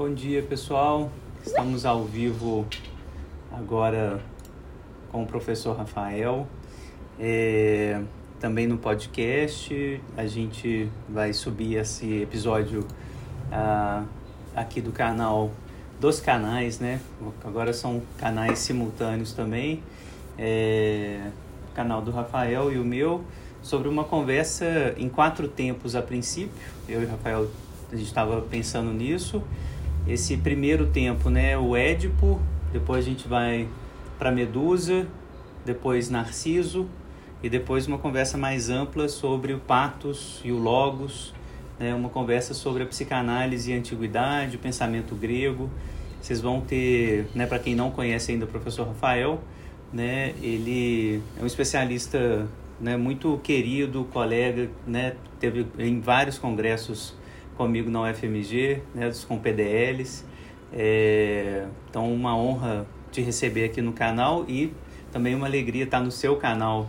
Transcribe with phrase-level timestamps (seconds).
[0.00, 1.10] Bom dia, pessoal.
[1.44, 2.66] Estamos ao vivo
[3.52, 4.18] agora
[5.12, 6.48] com o professor Rafael.
[7.18, 8.00] É,
[8.40, 12.82] também no podcast, a gente vai subir esse episódio
[13.52, 14.04] ah,
[14.56, 15.50] aqui do canal,
[16.00, 16.98] dos canais, né?
[17.44, 19.82] Agora são canais simultâneos também.
[20.38, 21.30] É,
[21.74, 23.22] canal do Rafael e o meu,
[23.60, 26.56] sobre uma conversa em quatro tempos a princípio.
[26.88, 27.50] Eu e o Rafael,
[27.92, 29.42] a gente estava pensando nisso.
[30.06, 31.56] Esse primeiro tempo, né?
[31.56, 32.40] O Édipo,
[32.72, 33.68] depois a gente vai
[34.18, 35.06] para Medusa,
[35.64, 36.88] depois Narciso
[37.42, 41.34] e depois uma conversa mais ampla sobre o patos e o logos,
[41.78, 41.94] né?
[41.94, 45.70] uma conversa sobre a psicanálise e a antiguidade, o pensamento grego.
[46.20, 49.40] Vocês vão ter, né, para quem não conhece ainda o professor Rafael,
[49.90, 52.46] né, ele é um especialista
[52.78, 57.14] né, muito querido, colega, né, teve em vários congressos
[57.60, 60.24] comigo na UFMG, né, com PDLs.
[60.72, 64.72] É, então, uma honra te receber aqui no canal e
[65.12, 66.88] também uma alegria estar no seu canal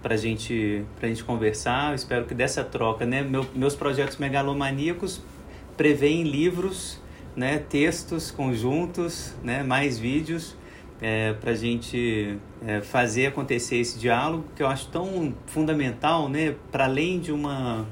[0.00, 1.90] para gente, a gente conversar.
[1.90, 5.20] Eu espero que dessa troca, né, meu, meus projetos megalomaníacos
[5.76, 7.00] prevêem livros,
[7.34, 10.56] né, textos conjuntos, né, mais vídeos
[11.00, 16.54] é, para a gente é, fazer acontecer esse diálogo que eu acho tão fundamental, né,
[16.70, 17.88] para além de uma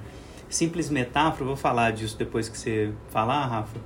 [0.51, 3.79] simples metáfora, vou falar disso depois que você falar, Rafa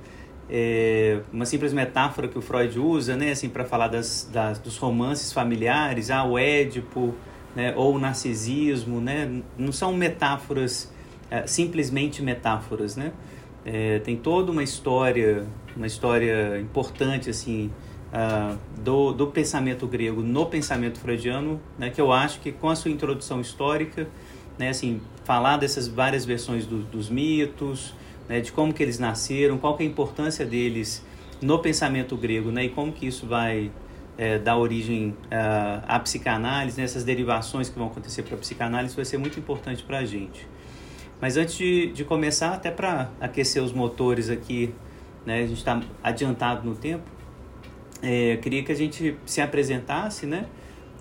[0.49, 4.77] é, uma simples metáfora que o Freud usa, né, assim, para falar das, das, dos
[4.77, 7.13] romances familiares, ah, o Édipo,
[7.55, 10.91] né, ou o narcisismo, né, não são metáforas,
[11.31, 13.11] é, simplesmente metáforas, né,
[13.65, 17.71] é, tem toda uma história, uma história importante, assim,
[18.13, 22.75] uh, do, do pensamento grego no pensamento freudiano, né, que eu acho que com a
[22.75, 24.07] sua introdução histórica,
[24.57, 27.93] né, assim, falar dessas várias versões do, dos mitos,
[28.27, 31.05] né, de como que eles nasceram, qual que é a importância deles
[31.41, 33.71] no pensamento grego, né, e como que isso vai
[34.17, 38.95] é, dar origem uh, à psicanálise, nessas né, derivações que vão acontecer para a psicanálise,
[38.95, 40.47] vai ser muito importante para a gente.
[41.19, 44.73] Mas antes de, de começar, até para aquecer os motores aqui,
[45.25, 47.03] né, a gente está adiantado no tempo,
[48.01, 50.45] é, queria que a gente se apresentasse, né?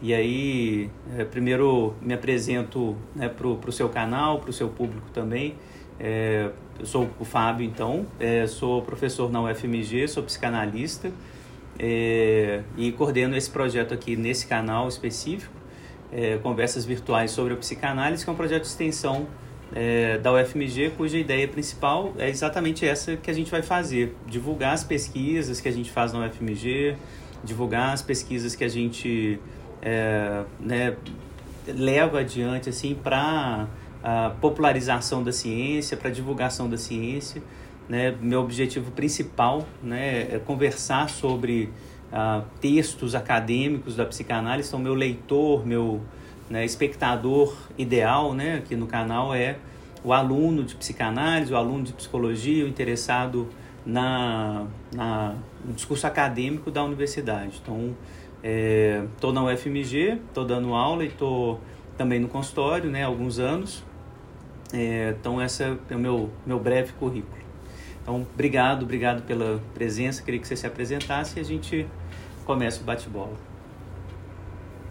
[0.04, 5.10] E aí, é, primeiro me apresento né, para o seu canal, para o seu público
[5.15, 5.54] também.
[5.98, 11.10] É, eu sou o Fábio, então, é, sou professor na UFMG, sou psicanalista
[11.78, 15.54] é, e coordeno esse projeto aqui nesse canal específico,
[16.12, 19.26] é, Conversas Virtuais sobre a Psicanálise, que é um projeto de extensão
[19.75, 24.75] é, da UFMG, cuja ideia principal é exatamente essa que a gente vai fazer: divulgar
[24.75, 26.94] as pesquisas que a gente faz na UFMG,
[27.42, 29.41] divulgar as pesquisas que a gente
[29.84, 30.97] é, né,
[31.67, 33.69] leva adiante assim para
[34.03, 37.43] a popularização da ciência, para a divulgação da ciência.
[37.89, 38.15] Né?
[38.21, 41.71] Meu objetivo principal né, é conversar sobre
[42.11, 44.69] uh, textos acadêmicos da psicanálise.
[44.69, 46.01] Então, meu leitor, meu
[46.49, 49.56] né, espectador ideal né, aqui no canal é
[50.03, 53.49] o aluno de psicanálise, o aluno de psicologia, o interessado
[53.87, 55.34] na, na,
[55.65, 57.61] no discurso acadêmico da universidade.
[57.62, 57.95] Então,
[58.44, 61.59] estou é, na UFMG, estou dando aula e estou
[61.97, 63.82] também no consultório né, há alguns anos.
[64.72, 67.43] É, então, esse é o meu, meu breve currículo.
[68.03, 70.22] Então, obrigado, obrigado pela presença.
[70.22, 71.87] Queria que você se apresentasse e a gente
[72.44, 73.33] começa o bate-bola.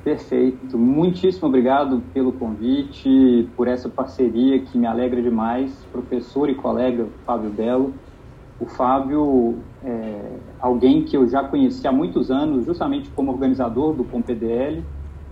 [0.04, 0.78] Perfeito.
[0.78, 5.72] Muitíssimo obrigado pelo convite, por essa parceria que me alegra demais.
[5.92, 7.94] Professor e colega Fábio Belo.
[8.60, 14.04] O Fábio é alguém que eu já conheci há muitos anos, justamente como organizador do
[14.04, 14.84] PomPDL.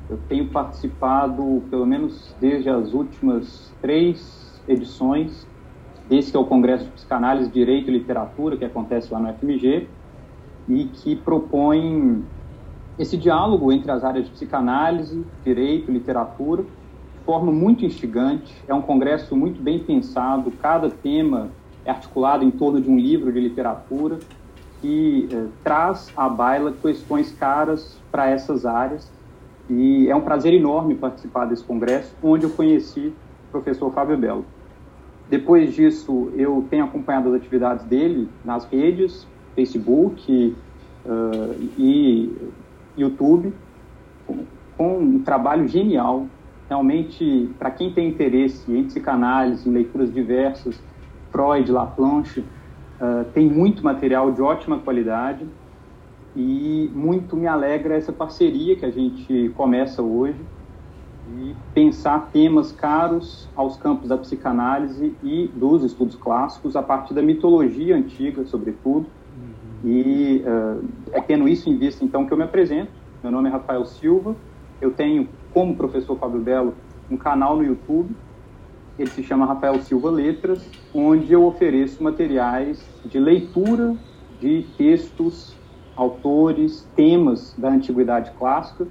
[0.10, 5.48] Eu tenho participado, pelo menos desde as últimas três edições
[6.10, 9.88] desse que é o Congresso de Psicanálise, Direito e Literatura, que acontece lá no FMG,
[10.68, 12.24] e que propõe
[13.00, 18.54] esse diálogo entre as áreas de psicanálise, direito e literatura, de forma muito instigante.
[18.68, 21.50] É um congresso muito bem pensado, cada tema
[21.86, 24.20] é articulado em torno de um livro de literatura
[24.82, 29.12] que eh, traz à baila questões caras para essas áreas.
[29.70, 33.14] E é um prazer enorme participar desse congresso, onde eu conheci
[33.48, 34.46] o professor Fábio Belo.
[35.30, 39.26] Depois disso, eu tenho acompanhado as atividades dele nas redes,
[39.56, 40.56] Facebook
[41.06, 42.36] uh, e
[42.98, 43.54] YouTube,
[44.28, 44.40] com,
[44.78, 46.26] com, um trabalho genial.
[46.68, 50.78] Realmente, para quem tem interesse em psicanálise, em leituras diversas,
[51.32, 55.48] Freud, Laplanche, uh, tem muito material de ótima qualidade
[56.36, 60.40] e muito me alegra essa parceria que a gente começa hoje
[61.38, 67.22] e pensar temas caros aos campos da psicanálise e dos estudos clássicos a partir da
[67.22, 69.06] mitologia antiga, sobretudo,
[69.84, 72.92] E uh, é tendo isso em vista, então, que eu me apresento.
[73.24, 74.36] Meu nome é Rafael Silva.
[74.80, 76.74] Eu tenho, como professor Fábio Belo,
[77.10, 78.16] um canal no YouTube.
[79.02, 80.64] Ele se chama Rafael Silva Letras,
[80.94, 83.96] onde eu ofereço materiais de leitura
[84.40, 85.58] de textos,
[85.96, 88.88] autores, temas da antiguidade clássica,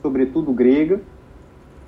[0.00, 1.00] sobretudo grega,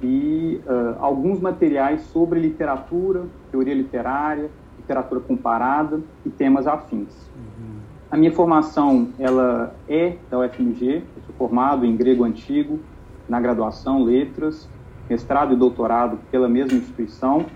[0.02, 7.30] e uh, alguns materiais sobre literatura, teoria literária, literatura comparada e temas afins.
[7.36, 7.78] Uhum.
[8.10, 12.80] A minha formação ela é da UFMG, eu sou formado em grego antigo,
[13.28, 14.68] na graduação, letras,
[15.08, 17.46] mestrado e doutorado pela mesma instituição,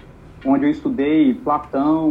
[0.45, 2.09] onde eu estudei Platão,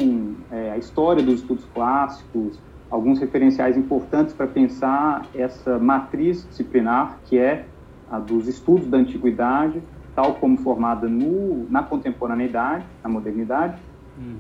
[0.52, 2.60] é, a história dos estudos clássicos,
[2.90, 7.66] alguns referenciais importantes para pensar essa matriz disciplinar que é
[8.10, 9.82] a dos estudos da antiguidade,
[10.16, 13.82] tal como formada no, na contemporaneidade, na modernidade.
[14.18, 14.36] Uhum.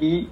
[0.00, 0.28] E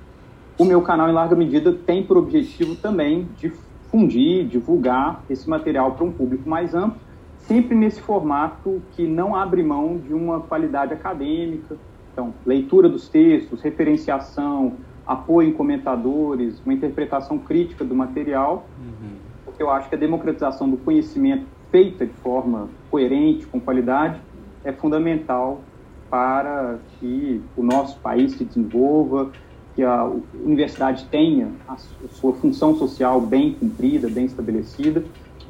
[0.58, 6.04] o meu canal, em larga medida, tem por objetivo também difundir, divulgar esse material para
[6.04, 6.98] um público mais amplo,
[7.38, 11.76] sempre nesse formato que não abre mão de uma qualidade acadêmica.
[12.20, 14.74] Então, leitura dos textos, referenciação,
[15.06, 19.16] apoio em comentadores, uma interpretação crítica do material, uhum.
[19.42, 24.20] porque eu acho que a democratização do conhecimento feita de forma coerente, com qualidade,
[24.62, 25.62] é fundamental
[26.10, 29.30] para que o nosso país se desenvolva,
[29.74, 30.04] que a
[30.44, 31.78] universidade tenha a
[32.10, 35.02] sua função social bem cumprida, bem estabelecida.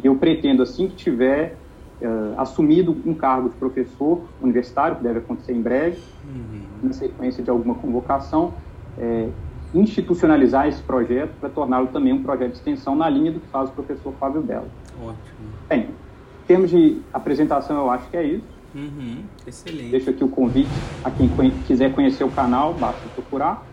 [0.04, 1.56] Eu pretendo, assim que tiver
[2.02, 6.62] uh, assumido um cargo de professor universitário, que deve acontecer em breve, uhum.
[6.82, 8.54] na sequência de alguma convocação,
[8.98, 9.28] é,
[9.72, 13.68] institucionalizar esse projeto para torná-lo também um projeto de extensão na linha do que faz
[13.70, 14.68] o professor Fábio Belo.
[15.00, 15.48] Ótimo.
[15.68, 18.60] Bem, em termos de apresentação, eu acho que é isso.
[18.74, 19.90] Uhum, excelente.
[19.90, 20.70] Deixo aqui o convite
[21.04, 21.28] a quem
[21.66, 23.64] quiser conhecer o canal, basta procurar.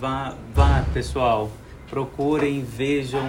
[0.00, 1.50] Vá, vá pessoal,
[1.88, 3.28] procurem, vejam.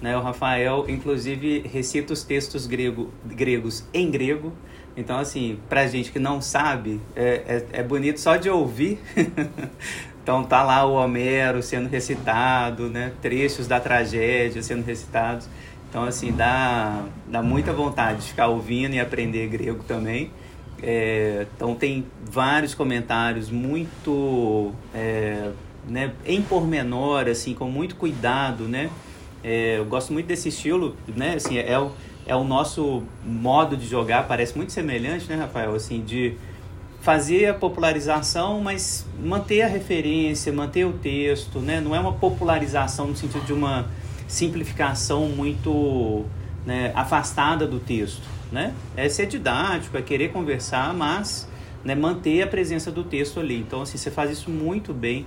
[0.00, 4.52] Né, o Rafael, inclusive, recita os textos grego, gregos em grego.
[4.96, 8.98] Então, assim, pra gente que não sabe, é, é, é bonito só de ouvir.
[10.22, 13.12] então, tá lá o Homero sendo recitado, né?
[13.22, 15.48] Trechos da tragédia sendo recitados.
[15.88, 20.30] Então, assim, dá, dá muita vontade de ficar ouvindo e aprender grego também.
[20.82, 25.50] É, então tem vários comentários muito é,
[25.88, 28.90] né, em pormenor, assim, com muito cuidado, né?
[29.46, 31.34] É, eu gosto muito desse estilo, né?
[31.34, 31.92] Assim, é, o,
[32.26, 35.74] é o nosso modo de jogar, parece muito semelhante, né, Rafael?
[35.74, 36.36] Assim, de
[37.00, 41.80] fazer a popularização, mas manter a referência, manter o texto, né?
[41.80, 43.86] Não é uma popularização no sentido de uma
[44.26, 46.24] simplificação muito
[46.66, 48.74] né, afastada do texto né?
[48.96, 51.48] É ser didático, é querer conversar, mas
[51.84, 53.58] né, manter a presença do texto ali.
[53.58, 55.26] Então, assim, você faz isso muito bem.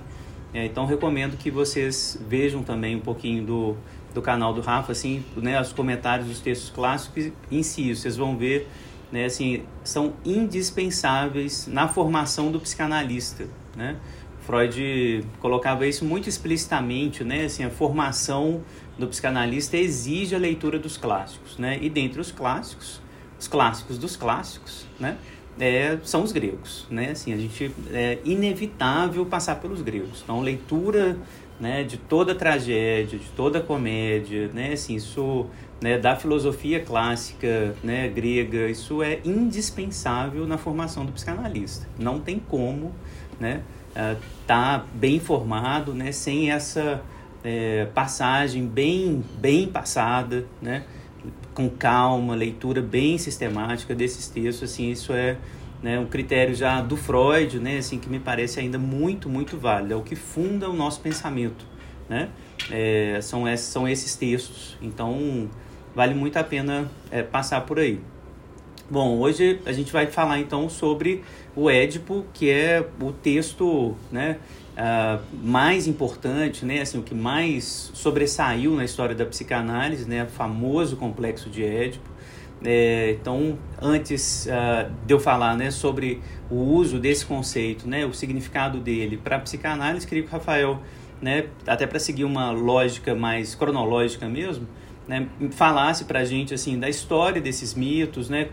[0.52, 3.76] É, então, recomendo que vocês vejam também um pouquinho do,
[4.14, 7.94] do canal do Rafa, assim, né, os comentários dos textos clássicos em si.
[7.94, 8.68] Vocês vão ver,
[9.12, 13.46] né, assim, são indispensáveis na formação do psicanalista,
[13.76, 13.96] né?
[14.40, 17.44] Freud colocava isso muito explicitamente, né?
[17.44, 18.62] Assim, a formação
[18.98, 21.78] do psicanalista exige a leitura dos clássicos, né?
[21.80, 23.00] E dentre os clássicos,
[23.38, 25.16] os clássicos dos clássicos, né?
[25.58, 27.10] É, são os gregos, né?
[27.10, 30.20] Assim, a gente é inevitável passar pelos gregos.
[30.22, 31.18] Então, leitura,
[31.60, 34.72] né, de toda tragédia, de toda comédia, né?
[34.72, 35.46] Assim, isso,
[35.80, 41.86] né, da filosofia clássica, né, grega, isso é indispensável na formação do psicanalista.
[41.98, 42.92] Não tem como,
[43.38, 43.62] né,
[43.94, 47.02] uh, tá bem formado, né, sem essa
[47.44, 50.84] é, passagem bem, bem passada, né?
[51.54, 55.36] com calma, leitura bem sistemática desses textos, assim, isso é
[55.82, 59.94] né, um critério já do Freud, né, assim, que me parece ainda muito, muito válido,
[59.94, 61.64] é o que funda o nosso pensamento,
[62.08, 62.28] né,
[62.70, 65.48] é, são, esses, são esses textos, então
[65.94, 68.00] vale muito a pena é, passar por aí.
[68.90, 71.22] Bom, hoje a gente vai falar então sobre
[71.54, 74.38] o Édipo, que é o texto, né,
[74.76, 80.26] uh, mais importante, né, assim, o que mais sobressaiu na história da psicanálise, né, o
[80.26, 82.09] famoso complexo de Édipo.
[82.64, 88.12] É, então, antes uh, de eu falar né, sobre o uso desse conceito, né, o
[88.12, 90.78] significado dele para a psicanálise, queria que o Rafael,
[91.22, 94.66] né, até para seguir uma lógica mais cronológica mesmo,
[95.08, 98.50] né, falasse para a gente assim, da história desses mitos, né,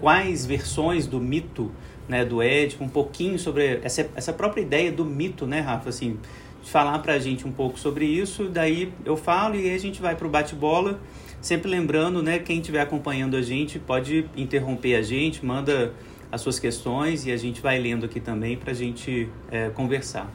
[0.00, 1.70] quais versões do mito
[2.08, 5.88] né, do Édipo, um pouquinho sobre essa, essa própria ideia do mito, né, Rafa?
[5.88, 6.18] Assim,
[6.62, 10.00] falar para a gente um pouco sobre isso, daí eu falo e aí a gente
[10.00, 11.00] vai para o bate-bola.
[11.46, 15.92] Sempre lembrando, né, quem estiver acompanhando a gente pode interromper a gente, manda
[16.32, 20.28] as suas questões e a gente vai lendo aqui também para a gente é, conversar.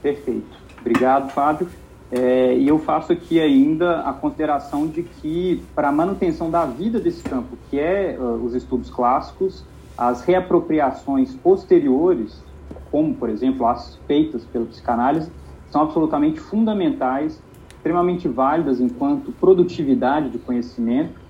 [0.00, 0.56] Perfeito.
[0.80, 1.68] Obrigado, Fábio.
[2.12, 7.00] É, e eu faço aqui ainda a consideração de que, para a manutenção da vida
[7.00, 9.64] desse campo, que é uh, os estudos clássicos,
[9.98, 12.40] as reapropriações posteriores,
[12.88, 15.28] como, por exemplo, as feitas pelo psicanálise,
[15.72, 17.42] são absolutamente fundamentais,
[17.82, 21.20] extremamente válidas enquanto produtividade de conhecimento.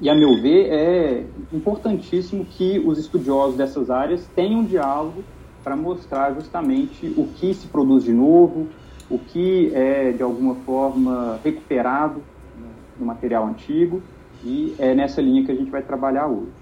[0.00, 5.24] E, a meu ver, é importantíssimo que os estudiosos dessas áreas tenham diálogo
[5.64, 8.68] para mostrar justamente o que se produz de novo,
[9.10, 12.22] o que é, de alguma forma, recuperado
[12.98, 14.00] no material antigo,
[14.44, 16.52] e é nessa linha que a gente vai trabalhar hoje.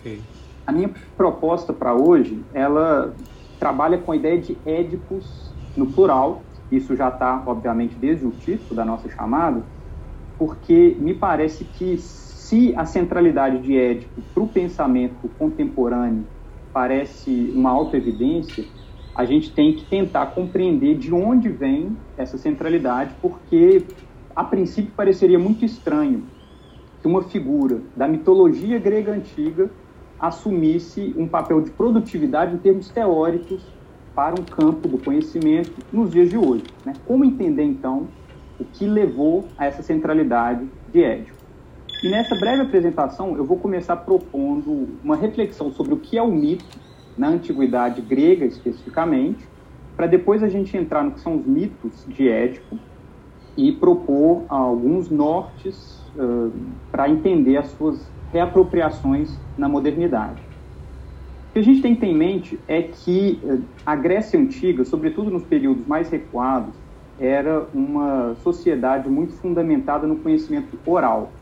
[0.00, 0.20] Okay.
[0.66, 3.14] A minha proposta para hoje, ela
[3.60, 8.74] trabalha com a ideia de édicos no plural, isso já está, obviamente, desde o título
[8.74, 9.66] da nossa chamada,
[10.38, 16.28] porque me parece que se a centralidade de Édipo para o pensamento contemporâneo
[16.72, 18.64] parece uma autoevidência,
[19.14, 23.94] a gente tem que tentar compreender de onde vem essa centralidade, porque
[24.34, 26.30] a princípio pareceria muito estranho
[27.00, 29.70] que uma figura da mitologia grega antiga
[30.18, 33.77] assumisse um papel de produtividade em termos teóricos
[34.18, 36.64] para um campo do conhecimento nos dias de hoje.
[36.84, 36.92] Né?
[37.06, 38.08] Como entender, então,
[38.58, 41.38] o que levou a essa centralidade de Édipo?
[42.02, 46.32] E nessa breve apresentação, eu vou começar propondo uma reflexão sobre o que é o
[46.32, 46.64] mito
[47.16, 49.48] na antiguidade grega especificamente,
[49.96, 52.76] para depois a gente entrar no que são os mitos de Édipo
[53.56, 56.50] e propor alguns nortes uh,
[56.90, 60.47] para entender as suas reapropriações na modernidade.
[61.58, 65.28] Que a gente tem que ter em mente é que uh, a Grécia Antiga, sobretudo
[65.28, 66.72] nos períodos mais recuados,
[67.18, 71.32] era uma sociedade muito fundamentada no conhecimento oral.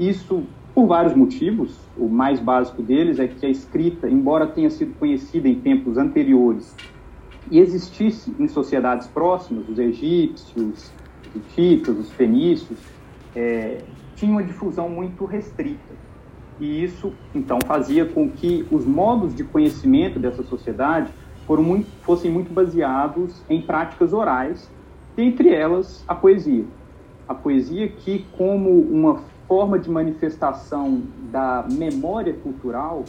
[0.00, 0.42] Isso
[0.74, 1.78] por vários motivos.
[1.96, 6.74] O mais básico deles é que a escrita, embora tenha sido conhecida em tempos anteriores
[7.48, 10.92] e existisse em sociedades próximas, os egípcios, os
[11.36, 12.80] hititas, os fenícios,
[13.32, 13.78] é,
[14.16, 15.94] tinha uma difusão muito restrita.
[16.58, 21.12] E isso, então, fazia com que os modos de conhecimento dessa sociedade
[21.48, 24.70] muito, fossem muito baseados em práticas orais,
[25.16, 26.64] entre elas a poesia.
[27.28, 33.04] A poesia que, como uma forma de manifestação da memória cultural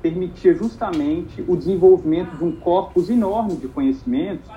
[0.00, 4.50] permitia justamente o desenvolvimento de um corpus enorme de conhecimentos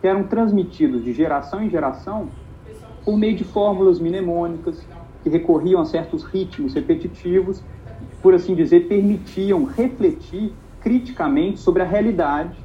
[0.00, 2.28] que eram transmitidos de geração em geração
[3.04, 4.84] por meio de fórmulas mnemônicas
[5.22, 7.62] que recorriam a certos ritmos repetitivos,
[8.22, 12.56] por assim dizer, permitiam refletir criticamente sobre a realidade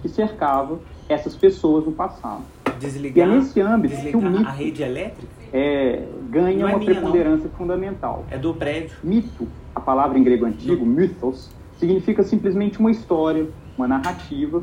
[0.00, 2.42] que cercava essas pessoas no passado.
[2.80, 5.32] Desligar, e é nesse âmbito que o mito, a rede elétrica?
[5.52, 7.56] É, ganha é uma minha, preponderância não.
[7.56, 8.24] fundamental.
[8.30, 8.96] É do prédio.
[9.04, 13.46] Mito, a palavra em grego antigo, mythos, significa simplesmente uma história,
[13.76, 14.62] uma narrativa,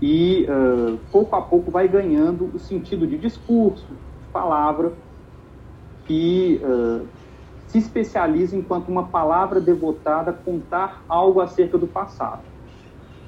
[0.00, 4.92] e uh, pouco a pouco vai ganhando o sentido de discurso, de palavra,
[6.06, 7.06] que uh,
[7.72, 12.42] se especializa enquanto uma palavra devotada a contar algo acerca do passado.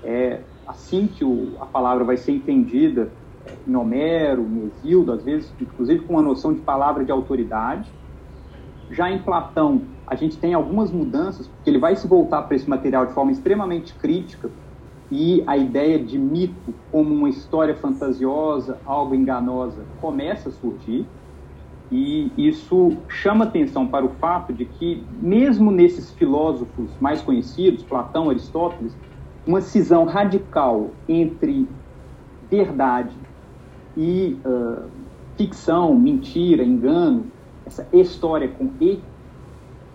[0.03, 3.11] É assim que o, a palavra vai ser entendida
[3.67, 7.91] em Homero, em às vezes, inclusive com uma noção de palavra de autoridade.
[8.91, 12.69] Já em Platão, a gente tem algumas mudanças, porque ele vai se voltar para esse
[12.69, 14.51] material de forma extremamente crítica,
[15.11, 21.07] e a ideia de mito como uma história fantasiosa, algo enganosa, começa a surgir.
[21.97, 28.29] E isso chama atenção para o fato de que, mesmo nesses filósofos mais conhecidos, Platão,
[28.29, 28.97] Aristóteles,
[29.47, 31.69] uma cisão radical entre
[32.51, 33.15] verdade
[33.97, 34.91] e uh,
[35.37, 37.27] ficção, mentira, engano,
[37.65, 38.99] essa história com E,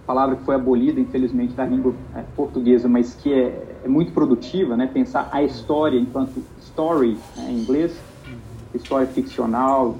[0.08, 4.78] palavra que foi abolida, infelizmente, da língua é, portuguesa, mas que é, é, muito produtiva,
[4.78, 4.88] né?
[4.88, 8.00] pensar a história enquanto story, né, em inglês,
[8.74, 9.98] história ficcional,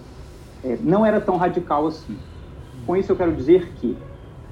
[0.64, 2.18] é, não era tão radical assim.
[2.86, 3.98] Com isso eu quero dizer que,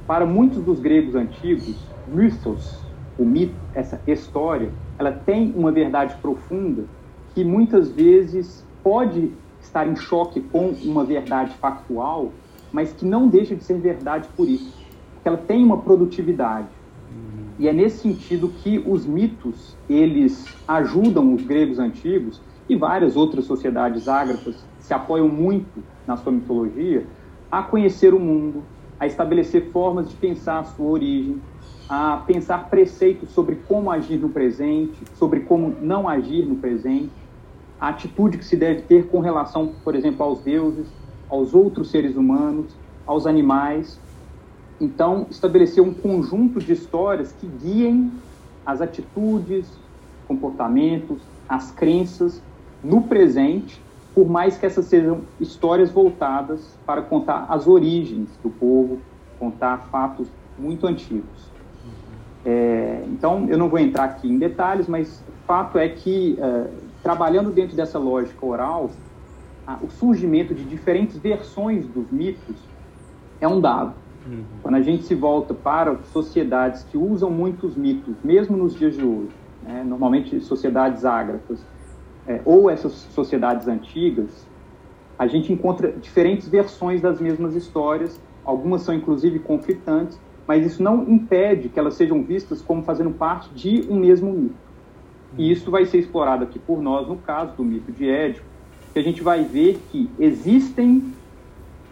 [0.05, 1.75] para muitos dos gregos antigos,
[2.07, 2.85] mythos,
[3.17, 6.85] o mito, essa história, ela tem uma verdade profunda
[7.33, 12.31] que muitas vezes pode estar em choque com uma verdade factual,
[12.71, 14.73] mas que não deixa de ser verdade por isso,
[15.13, 16.69] porque ela tem uma produtividade.
[17.59, 23.45] E é nesse sentido que os mitos, eles ajudam os gregos antigos e várias outras
[23.45, 27.05] sociedades ágrafas se apoiam muito na sua mitologia
[27.51, 28.63] a conhecer o mundo,
[28.99, 31.41] a estabelecer formas de pensar a sua origem,
[31.89, 37.11] a pensar preceitos sobre como agir no presente, sobre como não agir no presente,
[37.79, 40.87] a atitude que se deve ter com relação, por exemplo, aos deuses,
[41.29, 43.99] aos outros seres humanos, aos animais.
[44.81, 48.11] Então, estabelecer um conjunto de histórias que guiem
[48.65, 49.71] as atitudes,
[50.27, 52.41] comportamentos, as crenças
[52.83, 53.81] no presente,
[54.17, 58.97] por mais que essas sejam histórias voltadas para contar as origens do povo,
[59.37, 61.51] contar fatos muito antigos.
[62.43, 66.67] É, então, eu não vou entrar aqui em detalhes, mas o fato é que, é,
[67.03, 68.89] trabalhando dentro dessa lógica oral,
[69.83, 72.55] o surgimento de diferentes versões dos mitos
[73.39, 73.93] é um dado.
[74.25, 74.43] Uhum.
[74.63, 79.05] Quando a gente se volta para sociedades que usam muitos mitos, mesmo nos dias de
[79.05, 79.29] hoje,
[79.61, 81.63] né, normalmente sociedades ágrafas,
[82.27, 84.45] é, ou essas sociedades antigas,
[85.17, 91.03] a gente encontra diferentes versões das mesmas histórias, algumas são inclusive conflitantes, mas isso não
[91.09, 94.55] impede que elas sejam vistas como fazendo parte de um mesmo mito.
[95.37, 98.45] E isso vai ser explorado aqui por nós no caso do mito de Édipo,
[98.93, 101.13] que a gente vai ver que existem,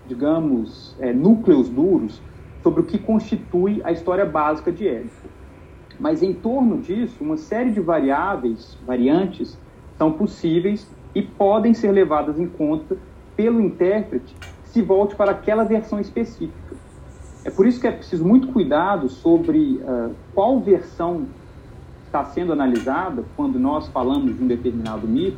[0.08, 2.22] digamos, é, núcleos duros
[2.64, 5.28] sobre o que constitui a história básica de Édipo.
[6.00, 9.58] Mas em torno disso, uma série de variáveis, variantes,
[9.98, 12.98] são possíveis e podem ser levadas em conta
[13.36, 14.36] pelo intérprete
[14.66, 16.76] se volte para aquela versão específica.
[17.44, 21.28] É por isso que é preciso muito cuidado sobre uh, qual versão
[22.06, 25.38] está sendo analisada quando nós falamos de um determinado mito,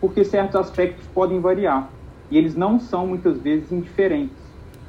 [0.00, 1.90] porque certos aspectos podem variar
[2.30, 4.36] e eles não são muitas vezes indiferentes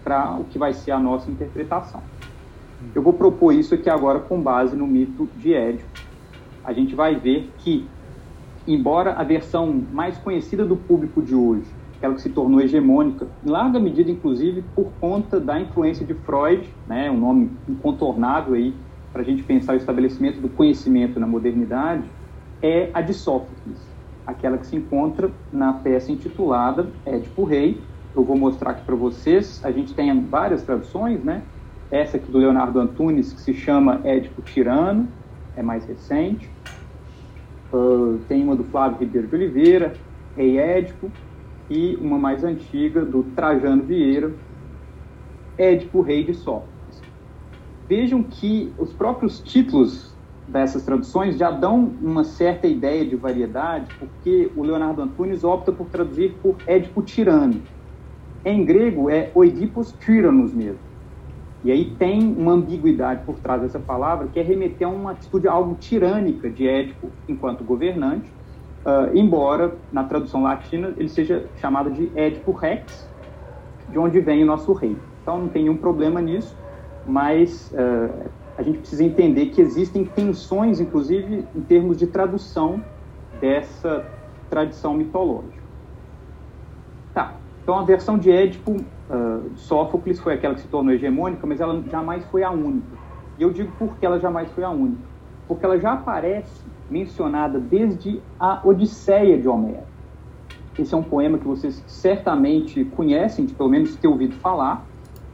[0.04, 2.02] para o que vai ser a nossa interpretação.
[2.94, 5.86] Eu vou propor isso aqui agora com base no mito de Édipo.
[6.64, 7.88] A gente vai ver que,
[8.68, 11.66] embora a versão mais conhecida do público de hoje
[12.06, 16.70] aquela que se tornou hegemônica, em larga medida, inclusive, por conta da influência de Freud,
[16.88, 18.74] né, um nome incontornável aí
[19.12, 22.04] para a gente pensar o estabelecimento do conhecimento na modernidade,
[22.62, 23.80] é a de Sófocles,
[24.28, 27.82] aquela que se encontra na peça intitulada Édipo Rei.
[28.16, 29.62] Eu vou mostrar aqui para vocês.
[29.64, 31.44] A gente tem várias traduções, né?
[31.92, 35.08] Essa aqui do Leonardo Antunes, que se chama Édipo Tirano,
[35.56, 36.50] é mais recente.
[37.76, 39.94] Uh, tem uma do Flávio Ribeiro de Oliveira,
[40.34, 41.12] Rei Édipo
[41.70, 44.32] e uma mais antiga do Trajano Vieira,
[45.58, 47.02] Édipo, Rei de Sófocles.
[47.90, 50.16] Vejam que os próprios títulos
[50.48, 55.90] dessas traduções já dão uma certa ideia de variedade, porque o Leonardo Antunes opta por
[55.90, 57.62] traduzir por Édipo tirano.
[58.46, 60.95] Em grego é Oedipus Tyrannos mesmo.
[61.66, 65.48] E aí tem uma ambiguidade por trás dessa palavra que é remeter a uma atitude
[65.48, 68.32] algo tirânica de Édipo enquanto governante,
[68.86, 73.10] Uh, embora na tradução latina ele seja chamado de Édipo Rex,
[73.90, 74.96] de onde vem o nosso rei.
[75.24, 76.56] Então não tem nenhum problema nisso,
[77.04, 82.80] mas uh, a gente precisa entender que existem tensões, inclusive em termos de tradução
[83.42, 84.06] dessa
[84.52, 85.64] tradição mitológica.
[87.12, 88.78] Tá, então a versão de Édipo,
[89.10, 92.98] uh, Sófocles, foi aquela que se tornou hegemônica, mas ela jamais foi a única.
[93.38, 95.04] E eu digo por que ela jamais foi a única.
[95.48, 99.84] Porque ela já aparece mencionada desde a Odisseia de Homero.
[100.78, 104.86] Esse é um poema que vocês certamente conhecem, de pelo menos ter ouvido falar,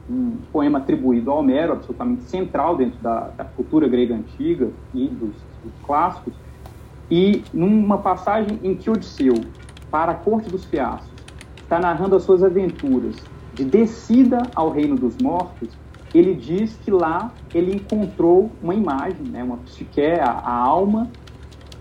[0.08, 5.34] um poema atribuído a Homero, absolutamente central dentro da, da cultura grega antiga e dos,
[5.64, 6.34] dos, clássicos.
[7.10, 9.34] E numa passagem em que Odisseu,
[9.90, 11.10] para a corte dos Fiascos,
[11.56, 13.16] está narrando as suas aventuras
[13.54, 15.68] de descida ao reino dos mortos,
[16.14, 21.10] ele diz que lá ele encontrou uma imagem, né, uma psique, a, a alma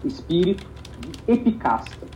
[0.04, 0.66] espírito
[1.00, 2.08] de Epicasta.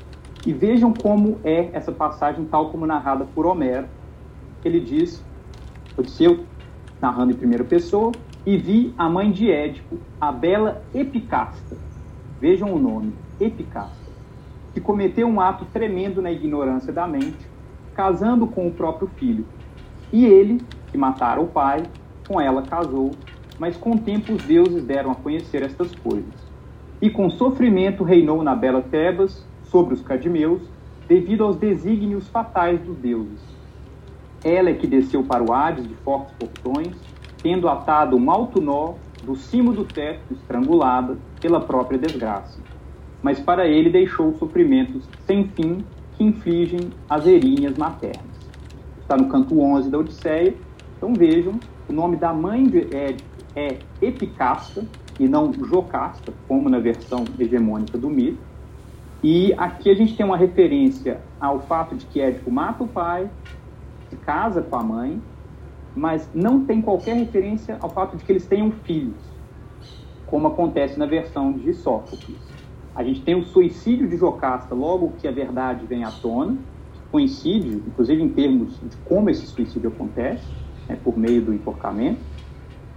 [0.46, 3.88] E vejam como é essa passagem, tal como narrada por Homero.
[4.64, 5.24] Ele diz,
[5.98, 6.46] Odisseu,
[7.02, 8.12] narrando em primeira pessoa,
[8.46, 11.78] e vi a mãe de Édipo, a bela Epicasta.
[12.40, 14.12] Vejam o nome, Epicasta,
[14.74, 17.55] que cometeu um ato tremendo na ignorância da mente,
[17.96, 19.46] casando com o próprio filho.
[20.12, 21.84] E ele, que matara o pai,
[22.28, 23.12] com ela casou,
[23.58, 26.46] mas com o tempo os deuses deram a conhecer estas coisas
[27.02, 30.62] e com sofrimento reinou na bela Tebas sobre os cadimeus,
[31.08, 33.40] devido aos desígnios fatais dos deuses.
[34.44, 36.96] Ela é que desceu para o Hades de fortes portões,
[37.42, 42.60] tendo atado um alto nó do cimo do teto, estrangulada pela própria desgraça.
[43.22, 45.84] Mas para ele deixou sofrimentos sem fim
[46.18, 48.36] que infligem as erinhas maternas.
[49.02, 50.56] Está no canto 11 da Odisseia.
[50.98, 54.86] Então vejam, o nome da mãe de Édipo é Epicasta,
[55.20, 58.40] e não Jocasta, como na versão hegemônica do mito.
[59.24, 63.30] E aqui a gente tem uma referência ao fato de que Édipo mata o pai,
[64.10, 65.22] se casa com a mãe,
[65.96, 69.16] mas não tem qualquer referência ao fato de que eles tenham filhos,
[70.28, 72.45] como acontece na versão de Sófocles.
[72.96, 76.56] A gente tem o suicídio de Jocasta logo que a verdade vem à tona,
[77.12, 80.46] coincide, inclusive em termos de como esse suicídio acontece,
[80.88, 82.20] né, por meio do enforcamento.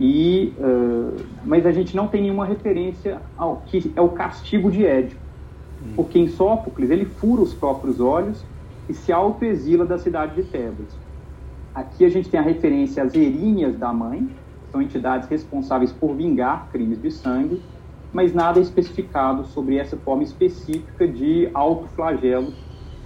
[0.01, 4.87] E, uh, mas a gente não tem nenhuma referência ao que é o castigo de
[4.87, 5.21] Édipo,
[5.83, 5.93] hum.
[5.97, 8.45] porque em Sófocles ele fura os próprios olhos
[8.89, 10.97] e se autoexila da cidade de Tebas.
[11.75, 16.15] Aqui a gente tem a referência às erinhas da mãe, que são entidades responsáveis por
[16.15, 17.61] vingar crimes de sangue,
[18.12, 22.53] mas nada é especificado sobre essa forma específica de autoflagelo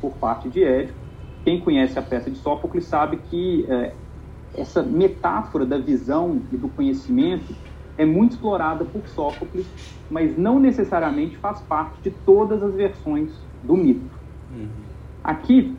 [0.00, 0.98] por parte de Édipo.
[1.44, 3.92] Quem conhece a peça de Sófocles sabe que é,
[4.54, 7.54] essa metáfora da visão e do conhecimento
[7.98, 9.66] é muito explorada por Sófocles,
[10.10, 13.30] mas não necessariamente faz parte de todas as versões
[13.62, 14.10] do mito.
[14.54, 14.68] Uhum.
[15.22, 15.76] Aqui,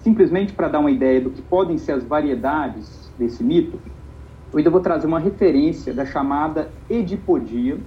[0.00, 3.78] simplesmente para dar uma ideia do que podem ser as variedades desse mito,
[4.52, 7.78] eu ainda vou trazer uma referência da chamada Edipodia,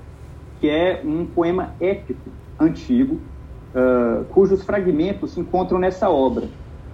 [0.62, 3.16] que é um poema épico antigo,
[3.74, 6.48] uh, cujos fragmentos se encontram nessa obra.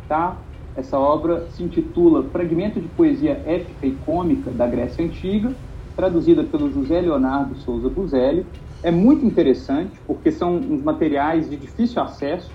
[0.07, 0.37] Tá?
[0.73, 5.53] Essa obra se intitula Fragmento de Poesia Épica e Cômica da Grécia Antiga,
[5.97, 8.45] traduzida pelo José Leonardo Souza Buzelli.
[8.81, 12.49] É muito interessante, porque são uns materiais de difícil acesso,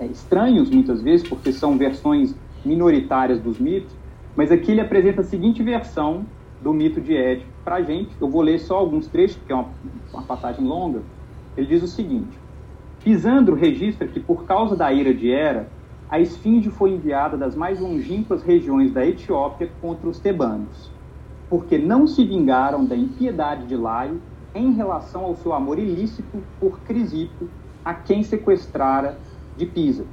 [0.00, 3.94] é, estranhos muitas vezes, porque são versões minoritárias dos mitos,
[4.34, 6.24] mas aqui ele apresenta a seguinte versão
[6.60, 8.10] do mito de Édipo para a gente.
[8.20, 9.68] Eu vou ler só alguns trechos, porque é uma,
[10.12, 11.02] uma passagem longa.
[11.56, 12.38] Ele diz o seguinte:
[13.02, 15.68] Pisandro registra que, por causa da ira de Hera,
[16.10, 20.90] a esfinge foi enviada das mais longínquas regiões da Etiópia contra os tebanos,
[21.50, 24.20] porque não se vingaram da impiedade de Laio
[24.54, 27.46] em relação ao seu amor ilícito por Crisipo,
[27.84, 29.18] a quem sequestrara
[29.56, 30.04] de Pisa.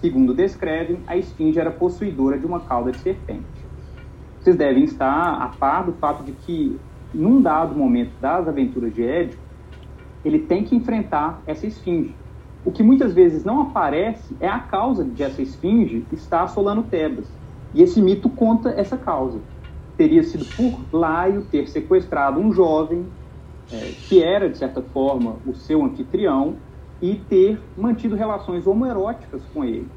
[0.00, 3.59] Segundo descrevem, a esfinge era possuidora de uma cauda de serpente.
[4.40, 6.78] Vocês devem estar a par do fato de que,
[7.12, 9.42] num dado momento das aventuras de Édipo,
[10.24, 12.14] ele tem que enfrentar essa esfinge.
[12.64, 17.26] O que muitas vezes não aparece é a causa de essa esfinge estar assolando Tebas.
[17.74, 19.40] E esse mito conta essa causa.
[19.96, 23.06] Teria sido por Laio ter sequestrado um jovem
[23.70, 26.56] é, que era, de certa forma, o seu anfitrião
[27.00, 29.88] e ter mantido relações homoeróticas com ele.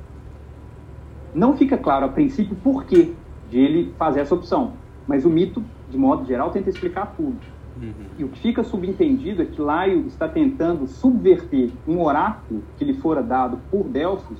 [1.33, 3.13] Não fica claro a princípio por que
[3.53, 4.73] de ele fazer essa opção,
[5.07, 7.37] mas o mito, de modo geral, tenta explicar tudo.
[7.79, 7.93] Uhum.
[8.17, 12.95] E o que fica subentendido é que Laio está tentando subverter um oráculo que lhe
[12.95, 14.39] fora dado por Delfos,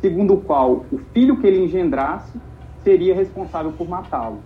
[0.00, 2.40] segundo o qual o filho que ele engendrasse
[2.82, 4.38] seria responsável por matá-lo.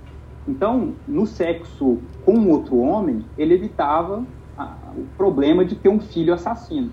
[0.46, 4.22] Então, no sexo com outro homem, ele evitava
[4.58, 6.90] ah, o problema de ter um filho assassino.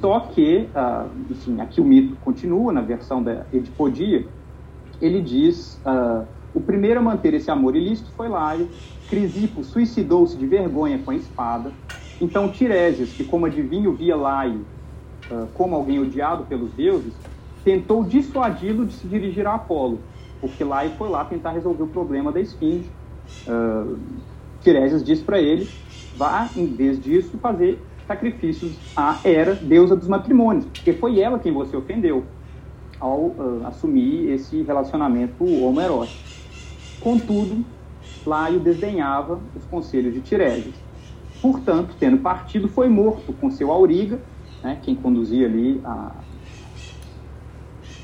[0.00, 4.26] Só que, uh, enfim, aqui o mito continua na versão da Edipodia,
[5.02, 8.68] ele diz, uh, o primeiro a manter esse amor ilícito foi Laio,
[9.10, 11.72] Crisipo suicidou-se de vergonha com a espada,
[12.20, 14.64] então Tiresias, que como adivinho via Laio
[15.30, 17.12] uh, como alguém odiado pelos deuses,
[17.64, 19.98] tentou dissuadi-lo de se dirigir a Apolo,
[20.40, 22.88] porque Laio foi lá tentar resolver o problema da esfinge.
[23.46, 23.96] Uh,
[24.60, 25.68] Tiresias diz para ele,
[26.16, 31.52] vá, em vez disso, fazer sacrifícios a Hera, deusa dos matrimônios, porque foi ela quem
[31.52, 32.24] você ofendeu
[33.02, 36.22] ao uh, assumir esse relacionamento homoerótico.
[37.00, 37.64] Contudo,
[38.24, 40.76] Laio desdenhava os conselhos de Tiresias.
[41.40, 44.20] Portanto, tendo partido, foi morto com seu auriga,
[44.62, 46.12] né, quem conduzia ali a,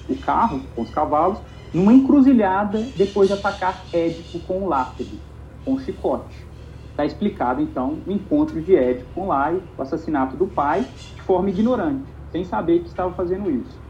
[0.09, 1.39] o carro com os cavalos,
[1.73, 5.21] numa encruzilhada depois de atacar Édipo com o lápide,
[5.65, 6.45] com o chicote.
[6.91, 10.85] Está explicado, então, o encontro de Édipo com Laio, o assassinato do pai,
[11.15, 13.88] de forma ignorante, sem saber que estava fazendo isso.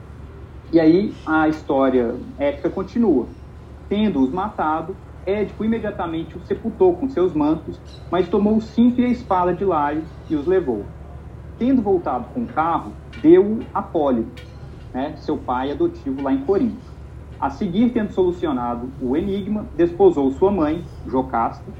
[0.73, 3.27] E aí a história épica continua.
[3.89, 7.79] Tendo-os matado, Édipo imediatamente os sepultou com seus mantos,
[8.11, 10.85] mas tomou o cinto e a espada de Laio e os levou.
[11.59, 14.41] Tendo voltado com o carro, deu-o a Pólipo,
[14.93, 16.87] né, seu pai adotivo lá em Corinto.
[17.39, 21.73] A seguir, tendo solucionado o enigma, desposou sua mãe, Jocasta,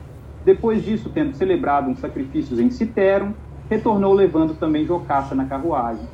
[0.45, 3.35] depois disso, tendo celebrado uns sacrifícios em Citerum,
[3.69, 6.09] retornou levando também Jocasta na carruagem.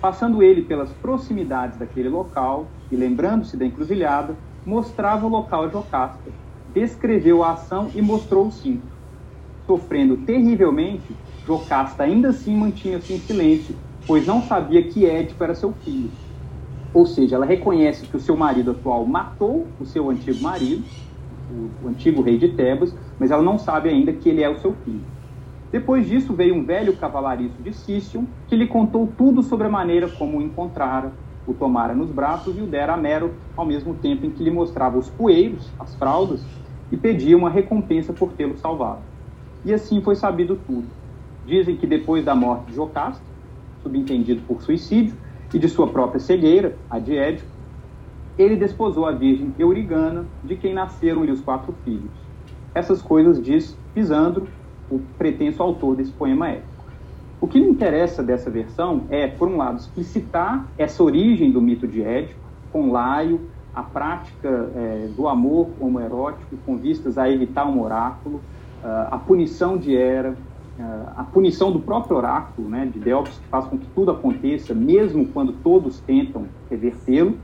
[0.00, 6.34] Passando ele pelas proximidades daquele local e lembrando-se da encruzilhada, mostrava o local a Jocasta,
[6.66, 8.96] descreveu a ação e mostrou o cinto.
[9.66, 15.72] Sofrendo terrivelmente, Jocasta ainda assim mantinha-se em silêncio, pois não sabia que Édipo era seu
[15.72, 16.18] filho.
[16.92, 20.90] Ou seja, ela reconhece que o seu marido atual matou o seu antigo marido,
[21.48, 24.74] o, antigo rei de Tebas, mas ela não sabe ainda que ele é o seu
[24.74, 25.10] filho.
[25.72, 30.08] Depois disso veio um velho cavalariço de Cício, que lhe contou tudo sobre a maneira
[30.08, 31.12] como o encontrara,
[31.46, 34.50] o tomara nos braços e o dera a Mero, ao mesmo tempo em que lhe
[34.50, 36.50] mostrava os poeiros, as fraldas,
[36.90, 39.04] e pedia uma recompensa por tê-lo salvado.
[39.64, 40.88] E assim foi sabido tudo.
[41.44, 43.24] Dizem que depois da morte de Jocasta,
[43.78, 45.18] subentendido por suicídio,
[45.52, 47.50] e de sua própria cegueira, a de Édipo,
[48.36, 52.28] ele desposou a virgem Eurigana, de quem nasceram-lhe os quatro filhos.
[52.74, 54.52] Essas coisas diz Pisandro,
[54.90, 56.76] o pretenso autor desse poema épico.
[57.40, 61.86] O que me interessa dessa versão é, por um lado, explicitar essa origem do mito
[61.86, 62.40] de Édipo,
[62.72, 63.40] com Laio
[63.76, 68.36] a prática é, do amor homoerótico com vistas a evitar um oráculo,
[68.82, 73.46] uh, a punição de Hera, uh, a punição do próprio oráculo né, de Delphes, que
[73.48, 77.36] faz com que tudo aconteça, mesmo quando todos tentam revertê-lo,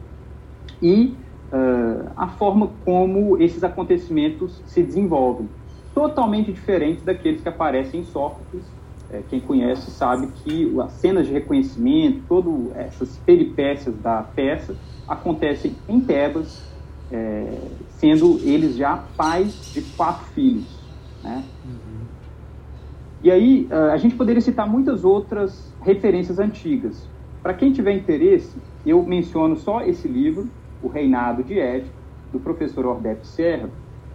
[0.80, 1.14] e
[1.52, 5.46] uh, a forma como esses acontecimentos se desenvolvem,
[5.94, 8.64] totalmente diferentes daqueles que aparecem em Sófocles.
[9.10, 14.74] É, quem conhece sabe que as cenas de reconhecimento, todas essas peripécias da peça,
[15.06, 16.62] acontecem em Tebas,
[17.10, 17.58] é,
[17.90, 20.64] sendo eles já pais de quatro filhos.
[21.22, 21.44] Né?
[21.64, 22.06] Uhum.
[23.22, 27.06] E aí a gente poderia citar muitas outras referências antigas.
[27.42, 30.48] Para quem tiver interesse, eu menciono só esse livro,
[30.82, 31.92] O Reinado de Édipo,
[32.32, 33.68] do professor Ordep Serra,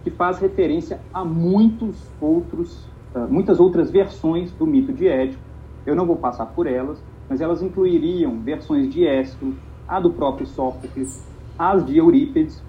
[0.08, 2.88] que faz referência a muitos outros,
[3.28, 5.42] muitas outras versões do mito de Édipo.
[5.84, 9.54] Eu não vou passar por elas, mas elas incluiriam versões de Ésquilo,
[9.86, 11.22] a do próprio Sófocles,
[11.58, 12.62] as de Eurípides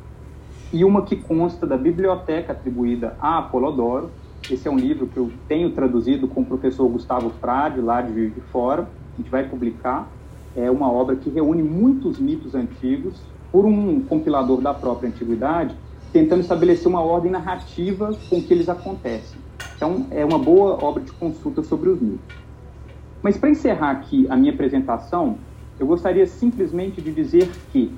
[0.73, 4.11] e uma que consta da biblioteca atribuída a Apolodoro.
[4.51, 8.13] Esse é um livro que eu tenho traduzido com o professor Gustavo Frade, lá de
[8.13, 8.89] Juiz de Fora.
[9.13, 10.09] A gente vai publicar.
[10.57, 15.73] É uma obra que reúne muitos mitos antigos por um compilador da própria antiguidade,
[16.11, 19.37] tentando estabelecer uma ordem narrativa com que eles acontecem.
[19.75, 22.35] Então, é uma boa obra de consulta sobre os mitos.
[23.21, 25.37] Mas para encerrar aqui a minha apresentação,
[25.79, 27.91] eu gostaria simplesmente de dizer que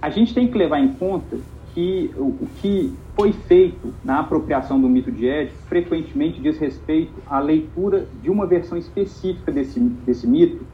[0.00, 1.38] a gente tem que levar em conta
[1.74, 7.38] que o, que foi feito na apropriação do mito de Édipo frequentemente diz respeito à
[7.38, 10.64] leitura de uma versão específica desse, desse mito,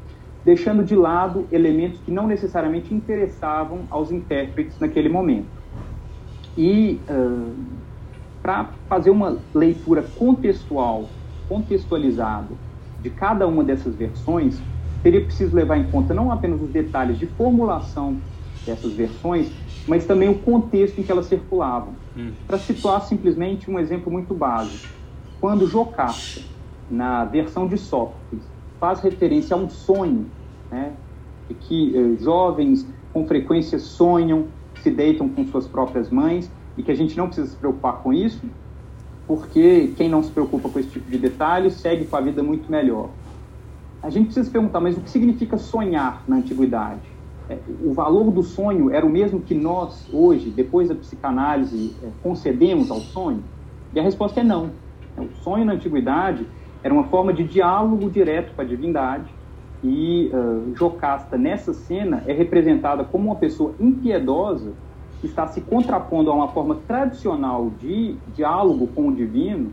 [0.44, 5.55] deixando de lado elementos que não necessariamente interessavam aos intérpretes naquele momento.
[6.56, 7.82] E uh,
[8.42, 11.10] para fazer uma leitura contextual,
[11.48, 12.54] contextualizada
[12.98, 14.62] de cada uma dessas versões,
[15.02, 18.22] seria preciso levar em conta não apenas os detalhes de formulação
[18.64, 19.52] dessas versões,
[19.86, 21.96] mas também o contexto em que elas circulavam.
[22.16, 22.32] Hum.
[22.46, 24.84] Para situar simplesmente um exemplo muito básico,
[25.40, 26.40] quando Jocasta,
[26.88, 30.32] na versão de Sófocles, faz referência a um sonho,
[30.70, 30.96] né,
[31.48, 34.48] de que eh, jovens com frequência sonham,
[34.88, 38.12] se deitam com suas próprias mães, e que a gente não precisa se preocupar com
[38.12, 38.42] isso,
[39.26, 42.70] porque quem não se preocupa com esse tipo de detalhe segue com a vida muito
[42.70, 43.10] melhor
[44.06, 47.00] a gente precisa se perguntar, mas o que significa sonhar na antiguidade?
[47.50, 52.08] É, o valor do sonho era o mesmo que nós, hoje, depois da psicanálise, é,
[52.22, 53.42] concedemos ao sonho?
[53.92, 54.70] E a resposta é não.
[55.18, 56.46] O sonho na antiguidade
[56.84, 59.28] era uma forma de diálogo direto com a divindade,
[59.82, 64.72] e uh, Jocasta, nessa cena, é representada como uma pessoa impiedosa
[65.20, 69.72] que está se contrapondo a uma forma tradicional de diálogo com o divino,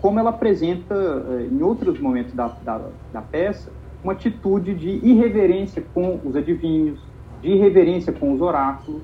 [0.00, 2.80] como ela apresenta, eh, em outros momentos da, da,
[3.12, 3.70] da peça,
[4.02, 6.98] uma atitude de irreverência com os adivinhos,
[7.40, 9.00] de irreverência com os oráculos,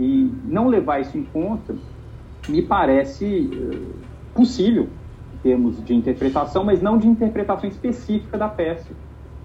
[0.00, 1.74] e não levar isso em conta
[2.48, 3.94] me parece uh,
[4.34, 4.88] possível
[5.34, 8.90] em termos de interpretação, mas não de interpretação específica da peça,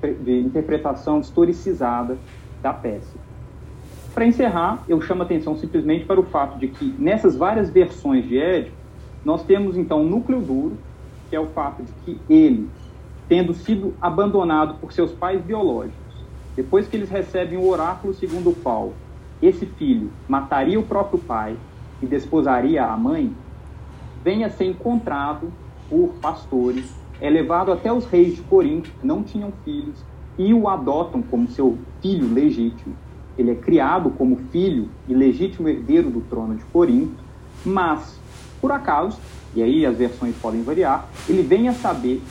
[0.01, 2.17] de interpretação historicizada
[2.61, 3.17] da peça.
[4.13, 8.27] Para encerrar, eu chamo a atenção simplesmente para o fato de que nessas várias versões
[8.27, 8.75] de Édipo,
[9.23, 10.77] nós temos então um núcleo duro,
[11.29, 12.69] que é o fato de que ele,
[13.27, 15.97] tendo sido abandonado por seus pais biológicos,
[16.55, 18.93] depois que eles recebem o oráculo segundo o qual
[19.41, 21.55] esse filho mataria o próprio pai
[22.01, 23.31] e desposaria a mãe,
[24.23, 25.51] venha ser encontrado
[25.89, 30.03] por pastores, é levado até os reis de Corinto, que não tinham filhos,
[30.37, 32.95] e o adotam como seu filho legítimo.
[33.37, 37.23] Ele é criado como filho e legítimo herdeiro do trono de Corinto,
[37.65, 38.19] mas
[38.61, 39.19] por acaso,
[39.55, 42.21] e aí as versões podem variar, ele vem a saber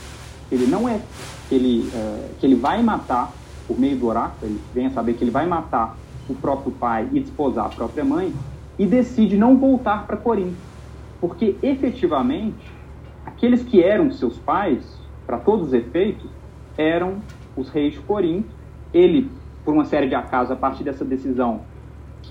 [0.47, 0.99] que ele não é,
[1.47, 3.31] que ele, uh, que ele vai matar,
[3.67, 5.97] por meio do oráculo, ele vem a saber que ele vai matar
[6.29, 8.33] o próprio pai e desposar a própria mãe,
[8.77, 10.55] e decide não voltar para Corinto.
[11.19, 12.76] Porque efetivamente,
[13.37, 16.29] aqueles que eram seus pais, para todos os efeitos,
[16.77, 17.21] eram
[17.55, 18.49] os reis de Corinto.
[18.93, 19.29] Ele,
[19.63, 21.61] por uma série de acasos, a partir dessa decisão,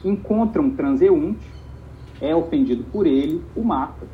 [0.04, 1.56] encontra um transeunte
[2.20, 4.06] é ofendido por ele, o mata.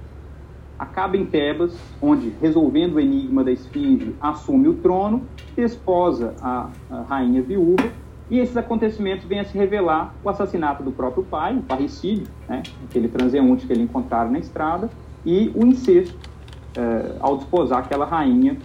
[0.78, 5.22] Acaba em Tebas, onde, resolvendo o enigma da esfinge, assume o trono,
[5.54, 7.88] desposa a, a rainha viúva,
[8.30, 12.62] e esses acontecimentos vêm a se revelar o assassinato do próprio pai, o parricídio, né,
[12.84, 14.90] aquele transeunte que ele encontraram na estrada,
[15.24, 16.31] e o incesto,
[16.76, 18.56] eh, ao desposar aquela rainha,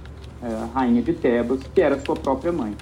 [0.41, 2.75] eh, rainha de Tebas, que era sua própria mãe.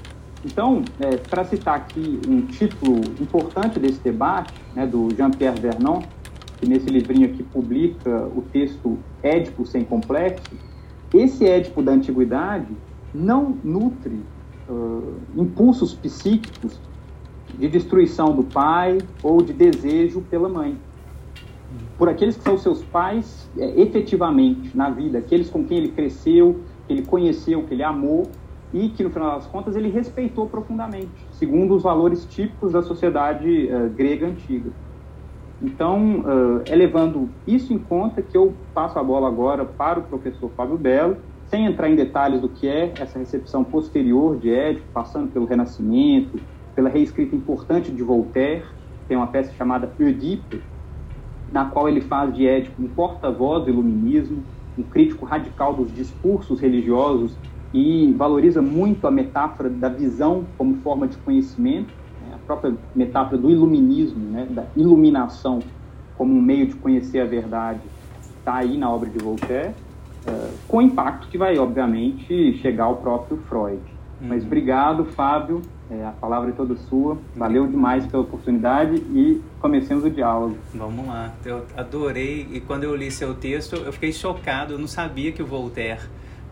[0.46, 6.04] Então, é, para citar aqui um título importante desse debate, né, do Jean-Pierre Vernon,
[6.60, 10.52] que nesse livrinho aqui publica o texto Édipo sem complexo,
[11.14, 12.68] esse Édipo da antiguidade
[13.14, 14.22] não nutre
[14.70, 16.80] uh, impulsos psíquicos
[17.58, 20.78] de destruição do pai ou de desejo pela mãe.
[21.98, 26.60] Por aqueles que são seus pais é, efetivamente na vida, aqueles com quem ele cresceu,
[26.86, 28.28] que ele conheceu, que ele amou
[28.74, 33.70] e que no final das contas ele respeitou profundamente, segundo os valores típicos da sociedade
[33.72, 34.70] uh, grega antiga.
[35.62, 40.04] Então, uh, é levando isso em conta que eu passo a bola agora para o
[40.04, 44.88] professor Fábio Belo, sem entrar em detalhes do que é essa recepção posterior de Édipo,
[44.94, 46.40] passando pelo Renascimento,
[46.76, 48.66] pela reescrita importante de Voltaire,
[49.08, 50.62] tem uma peça chamada Oedipe,
[51.52, 54.44] na qual ele faz de Édipo um porta-voz do iluminismo,
[54.78, 57.36] um crítico radical dos discursos religiosos
[57.74, 62.36] e valoriza muito a metáfora da visão como forma de conhecimento, né?
[62.36, 64.48] a própria metáfora do iluminismo, né?
[64.50, 65.60] da iluminação
[66.18, 67.82] como um meio de conhecer a verdade,
[68.40, 69.74] está aí na obra de Voltaire,
[70.26, 73.82] uh, com impacto que vai, obviamente, chegar ao próprio Freud.
[74.22, 74.28] Uhum.
[74.30, 77.18] Mas obrigado, Fábio, é, a palavra é toda sua.
[77.36, 80.58] Valeu demais pela oportunidade e comecemos o diálogo.
[80.74, 81.34] Vamos lá.
[81.46, 84.74] Eu adorei e quando eu li seu texto eu fiquei chocado.
[84.74, 86.02] Eu não sabia que o Voltaire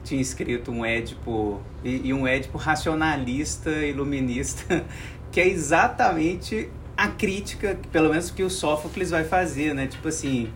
[0.03, 4.83] tinha escrito um Édipo e, e um Édipo racionalista, iluminista,
[5.31, 9.87] que é exatamente a crítica, pelo menos que o Sófocles vai fazer, né?
[9.87, 10.49] Tipo assim,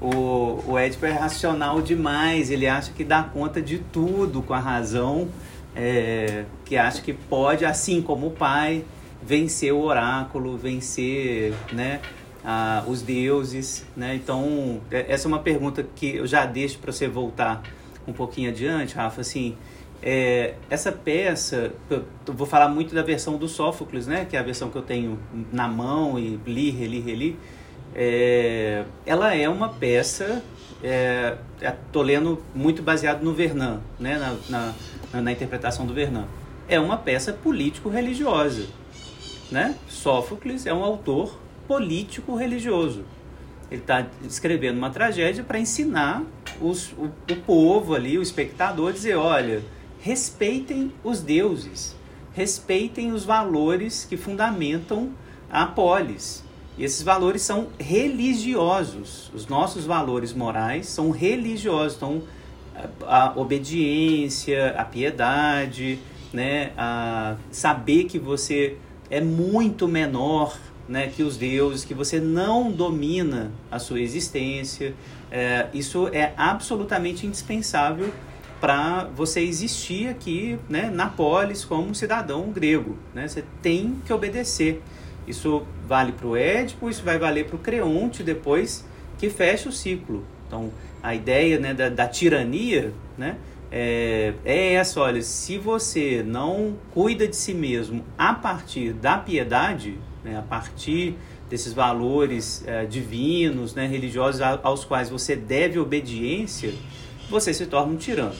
[0.00, 4.58] o, o Édipo é racional demais, ele acha que dá conta de tudo com a
[4.58, 5.28] razão
[5.76, 8.84] é, que acha que pode, assim como o pai,
[9.22, 12.00] vencer o oráculo, vencer né,
[12.44, 13.84] a, os deuses.
[13.94, 14.14] Né?
[14.14, 17.62] Então, é, essa é uma pergunta que eu já deixo para você voltar
[18.08, 19.20] um pouquinho adiante, Rafa.
[19.20, 19.56] Assim,
[20.02, 24.42] é, essa peça, eu vou falar muito da versão do Sófocles, né, que é a
[24.42, 25.18] versão que eu tenho
[25.52, 27.38] na mão e li, reli, reli.
[27.94, 30.42] É, ela é uma peça,
[31.60, 34.74] estou é, lendo muito baseado no Vernon, né, na, na
[35.22, 36.24] na interpretação do Vernon.
[36.68, 38.66] É uma peça político-religiosa.
[39.50, 39.76] Né?
[39.88, 43.04] Sófocles é um autor político-religioso.
[43.70, 46.22] Ele está escrevendo uma tragédia para ensinar
[46.60, 49.62] os, o, o povo ali, o espectador, a dizer: olha,
[50.00, 51.96] respeitem os deuses,
[52.32, 55.10] respeitem os valores que fundamentam
[55.50, 56.44] a polis.
[56.78, 59.30] E esses valores são religiosos.
[59.34, 61.96] Os nossos valores morais são religiosos.
[61.96, 62.22] Então,
[63.06, 65.98] a obediência, a piedade,
[66.32, 66.72] né?
[66.76, 68.76] a saber que você
[69.10, 70.56] é muito menor
[70.88, 74.94] né, que os deuses, que você não domina a sua existência.
[75.30, 78.12] É, isso é absolutamente indispensável
[78.60, 82.96] para você existir aqui né, na polis como cidadão grego.
[83.14, 83.26] Né?
[83.26, 84.82] Você tem que obedecer.
[85.26, 88.84] Isso vale para o Édipo, isso vai valer para o Creonte depois
[89.18, 90.24] que fecha o ciclo.
[90.46, 90.70] Então,
[91.06, 93.36] a ideia né, da, da tirania né,
[93.70, 99.96] é, é essa: olha, se você não cuida de si mesmo a partir da piedade,
[100.24, 101.14] né, a partir
[101.48, 106.74] desses valores é, divinos, né, religiosos aos quais você deve obediência,
[107.30, 108.34] você se torna um tirano.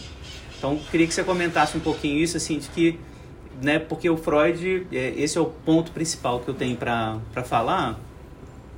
[0.58, 2.98] Então, queria que você comentasse um pouquinho isso, assim, de que,
[3.62, 8.00] né, porque o Freud, é, esse é o ponto principal que eu tenho para falar,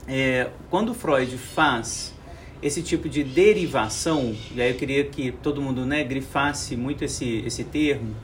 [0.06, 2.17] é, quando Freud faz
[2.62, 7.42] esse tipo de derivação, e aí eu queria que todo mundo né, grifasse muito esse,
[7.46, 8.14] esse termo,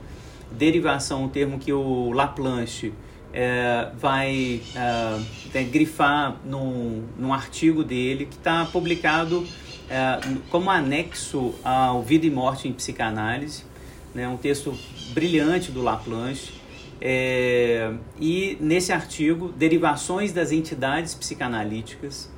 [0.51, 2.93] derivação, um termo que o Laplanche
[3.33, 4.61] é, vai
[5.53, 9.45] é, grifar num, num artigo dele que está publicado
[9.89, 10.19] é,
[10.49, 13.63] como anexo ao Vida e Morte em Psicanálise,
[14.13, 14.77] né, um texto
[15.13, 16.53] brilhante do Laplanche.
[17.01, 22.29] É, e nesse artigo, Derivações das Entidades Psicanalíticas,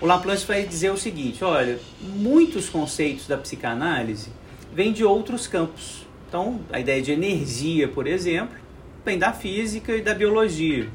[0.00, 4.30] o Laplace vai dizer o seguinte: olha, muitos conceitos da psicanálise
[4.72, 6.06] vêm de outros campos.
[6.28, 8.56] Então, a ideia de energia, por exemplo,
[9.04, 10.88] vem da física e da biologia,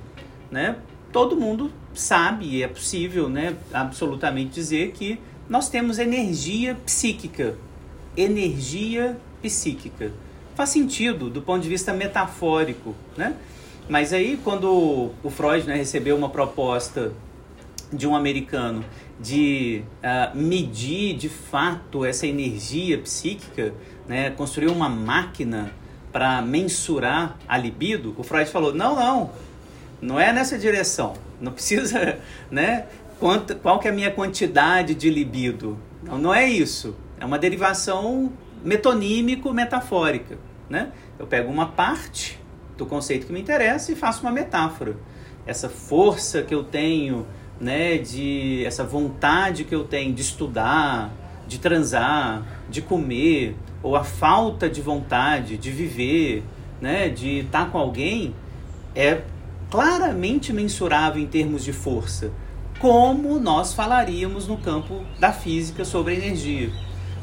[0.51, 0.77] né?
[1.11, 7.55] Todo mundo sabe e é possível, né, absolutamente dizer que nós temos energia psíquica.
[8.15, 10.11] Energia psíquica.
[10.55, 13.35] Faz sentido do ponto de vista metafórico, né?
[13.89, 17.11] Mas aí, quando o Freud né, recebeu uma proposta
[17.93, 18.83] de um americano
[19.19, 23.73] de uh, medir de fato essa energia psíquica,
[24.07, 25.71] né, construir uma máquina
[26.11, 29.31] para mensurar a libido, o Freud falou: não, não,
[30.01, 31.13] não é nessa direção.
[31.39, 32.19] Não precisa,
[32.51, 32.85] né?
[33.19, 35.79] Quanto, qual que é a minha quantidade de libido?
[36.03, 36.95] Não, não é isso.
[37.19, 38.33] É uma derivação
[38.63, 40.37] metonímico-metafórica,
[40.69, 40.91] né?
[41.17, 42.39] Eu pego uma parte
[42.77, 44.97] do conceito que me interessa e faço uma metáfora.
[45.45, 47.25] Essa força que eu tenho
[47.63, 51.11] né, de essa vontade que eu tenho de estudar,
[51.47, 56.43] de transar, de comer, ou a falta de vontade de viver,
[56.81, 58.35] né, de estar com alguém,
[58.93, 59.21] é
[59.71, 62.31] claramente mensurável em termos de força,
[62.79, 66.69] como nós falaríamos no campo da física sobre energia.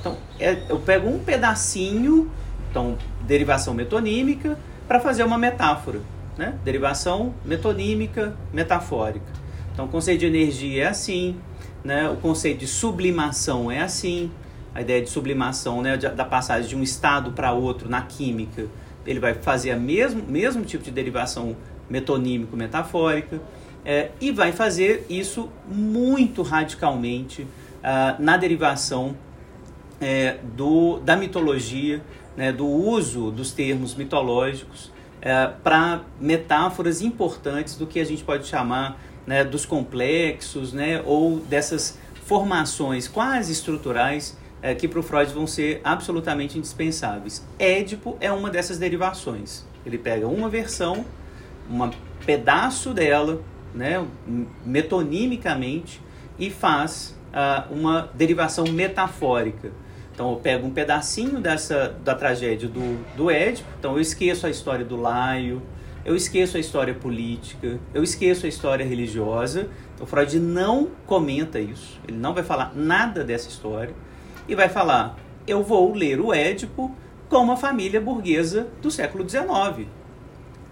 [0.01, 2.30] Então, é, eu pego um pedacinho,
[2.70, 6.01] então, derivação metonímica, para fazer uma metáfora.
[6.38, 6.55] Né?
[6.64, 9.39] Derivação metonímica, metafórica.
[9.73, 11.37] Então, o conceito de energia é assim,
[11.85, 12.09] né?
[12.09, 14.31] o conceito de sublimação é assim,
[14.75, 15.97] a ideia de sublimação, né?
[15.97, 18.66] da passagem de um estado para outro na química,
[19.07, 21.57] ele vai fazer o mesmo, mesmo tipo de derivação
[21.89, 23.41] metonímico-metafórica
[23.85, 29.16] é, e vai fazer isso muito radicalmente uh, na derivação
[30.01, 32.03] é, do, da mitologia,
[32.37, 34.91] né, do uso dos termos mitológicos
[35.21, 41.39] é, para metáforas importantes do que a gente pode chamar né, dos complexos né, ou
[41.41, 47.45] dessas formações quase estruturais é, que para o Freud vão ser absolutamente indispensáveis.
[47.59, 49.64] Édipo é uma dessas derivações.
[49.85, 51.05] Ele pega uma versão,
[51.71, 51.91] um
[52.25, 53.41] pedaço dela,
[53.75, 54.05] né,
[54.64, 56.01] metonimicamente,
[56.39, 59.73] e faz uh, uma derivação metafórica.
[60.12, 64.51] Então eu pego um pedacinho dessa da tragédia do, do Édipo, então eu esqueço a
[64.51, 65.62] história do Laio,
[66.05, 69.69] eu esqueço a história política, eu esqueço a história religiosa.
[69.95, 73.95] Então Freud não comenta isso, ele não vai falar nada dessa história
[74.49, 76.95] e vai falar: eu vou ler o Édipo
[77.29, 79.87] como a família burguesa do século XIX.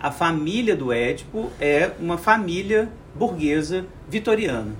[0.01, 4.73] A família do Édipo é uma família burguesa vitoriana.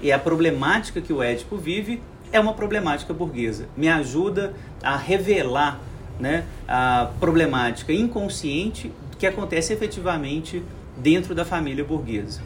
[0.00, 3.68] E a problemática que o Édipo vive é uma problemática burguesa.
[3.76, 5.78] Me ajuda a revelar
[6.18, 8.90] né, a problemática inconsciente
[9.22, 10.64] que acontece efetivamente
[10.96, 12.40] dentro da família burguesa.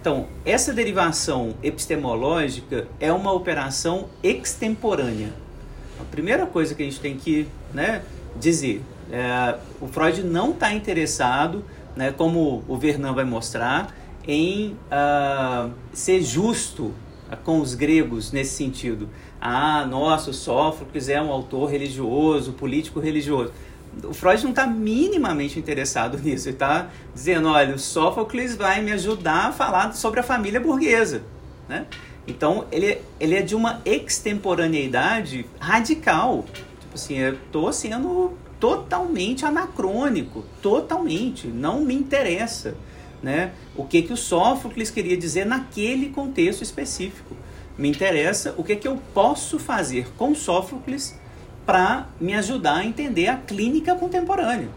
[0.00, 5.34] Então, essa derivação epistemológica é uma operação extemporânea.
[6.00, 8.00] A primeira coisa que a gente tem que né,
[8.40, 8.80] dizer,
[9.12, 11.62] é, o Freud não está interessado,
[11.94, 13.94] né, como o Vernon vai mostrar,
[14.26, 16.94] em uh, ser justo
[17.44, 19.10] com os gregos nesse sentido.
[19.38, 23.52] Ah, nossa, o Sófocles é um autor religioso, político religioso.
[24.02, 26.48] O Freud não está minimamente interessado nisso.
[26.48, 31.22] Ele está dizendo, olha, o Sófocles vai me ajudar a falar sobre a família burguesa.
[31.68, 31.86] Né?
[32.26, 36.44] Então, ele, ele é de uma extemporaneidade radical.
[36.80, 41.46] Tipo assim, eu estou sendo totalmente anacrônico, totalmente.
[41.46, 42.76] Não me interessa
[43.22, 47.36] né, o que, que o Sófocles queria dizer naquele contexto específico.
[47.76, 51.18] Me interessa o que, que eu posso fazer com Sófocles
[51.66, 54.68] para me ajudar a entender a clínica contemporânea.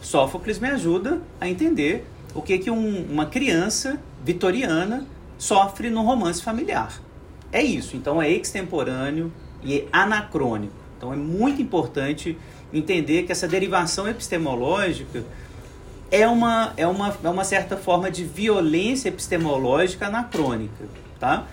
[0.00, 5.06] Sófocles me ajuda a entender o que, que um, uma criança vitoriana
[5.38, 7.00] sofre no romance familiar.
[7.52, 7.96] É isso.
[7.96, 10.74] Então é extemporâneo e é anacrônico.
[10.96, 12.36] Então é muito importante
[12.72, 15.24] entender que essa derivação epistemológica
[16.10, 20.84] é uma, é uma, é uma certa forma de violência epistemológica anacrônica,
[21.18, 21.46] tá?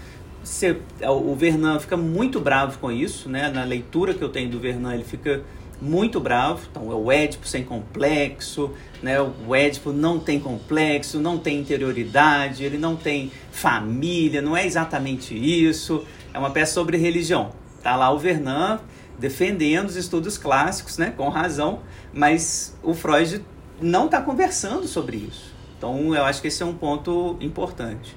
[0.47, 3.49] Você, o Vernon fica muito bravo com isso, né?
[3.49, 5.43] Na leitura que eu tenho do Vernon, ele fica
[5.81, 6.65] muito bravo.
[6.71, 8.71] Então, é o Édipo sem complexo,
[9.03, 9.17] né?
[9.21, 15.35] O Édipo não tem complexo, não tem interioridade, ele não tem família, não é exatamente
[15.35, 16.05] isso.
[16.33, 17.51] É uma peça sobre religião.
[17.83, 18.79] Tá lá o Vernon
[19.19, 21.13] defendendo os estudos clássicos, né?
[21.15, 21.81] Com razão,
[22.13, 23.43] mas o Freud
[23.81, 25.53] não está conversando sobre isso.
[25.77, 28.15] Então, eu acho que esse é um ponto importante.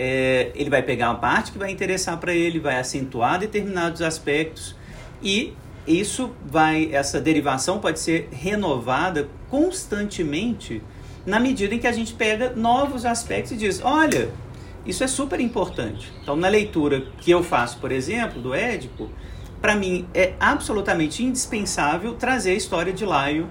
[0.00, 4.76] É, ele vai pegar uma parte que vai interessar para ele, vai acentuar determinados aspectos
[5.20, 5.52] e
[5.88, 10.80] isso vai, essa derivação pode ser renovada constantemente
[11.26, 14.30] na medida em que a gente pega novos aspectos e diz, olha,
[14.86, 16.12] isso é super importante.
[16.22, 19.10] Então, na leitura que eu faço, por exemplo, do Édipo,
[19.60, 23.48] para mim é absolutamente indispensável trazer a história de Laio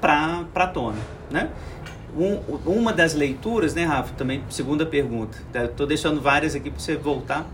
[0.00, 0.98] para a tona,
[1.30, 1.50] né?
[2.16, 2.36] Um,
[2.66, 7.46] uma das leituras, né, Rafa, também, segunda pergunta, estou deixando várias aqui para você voltar,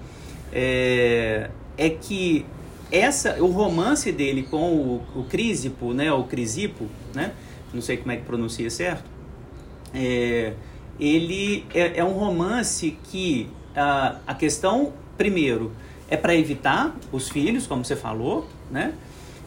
[0.52, 2.46] é, é que
[2.90, 7.32] essa, o romance dele com o, o Crisipo, né, o Crisipo, né,
[7.72, 9.04] não sei como é que pronuncia certo,
[9.92, 10.54] é,
[10.98, 15.72] ele é, é, um romance que a, a questão, primeiro,
[16.08, 18.94] é para evitar os filhos, como você falou, né?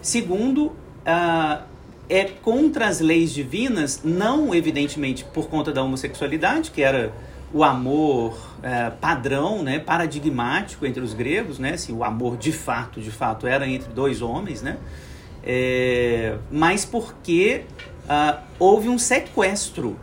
[0.01, 0.73] Segundo,
[1.05, 1.63] a,
[2.09, 7.13] é contra as leis divinas, não evidentemente por conta da homossexualidade, que era
[7.53, 12.99] o amor é, padrão, né, paradigmático entre os gregos, né, assim, o amor de fato,
[12.99, 14.77] de fato era entre dois homens, né,
[15.43, 17.63] é, mas porque
[18.07, 19.97] ah, houve um sequestro,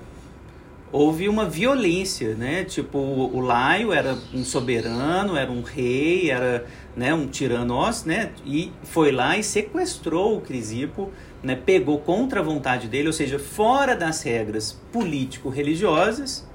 [0.91, 6.65] houve uma violência, né, tipo o, o Laio era um soberano, era um rei, era
[6.97, 11.11] né, um tiranós, né, e foi lá e sequestrou o Crisipo
[11.45, 16.49] né, pegou contra a vontade dele, ou seja, fora das regras político-religiosas,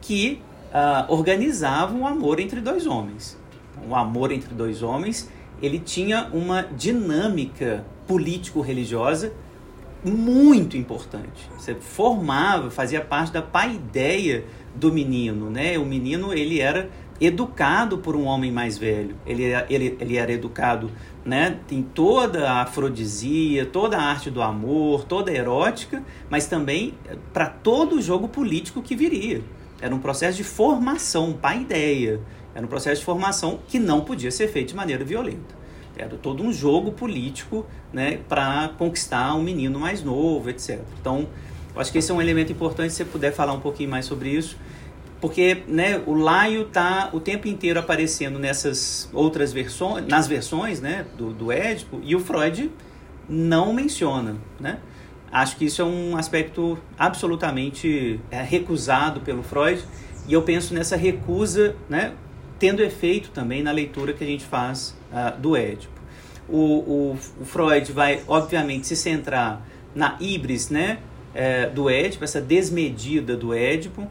[0.00, 3.38] que uh, organizavam o amor entre dois homens.
[3.70, 5.30] Então, o amor entre dois homens
[5.62, 9.32] ele tinha uma dinâmica político-religiosa
[10.04, 11.48] muito importante.
[11.56, 15.78] Você formava, fazia parte da paideia do menino, né?
[15.78, 16.90] O menino ele era
[17.20, 19.14] educado por um homem mais velho.
[19.24, 20.90] Ele, ele, ele era educado
[21.24, 26.94] né, em toda a afrodisia, toda a arte do amor, toda a erótica, mas também
[27.32, 29.42] para todo o jogo político que viria.
[29.80, 32.20] Era um processo de formação, paideia.
[32.54, 35.62] Era um processo de formação que não podia ser feito de maneira violenta.
[35.96, 40.80] Era todo um jogo político né, para conquistar um menino mais novo, etc.
[41.00, 41.28] Então,
[41.74, 44.04] eu acho que esse é um elemento importante, se você puder falar um pouquinho mais
[44.04, 44.56] sobre isso,
[45.22, 51.06] porque né, o Laio está o tempo inteiro aparecendo nessas outras versões, nas versões né,
[51.16, 52.72] do, do Édipo, e o Freud
[53.28, 54.34] não menciona.
[54.58, 54.80] Né?
[55.30, 59.84] Acho que isso é um aspecto absolutamente é, recusado pelo Freud,
[60.26, 62.14] e eu penso nessa recusa né,
[62.58, 66.02] tendo efeito também na leitura que a gente faz uh, do Édipo.
[66.48, 69.64] O, o, o, Freud vai, obviamente, se centrar
[69.94, 70.98] na ibris né,
[71.32, 74.10] é, do Édipo, essa desmedida do Édipo,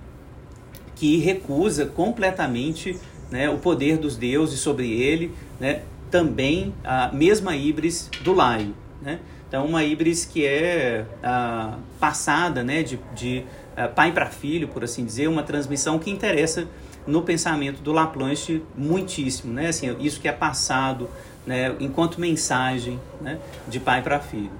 [1.01, 2.95] que recusa completamente
[3.31, 5.81] né, o poder dos deuses sobre ele, né,
[6.11, 8.75] também a mesma híbris do Laio.
[9.01, 9.17] Né?
[9.47, 13.43] Então, uma híbris que é a, passada né, de, de
[13.75, 16.67] a, pai para filho, por assim dizer, uma transmissão que interessa
[17.07, 19.51] no pensamento do Laplanche muitíssimo.
[19.51, 19.69] Né?
[19.69, 21.09] Assim, isso que é passado
[21.47, 24.51] né, enquanto mensagem né, de pai para filho.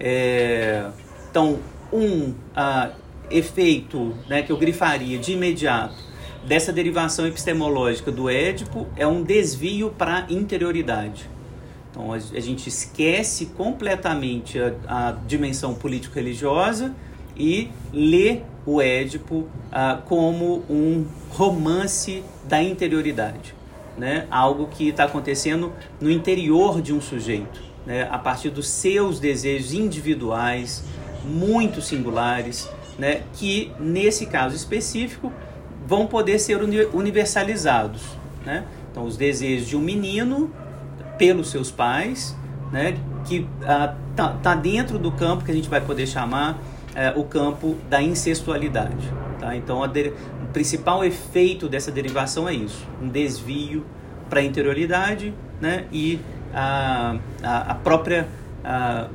[0.00, 0.90] É,
[1.30, 1.60] então,
[1.92, 2.90] um, a,
[3.30, 6.10] efeito né, que eu grifaria de imediato
[6.44, 11.28] dessa derivação epistemológica do Édipo é um desvio para a interioridade.
[11.90, 16.94] Então a, a, gente esquece completamente a, a dimensão político-religiosa
[17.36, 23.54] e lê o Édipo ah, como um romance da interioridade,
[23.96, 24.26] né?
[24.30, 28.06] algo que está acontecendo no interior de um sujeito, né?
[28.10, 30.84] a partir dos seus desejos individuais,
[31.24, 32.68] muito singulares,
[33.00, 35.32] né, que nesse caso específico
[35.86, 36.60] vão poder ser
[36.92, 38.02] universalizados.
[38.44, 38.64] Né?
[38.90, 40.52] Então, os desejos de um menino
[41.16, 42.36] pelos seus pais,
[42.70, 43.94] né, que ah,
[44.42, 46.58] tá dentro do campo que a gente vai poder chamar
[46.94, 49.10] eh, o campo da incestualidade.
[49.38, 49.56] Tá?
[49.56, 53.84] Então, o principal efeito dessa derivação é isso: um desvio
[54.28, 56.20] para a interioridade né, e
[56.54, 58.28] a, a, a própria.
[58.62, 59.08] A,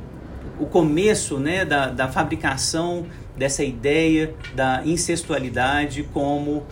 [0.58, 3.04] o começo né, da, da fabricação
[3.36, 6.64] dessa ideia da incestualidade como uh,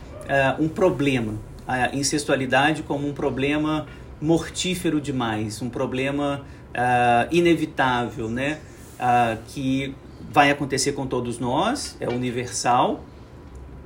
[0.58, 1.34] um problema,
[1.66, 3.86] a incestualidade como um problema
[4.20, 8.58] mortífero demais, um problema uh, inevitável, né?
[8.94, 9.94] Uh, que
[10.30, 13.04] vai acontecer com todos nós, é universal,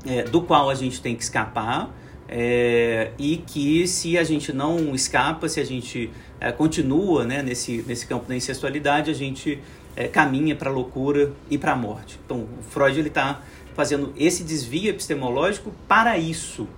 [0.06, 1.94] é, do qual a gente tem que escapar.
[2.30, 7.82] É, e que se a gente não escapa, se a gente é, continua né, nesse,
[7.86, 9.58] nesse campo da incestualidade, a gente
[9.98, 12.20] é, caminha para a loucura e para a morte.
[12.24, 13.40] Então, o Freud ele está
[13.74, 16.68] fazendo esse desvio epistemológico para isso,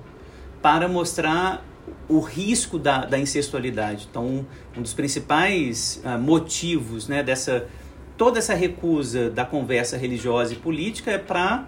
[0.62, 1.62] para mostrar
[2.08, 4.08] o risco da, da incestualidade.
[4.10, 7.68] Então, um dos principais uh, motivos né, dessa
[8.16, 11.66] toda essa recusa da conversa religiosa e política é para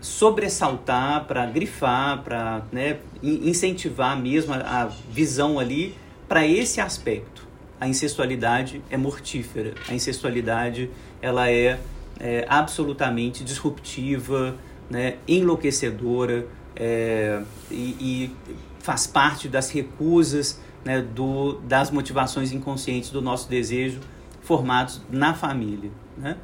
[0.00, 5.94] sobressaltar, para grifar, para né, incentivar mesmo a, a visão ali
[6.28, 7.49] para esse aspecto
[7.80, 9.74] a incestualidade é mortífera.
[9.88, 10.90] A incestualidade
[11.22, 11.80] ela é,
[12.20, 14.54] é absolutamente disruptiva,
[14.90, 18.36] né, enlouquecedora é, e, e,
[18.80, 24.00] faz parte das recusas né, do, das motivações inconscientes do nosso desejo
[24.42, 25.90] formados na família.
[26.16, 26.36] Né?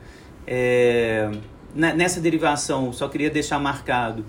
[0.47, 1.31] É,
[1.75, 4.25] nessa derivação, só queria deixar marcado,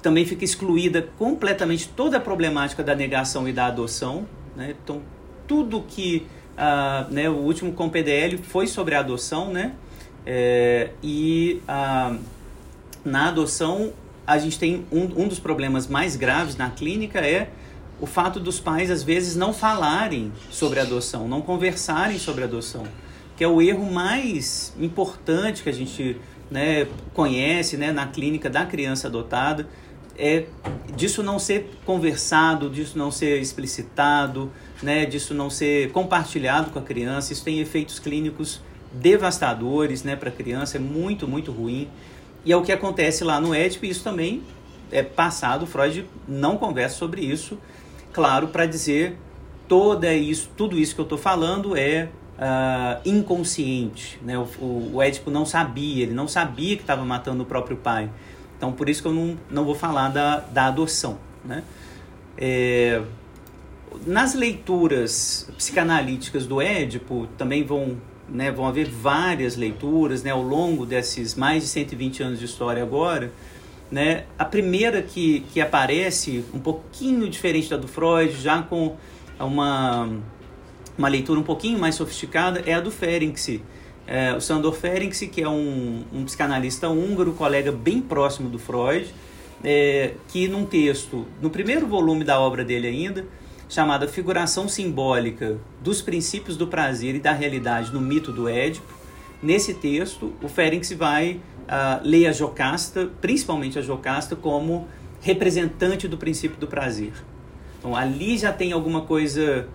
[0.00, 4.26] também fica excluída completamente toda a problemática da negação e da adoção.
[4.54, 4.74] Né?
[4.82, 5.02] Então,
[5.48, 6.26] tudo que
[6.56, 9.72] uh, né, o último com PDL foi sobre a adoção, né?
[10.26, 12.18] É, e uh,
[13.04, 13.92] na adoção
[14.26, 17.48] a gente tem um, um dos problemas mais graves na clínica é
[17.98, 22.84] o fato dos pais às vezes não falarem sobre adoção, não conversarem sobre adoção,
[23.36, 26.20] que é o erro mais importante que a gente
[26.50, 29.66] né, conhece né, na clínica da criança adotada,
[30.16, 30.46] é
[30.94, 34.50] disso não ser conversado, disso não ser explicitado,
[34.82, 37.32] né, disso não ser compartilhado com a criança.
[37.32, 38.60] Isso tem efeitos clínicos
[38.92, 41.88] devastadores né, para a criança, é muito, muito ruim.
[42.44, 44.42] E é o que acontece lá no Édipo, e isso também
[44.90, 47.58] é passado, Freud não conversa sobre isso,
[48.12, 49.18] claro, para dizer
[49.66, 52.08] toda isso, tudo isso que eu estou falando é
[52.38, 54.18] uh, inconsciente.
[54.22, 54.38] Né?
[54.38, 58.10] O, o, o Édipo não sabia, ele não sabia que estava matando o próprio pai.
[58.56, 61.18] Então, por isso que eu não, não vou falar da, da adoção.
[61.44, 61.62] Né?
[62.36, 63.02] É,
[64.06, 67.96] nas leituras psicanalíticas do Édipo, também vão,
[68.28, 72.82] né, vão haver várias leituras né, ao longo desses mais de 120 anos de história
[72.82, 73.32] agora.
[73.90, 74.24] Né?
[74.38, 78.96] A primeira que, que aparece, um pouquinho diferente da do Freud, já com
[79.38, 80.08] uma,
[80.96, 83.62] uma leitura um pouquinho mais sofisticada, é a do Ferenczi.
[84.06, 89.06] É, o Sandor Ferenczi, que é um, um psicanalista húngaro, colega bem próximo do Freud,
[89.62, 93.26] é, que num texto, no primeiro volume da obra dele ainda,
[93.68, 98.92] chamada Figuração Simbólica dos Princípios do Prazer e da Realidade no Mito do Édipo,
[99.42, 104.88] nesse texto o Ferenczi vai uh, ler a Jocasta, principalmente a Jocasta, como
[105.20, 107.12] representante do princípio do prazer.
[107.78, 109.68] Então ali já tem alguma coisa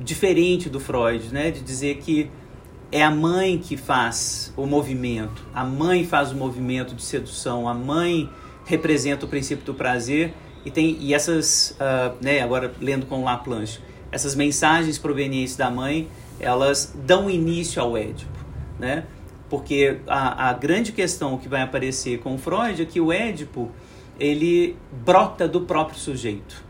[0.00, 2.30] diferente do Freud, né, de dizer que
[2.92, 7.74] é a mãe que faz o movimento, a mãe faz o movimento de sedução, a
[7.74, 8.30] mãe
[8.64, 10.32] representa o princípio do prazer
[10.66, 13.78] e tem e essas, uh, né, agora lendo com Laplanche,
[14.10, 16.08] essas mensagens provenientes da mãe,
[16.40, 18.44] elas dão início ao Édipo,
[18.76, 19.04] né?
[19.48, 23.70] Porque a, a grande questão que vai aparecer com Freud é que o Édipo
[24.18, 26.64] ele brota do próprio sujeito,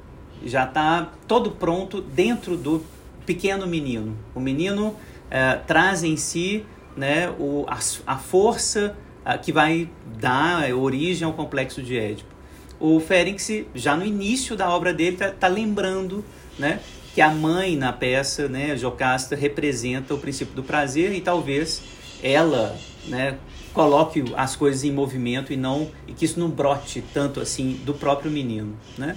[0.44, 2.84] já está todo pronto dentro do
[3.24, 4.14] pequeno menino.
[4.34, 4.94] O menino
[5.30, 8.94] é, traz em si né, o, a, a força
[9.24, 9.88] a, que vai
[10.18, 12.35] dar origem ao complexo de Édipo.
[12.78, 16.24] O Ferenc, já no início da obra dele, está tá lembrando
[16.58, 16.80] né,
[17.14, 21.82] que a mãe na peça, né, Jocasta, representa o princípio do prazer e talvez
[22.22, 23.38] ela né,
[23.72, 27.94] coloque as coisas em movimento e não e que isso não brote tanto assim do
[27.94, 28.76] próprio menino.
[28.98, 29.16] Né?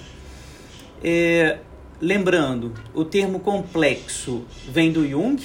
[1.04, 1.60] É,
[2.00, 5.42] lembrando, o termo complexo vem do Jung,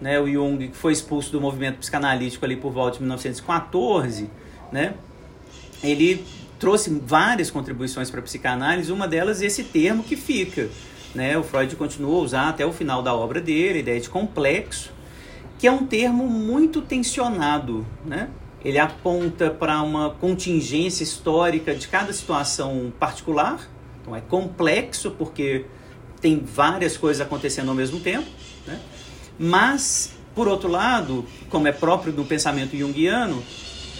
[0.00, 4.30] né, o Jung que foi expulso do movimento psicanalítico ali por volta de 1914,
[4.70, 4.94] né,
[5.82, 6.24] ele
[6.62, 10.68] trouxe várias contribuições para a psicanálise, uma delas esse termo que fica.
[11.12, 14.08] Né, o Freud continuou a usar até o final da obra dele, a ideia de
[14.08, 14.92] complexo,
[15.58, 17.84] que é um termo muito tensionado.
[18.06, 18.28] Né?
[18.64, 23.68] Ele aponta para uma contingência histórica de cada situação particular,
[24.00, 25.66] então é complexo porque
[26.20, 28.28] tem várias coisas acontecendo ao mesmo tempo.
[28.68, 28.80] Né?
[29.36, 33.42] Mas, por outro lado, como é próprio do pensamento junguiano,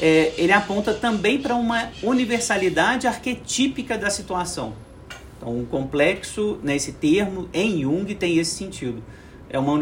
[0.02, 4.74] é, ele aponta também para uma universalidade arquetípica da situação.
[5.36, 9.00] Então, um complexo, nesse termo, em Jung, tem esse sentido.
[9.48, 9.72] É uma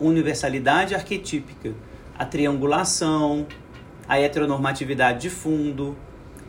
[0.00, 1.72] universalidade arquetípica.
[2.18, 3.46] A triangulação,
[4.06, 5.96] a heteronormatividade de fundo.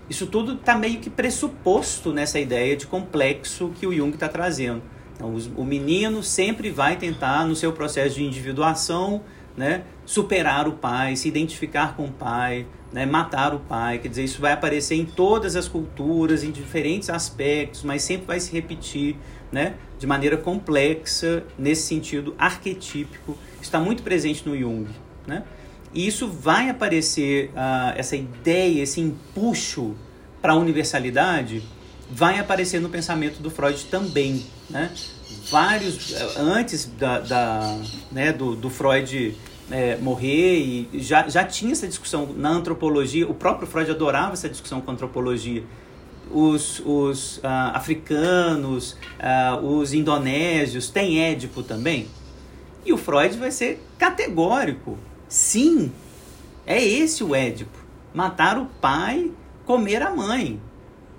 [0.09, 4.81] Isso tudo está meio que pressuposto nessa ideia de complexo que o Jung está trazendo.
[5.15, 9.21] Então, o menino sempre vai tentar, no seu processo de individuação,
[9.55, 13.99] né, superar o pai, se identificar com o pai, né, matar o pai.
[13.99, 18.39] Quer dizer, isso vai aparecer em todas as culturas, em diferentes aspectos, mas sempre vai
[18.39, 19.15] se repetir
[19.51, 23.37] né, de maneira complexa, nesse sentido arquetípico.
[23.61, 24.87] Está muito presente no Jung.
[25.25, 25.43] Né?
[25.93, 29.95] E isso vai aparecer, uh, essa ideia, esse empuxo
[30.41, 31.63] para a universalidade,
[32.11, 34.91] vai aparecer no pensamento do Freud também né?
[35.49, 37.77] Vários, antes da, da
[38.11, 39.35] né, do, do Freud
[39.69, 44.49] é, morrer, e já, já tinha essa discussão na antropologia, o próprio Freud adorava essa
[44.49, 45.63] discussão com a antropologia.
[46.31, 47.41] Os, os uh,
[47.73, 52.07] africanos, uh, os indonésios, têm Édipo também?
[52.83, 54.97] E o Freud vai ser categórico.
[55.27, 55.91] Sim,
[56.65, 57.77] é esse o Édipo.
[58.13, 59.31] Matar o pai,
[59.65, 60.59] comer a mãe.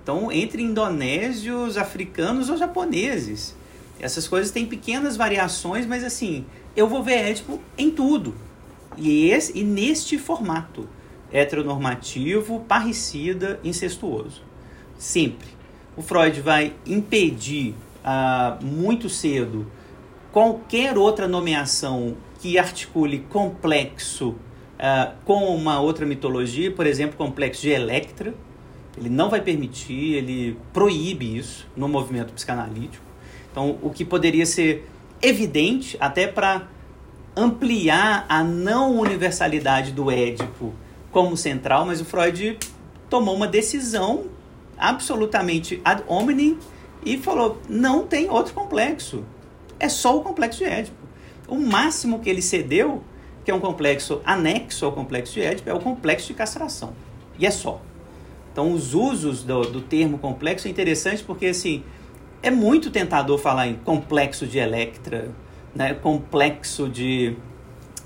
[0.03, 3.56] Então, entre indonésios, africanos ou japoneses.
[3.99, 6.45] Essas coisas têm pequenas variações, mas assim,
[6.75, 8.35] eu vou ver Édipo em tudo.
[8.95, 10.87] E, esse, e neste formato
[11.31, 14.41] heteronormativo, parricida, incestuoso.
[14.97, 15.47] Sempre.
[15.95, 19.67] O Freud vai impedir ah, muito cedo
[20.31, 24.35] qualquer outra nomeação que articule complexo
[24.79, 28.33] ah, com uma outra mitologia, por exemplo, complexo de Electra,
[28.97, 33.06] ele não vai permitir, ele proíbe isso no movimento psicanalítico.
[33.57, 34.87] Então, o que poderia ser
[35.19, 36.67] evidente, até para
[37.35, 40.75] ampliar a não universalidade do Édipo
[41.11, 42.59] como central, mas o Freud
[43.09, 44.25] tomou uma decisão
[44.77, 46.59] absolutamente ad hominem
[47.03, 49.25] e falou: não tem outro complexo.
[49.79, 51.07] É só o complexo de Édipo.
[51.47, 53.01] O máximo que ele cedeu,
[53.43, 56.93] que é um complexo anexo ao complexo de Édipo, é o complexo de castração.
[57.39, 57.81] E é só.
[58.51, 61.83] Então, os usos do, do termo complexo é interessante porque, assim,
[62.41, 65.31] é muito tentador falar em complexo de Electra,
[65.73, 65.93] né?
[65.93, 67.35] complexo de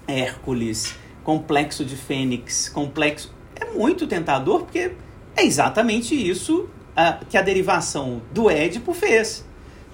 [0.07, 3.33] Hércules, complexo de Fênix, complexo...
[3.55, 4.93] É muito tentador porque
[5.35, 9.45] É exatamente isso uh, que a derivação do Édipo fez.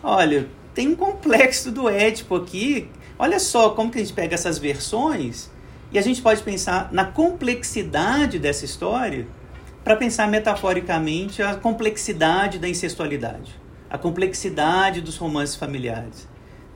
[0.01, 2.89] Olha, tem um complexo do Édipo aqui.
[3.19, 5.49] Olha só como que a gente pega essas versões
[5.91, 9.27] e a gente pode pensar na complexidade dessa história
[9.83, 13.55] para pensar metaforicamente a complexidade da incestualidade,
[13.89, 16.27] a complexidade dos romances familiares.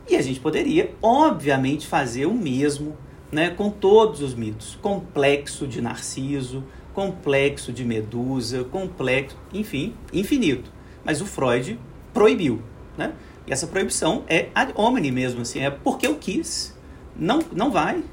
[0.09, 2.97] E a gente poderia, obviamente, fazer o mesmo
[3.31, 4.77] né, com todos os mitos.
[4.81, 10.71] Complexo de Narciso, complexo de Medusa, complexo, enfim, infinito.
[11.03, 11.79] Mas o Freud
[12.13, 12.61] proibiu.
[12.97, 13.13] Né?
[13.47, 16.77] E essa proibição é ad hominem mesmo, assim, é porque eu quis.
[17.15, 18.03] Não, não vai.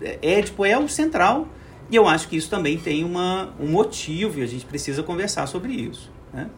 [0.00, 1.48] É, é, tipo, é o central
[1.90, 5.46] e eu acho que isso também tem uma, um motivo e a gente precisa conversar
[5.46, 6.10] sobre isso.
[6.32, 6.48] Né?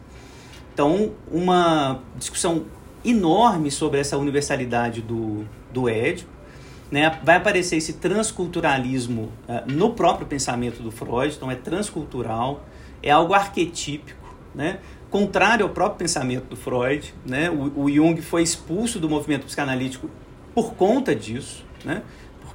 [0.79, 2.63] Então, uma discussão
[3.03, 6.29] enorme sobre essa universalidade do, do Édipo.
[6.89, 7.19] Né?
[7.21, 12.63] Vai aparecer esse transculturalismo uh, no próprio pensamento do Freud, então é transcultural,
[13.03, 14.79] é algo arquetípico, né?
[15.09, 17.13] contrário ao próprio pensamento do Freud.
[17.25, 17.49] Né?
[17.49, 20.09] O, o Jung foi expulso do movimento psicanalítico
[20.55, 21.65] por conta disso.
[21.83, 22.03] Né?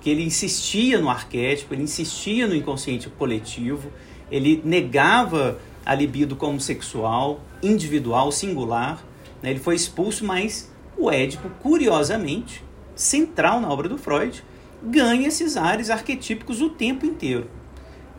[0.04, 3.90] porque ele insistia no arquétipo, ele insistia no inconsciente coletivo,
[4.30, 9.04] ele negava a libido como sexual, individual, singular.
[9.42, 9.50] Né?
[9.50, 12.64] Ele foi expulso, mas o Édipo, curiosamente,
[12.94, 14.44] central na obra do Freud,
[14.82, 17.48] ganha esses ares arquetípicos o tempo inteiro.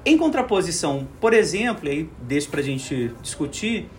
[0.06, 3.90] Em contraposição, por exemplo, aí deixo para a gente discutir,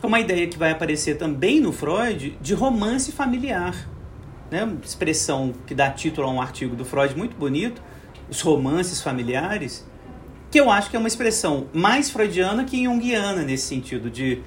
[0.00, 3.74] com uma ideia que vai aparecer também no Freud de romance familiar
[4.52, 7.82] né, expressão que dá título a um artigo do Freud muito bonito,
[8.28, 9.86] os romances familiares,
[10.52, 14.42] que eu acho que é uma expressão mais freudiana que junguiana nesse sentido de,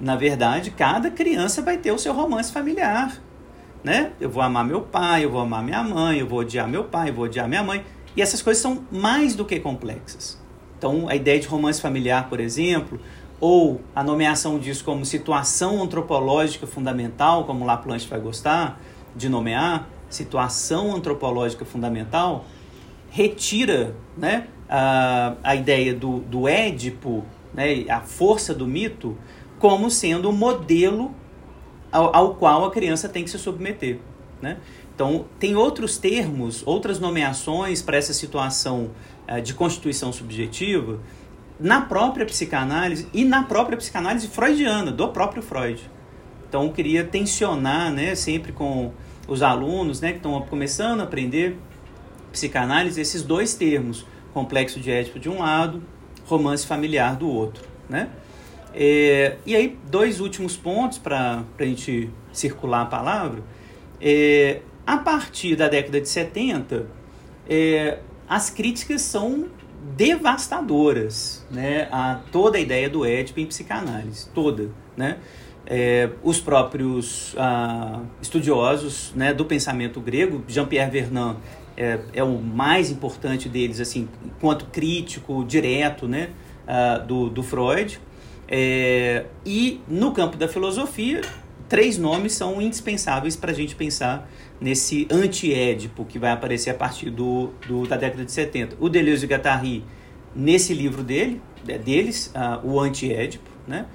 [0.00, 3.20] na verdade, cada criança vai ter o seu romance familiar,
[3.84, 4.12] né?
[4.18, 7.10] Eu vou amar meu pai, eu vou amar minha mãe, eu vou odiar meu pai,
[7.10, 7.84] eu vou odiar minha mãe,
[8.16, 10.40] e essas coisas são mais do que complexas.
[10.78, 12.98] Então, a ideia de romance familiar, por exemplo,
[13.38, 18.80] ou a nomeação disso como situação antropológica fundamental, como Laplanche vai gostar,
[19.14, 22.46] de nomear, situação antropológica fundamental,
[23.10, 29.18] retira né, a, a ideia do, do Édipo, né, a força do mito,
[29.58, 31.12] como sendo o modelo
[31.90, 33.98] ao, ao, qual a criança tem que se submeter.
[34.40, 34.58] Né?
[34.94, 38.90] Então, tem outros termos, outras nomeações para essa situação
[39.28, 41.00] uh, de constituição subjetiva
[41.58, 45.90] na própria psicanálise e na própria psicanálise freudiana, do próprio Freud.
[46.48, 48.92] Então, eu queria tensionar né, sempre com
[49.26, 51.58] os alunos né, que estão começando a aprender
[52.32, 55.82] psicanálise esses dois termos, complexo de Édipo de um lado,
[56.26, 57.64] romance familiar do outro.
[57.88, 58.08] Né?
[58.74, 63.42] É, e aí, dois últimos pontos para a gente circular a palavra.
[64.00, 66.86] É, a partir da década de 70,
[67.48, 69.48] é, as críticas são
[69.96, 74.70] devastadoras né, a toda a ideia do Édipo em psicanálise, toda.
[74.96, 75.18] Né?
[75.70, 81.36] é, os próprios ah, estudiosos né, do pensamento grego, Jean-Pierre Vernant
[81.80, 86.28] é, é, o mais importante deles, assim, enquanto crítico direto né,
[86.68, 87.98] ah, do, do Freud.
[88.46, 91.22] É, e no campo da filosofia,
[91.70, 97.08] três nomes são indispensáveis para a gente pensar nesse anti-édipo que vai aparecer a partir
[97.08, 98.76] do, do, da década de 70.
[98.78, 99.84] O Deleuze e Guattari,
[100.36, 103.86] nesse livro dele, é deles, uh, o anti-édipo, né?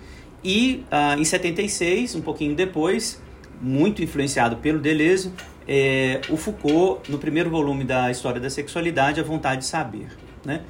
[0.44, 3.22] E ah, em 76, um pouquinho depois,
[3.60, 5.32] muito influenciado pelo Deleuze,
[5.68, 10.08] é, o Foucault, no primeiro volume da História da Sexualidade, A Vontade de Saber.
[10.44, 10.62] Né?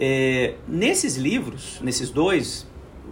[0.00, 2.66] É, nesses livros, nesses dois,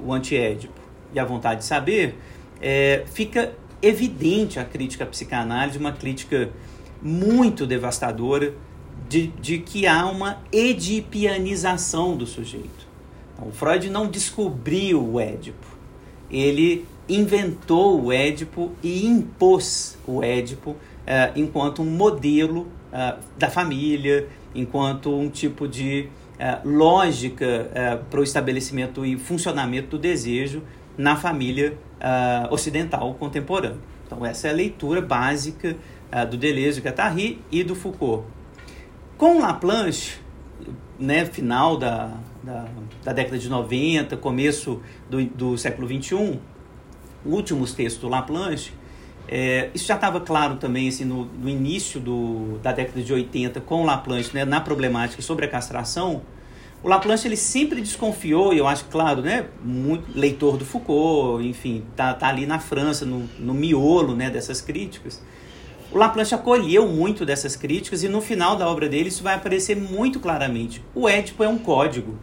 [0.05, 0.80] o Antiédipo
[1.12, 2.16] e A Vontade de Saber,
[2.61, 6.51] é, fica evidente a crítica à psicanálise, uma crítica
[7.03, 8.55] muito devastadora
[9.09, 12.87] de, de que há uma edipianização do sujeito.
[13.34, 15.76] Então, Freud não descobriu o Édipo
[16.30, 20.76] ele inventou o Édipo e impôs o Édipo
[21.07, 27.71] uh, enquanto um modelo uh, da família, enquanto um tipo de uh, lógica
[28.11, 30.63] para o estabelecimento e funcionamento do desejo
[30.99, 31.79] na família
[32.51, 33.79] ocidental contemporânea.
[34.07, 35.77] Então, essa é a leitura básica
[36.31, 38.25] do Deleuze, Guattari e do Foucault.
[39.19, 40.19] Com Laplanche,
[40.99, 42.67] né, final da, da,
[43.03, 44.81] da, década de 90, começo
[45.11, 46.39] do, do século 21,
[47.25, 48.73] últimos textos do Laplanche,
[49.29, 53.61] é, isso já estava claro também assim, no, no início do, da década de 80
[53.61, 56.22] com o Laplanche, né, na problemática sobre a castração,
[56.83, 61.85] o Laplanche ele sempre desconfiou, e eu acho claro, né, muito leitor do Foucault, enfim,
[61.97, 65.22] tá, tá ali na França, no, no miolo né, dessas críticas,
[65.91, 69.77] o Laplanche acolheu muito dessas críticas e no final da obra dele isso vai aparecer
[69.77, 70.83] muito claramente.
[70.95, 72.16] O Édipo é um código.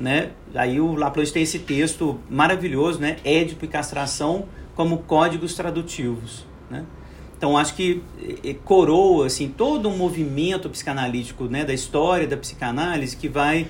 [0.00, 0.30] né?
[0.54, 3.16] Aí o Laplace tem esse texto maravilhoso, né?
[3.24, 4.46] Édipo e castração
[4.76, 6.84] como códigos tradutivos, né?
[7.36, 8.02] Então acho que
[8.64, 13.66] coroa assim todo um movimento psicanalítico, né, da história da psicanálise que vai,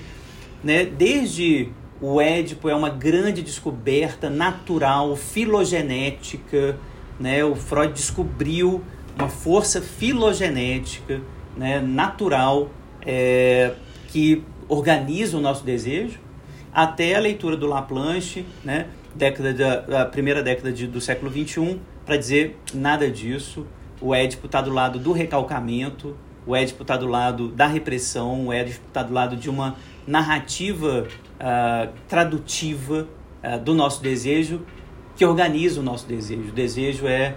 [0.63, 1.69] né, desde
[2.01, 6.79] o Édipo é uma grande descoberta natural, filogenética,
[7.19, 7.43] né?
[7.43, 8.83] O Freud descobriu
[9.19, 11.23] uma força filogenética,
[11.57, 12.69] né, natural,
[13.01, 13.73] é,
[14.09, 16.19] que organiza o nosso desejo,
[16.73, 21.81] até a leitura do Laplanche, né, década da, a primeira década de, do século XXI,
[22.05, 23.67] para dizer nada disso.
[24.01, 28.53] O Édipo está do lado do recalcamento, o Édipo está do lado da repressão, o
[28.53, 29.75] Édipo está do lado de uma
[30.07, 31.09] narrativa
[31.41, 33.09] uh, tradutiva
[33.43, 34.63] uh, do nosso desejo
[35.17, 36.51] que organiza o nosso desejo.
[36.51, 37.35] O desejo é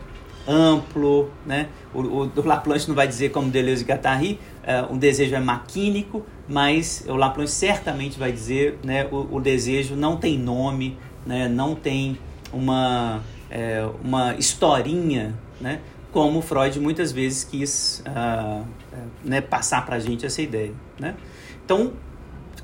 [0.48, 1.70] amplo, né?
[1.94, 5.40] O, o, o Laplanche não vai dizer como Deleuze e Guattari, uh, um desejo é
[5.40, 9.08] maquínico, mas o Laplanche certamente vai dizer, né?
[9.12, 10.98] O, o desejo não tem nome,
[11.30, 11.48] né?
[11.48, 12.18] Não tem
[12.52, 13.22] uma
[13.52, 15.80] é, uma historinha, né?
[16.12, 18.66] Como Freud muitas vezes quis uh,
[19.24, 21.16] né, passar para a gente essa ideia, né?
[21.64, 21.94] Então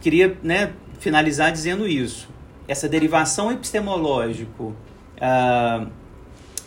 [0.02, 0.74] queria, né?
[1.00, 2.28] Finalizar dizendo isso.
[2.68, 4.76] Essa derivação epistemológico
[5.22, 5.88] uh,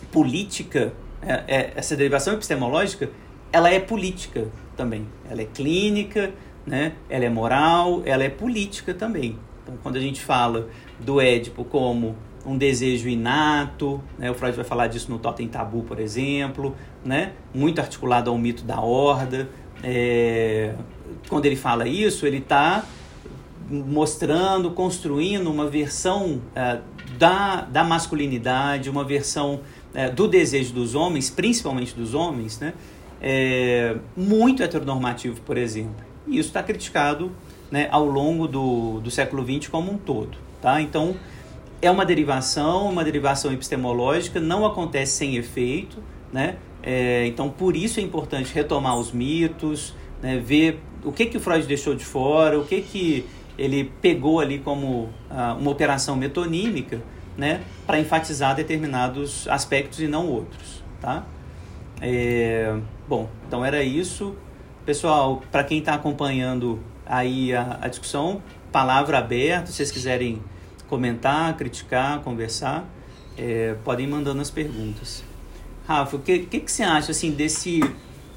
[0.09, 3.09] política, é, é, essa derivação epistemológica,
[3.51, 4.47] ela é política
[4.77, 5.05] também.
[5.29, 6.31] Ela é clínica,
[6.65, 6.93] né?
[7.09, 9.37] ela é moral, ela é política também.
[9.63, 10.69] Então, quando a gente fala
[10.99, 14.31] do Édipo como um desejo inato, né?
[14.31, 17.33] o Freud vai falar disso no Totem Tabu, por exemplo, né?
[17.53, 19.49] muito articulado ao mito da horda.
[19.83, 20.73] É...
[21.27, 22.83] Quando ele fala isso, ele está
[23.69, 26.81] mostrando, construindo uma versão uh,
[27.17, 29.61] da, da masculinidade, uma versão
[29.93, 32.73] uh, do desejo dos homens, principalmente dos homens, né?
[33.21, 36.05] É, muito heteronormativo, por exemplo.
[36.25, 37.31] E isso está criticado
[37.69, 40.37] né, ao longo do, do século XX como um todo.
[40.61, 40.81] Tá?
[40.81, 41.15] Então,
[41.81, 46.03] é uma derivação, uma derivação epistemológica, não acontece sem efeito.
[46.31, 46.57] Né?
[46.83, 51.39] É, então, por isso é importante retomar os mitos, né, ver o que, que o
[51.39, 53.25] Freud deixou de fora, o que, que
[53.57, 57.01] ele pegou ali como ah, uma operação metonímica,
[57.37, 61.25] né, para enfatizar determinados aspectos e não outros, tá?
[62.01, 64.35] É, bom, então era isso.
[64.85, 68.41] Pessoal, para quem está acompanhando aí a, a, discussão,
[68.71, 70.41] palavra aberta, se vocês quiserem
[70.87, 72.87] comentar, criticar, conversar,
[73.37, 75.23] é, podem ir mandando as perguntas.
[75.87, 77.81] Rafa, o que, que, que você acha assim desse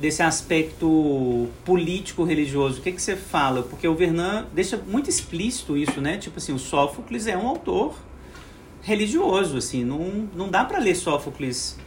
[0.03, 3.63] desse aspecto político-religioso, o que, que você fala?
[3.63, 6.19] Porque o Vernan deixa muito explícito isso, né?
[6.19, 7.95] Tipo assim, o Sófocles é um autor
[8.83, 11.79] religioso, assim, não, não dá para ler Sófocles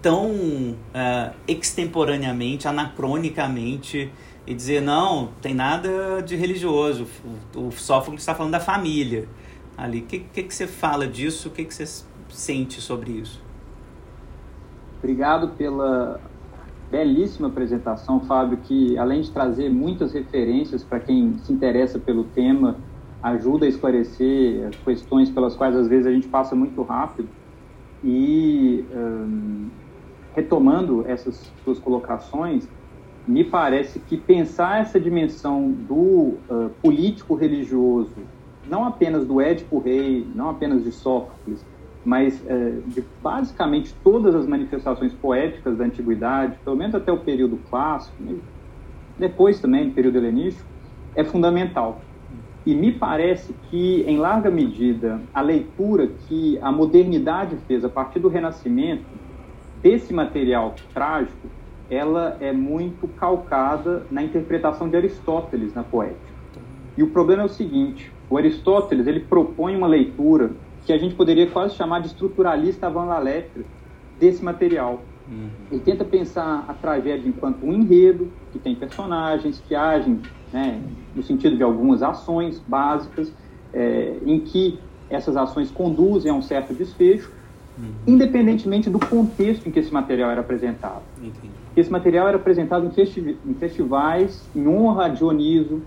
[0.00, 4.08] tão uh, extemporaneamente, anacronicamente
[4.48, 7.06] e dizer, não, tem nada de religioso,
[7.54, 9.28] o, o Sófocles está falando da família
[9.76, 9.98] ali.
[9.98, 11.48] O que, que, que você fala disso?
[11.48, 11.84] O que, que você
[12.30, 13.42] sente sobre isso?
[15.00, 16.18] Obrigado pela
[16.90, 22.78] belíssima apresentação, Fábio, que além de trazer muitas referências para quem se interessa pelo tema,
[23.22, 27.28] ajuda a esclarecer as questões pelas quais às vezes a gente passa muito rápido.
[28.02, 29.68] E hum,
[30.34, 32.66] retomando essas suas colocações,
[33.28, 38.16] me parece que pensar essa dimensão do uh, político religioso,
[38.66, 41.64] não apenas do Édipo Rei, não apenas de Sófocles,
[42.04, 47.58] mas é, de basicamente todas as manifestações poéticas da antiguidade, pelo menos até o período
[47.68, 48.16] clássico,
[49.18, 50.68] depois também do período helenístico,
[51.14, 52.00] é fundamental.
[52.64, 58.20] E me parece que, em larga medida, a leitura que a modernidade fez a partir
[58.20, 59.06] do Renascimento
[59.82, 61.48] desse material trágico,
[61.90, 66.28] ela é muito calcada na interpretação de Aristóteles na poética.
[66.96, 70.50] E o problema é o seguinte: o Aristóteles ele propõe uma leitura
[70.84, 73.64] que a gente poderia quase chamar de estruturalista avant la lettre
[74.18, 75.00] desse material.
[75.30, 75.48] Uhum.
[75.70, 80.20] Ele tenta pensar a tragédia enquanto um enredo, que tem personagens que agem
[80.52, 80.80] né,
[81.14, 83.32] no sentido de algumas ações básicas,
[83.72, 84.78] é, em que
[85.10, 87.30] essas ações conduzem a um certo desfecho,
[87.78, 87.92] uhum.
[88.06, 91.02] independentemente do contexto em que esse material era apresentado.
[91.18, 91.50] Entendi.
[91.78, 95.80] Esse material era apresentado em, festi em festivais, em honra a Dioniso,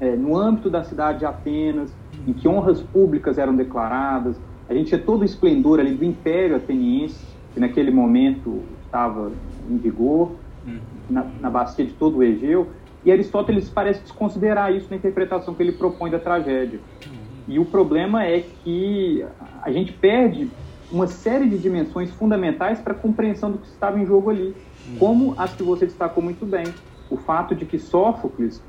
[0.00, 1.94] é, no âmbito da cidade de Atenas,
[2.26, 4.40] em que honras públicas eram declaradas.
[4.66, 9.30] A gente tinha todo o esplendor ali do Império Ateniense, que naquele momento estava
[9.68, 10.32] em vigor,
[10.66, 10.78] uhum.
[11.10, 12.68] na, na bacia de todo o Egeu,
[13.04, 16.80] e Aristóteles parece desconsiderar isso na interpretação que ele propõe da tragédia.
[17.06, 17.12] Uhum.
[17.48, 19.22] E o problema é que
[19.60, 20.48] a gente perde
[20.92, 24.54] uma série de dimensões fundamentais para a compreensão do que estava em jogo ali,
[24.98, 26.66] como as que você destacou muito bem.
[27.08, 28.62] O fato de que Sófocles,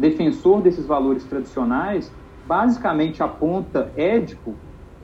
[0.00, 2.12] defensor desses valores tradicionais,
[2.46, 4.54] basicamente aponta Édipo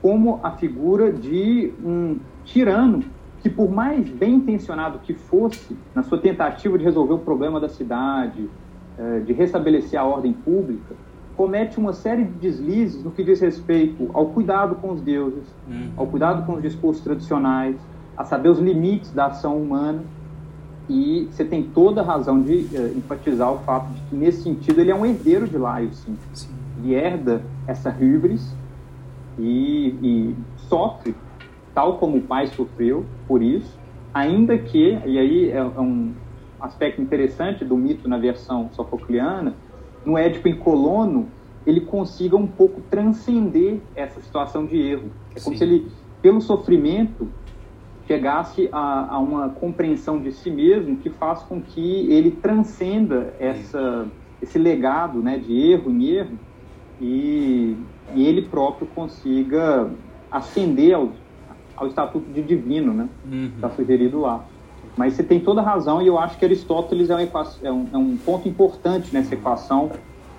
[0.01, 3.03] como a figura de um tirano
[3.41, 7.69] que, por mais bem intencionado que fosse, na sua tentativa de resolver o problema da
[7.69, 8.49] cidade,
[8.97, 10.95] eh, de restabelecer a ordem pública,
[11.35, 15.91] comete uma série de deslizes no que diz respeito ao cuidado com os deuses, uhum.
[15.97, 17.75] ao cuidado com os discursos tradicionais,
[18.15, 20.03] a saber os limites da ação humana.
[20.89, 24.81] E você tem toda a razão de uh, enfatizar o fato de que, nesse sentido,
[24.81, 26.17] ele é um herdeiro de Laio, sim.
[26.33, 26.49] sim.
[26.79, 28.53] Ele herda essa híbris
[29.39, 31.15] e, e sofre,
[31.73, 33.79] tal como o pai sofreu por isso,
[34.13, 36.11] ainda que, e aí é, é um
[36.59, 39.55] aspecto interessante do mito na versão sofocliana,
[40.05, 41.27] no Édipo em Colono,
[41.65, 45.11] ele consiga um pouco transcender essa situação de erro.
[45.35, 45.57] É como Sim.
[45.57, 45.87] se ele,
[46.21, 47.29] pelo sofrimento,
[48.05, 54.07] chegasse a, a, uma compreensão de si mesmo que faz com que ele transcenda essa,
[54.41, 56.39] esse legado né, de erro em erro
[56.99, 57.77] e,
[58.13, 59.89] e ele próprio consiga
[60.29, 61.11] ascender ao,
[61.77, 63.07] ao estatuto de divino, né?
[63.25, 63.51] Uhum.
[63.55, 64.45] Está sugerido lá.
[64.95, 67.13] Mas você tem toda a razão e eu acho que Aristóteles é,
[67.63, 69.91] é, um, é um ponto importante nessa equação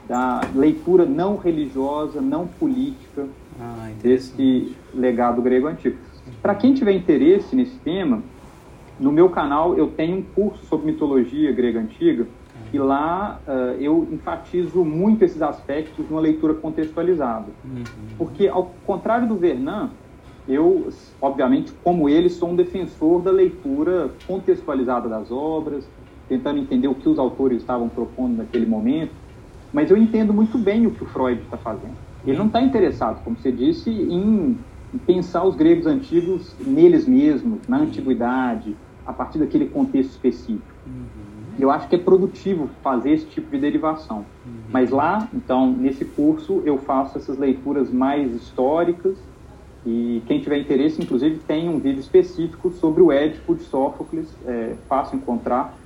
[0.08, 3.26] da leitura não religiosa, não política
[3.60, 5.96] ah, desse legado grego antigo.
[6.42, 8.22] Para quem tiver interesse nesse tema,
[9.00, 12.26] no meu canal eu tenho um curso sobre mitologia grega antiga
[12.72, 17.46] e lá uh, eu enfatizo muito esses aspectos numa leitura contextualizada.
[17.64, 17.84] Uhum.
[18.18, 19.90] Porque, ao contrário do Vernan,
[20.48, 20.88] eu,
[21.20, 25.88] obviamente, como ele, sou um defensor da leitura contextualizada das obras,
[26.28, 29.12] tentando entender o que os autores estavam propondo naquele momento,
[29.72, 31.96] mas eu entendo muito bem o que o Freud está fazendo.
[32.26, 34.58] Ele não está interessado, como você disse, em,
[35.06, 38.76] pensar os gregos antigos neles mesmos, na antiguidade,
[39.06, 40.62] a partir daquele contexto específico.
[40.86, 41.04] Uhum.
[41.58, 44.24] Eu acho que é produtivo fazer esse tipo de derivação.
[44.46, 44.52] Uhum.
[44.70, 49.18] Mas lá, então, nesse curso, eu faço essas leituras mais históricas,
[49.86, 54.74] e quem tiver interesse, inclusive, tem um vídeo específico sobre o Édipo de Sófocles, é
[54.88, 55.76] fácil encontrar,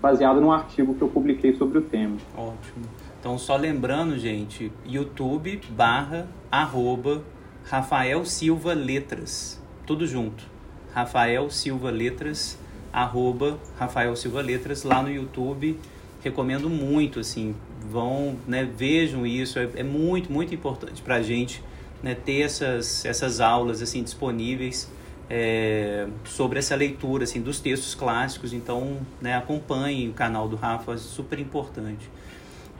[0.00, 2.16] baseado num artigo que eu publiquei sobre o tema.
[2.36, 2.84] Ótimo.
[3.20, 7.22] Então, só lembrando, gente, YouTube barra arroba
[7.64, 9.62] Rafael Silva Letras.
[9.86, 10.44] Tudo junto.
[10.92, 12.58] Rafael Silva Letras,
[12.92, 15.78] arroba Rafael Silva Letras, lá no YouTube.
[16.22, 17.54] Recomendo muito, assim,
[17.90, 21.62] vão, né, vejam isso, é, é muito, muito importante para gente
[22.02, 24.90] né, ter essas, essas aulas assim disponíveis
[25.28, 30.94] é, sobre essa leitura assim dos textos clássicos então né, acompanhem o canal do Rafa
[30.94, 32.08] é super importante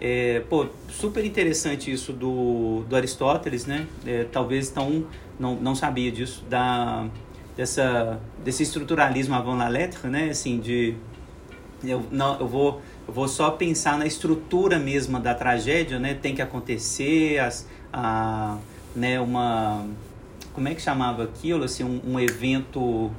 [0.01, 3.87] é, pô, super interessante isso do, do Aristóteles, né?
[4.05, 5.07] É, talvez então
[5.39, 7.07] não, não sabia disso, da,
[7.57, 10.29] dessa, desse estruturalismo avant la lettre, né?
[10.29, 10.95] Assim, de
[11.83, 16.13] eu, não, eu, vou, eu vou só pensar na estrutura mesma da tragédia, né?
[16.15, 18.59] Tem que acontecer, as, a,
[18.97, 19.87] né, uma
[20.53, 23.13] como é que chamava aquilo assim um, um, evento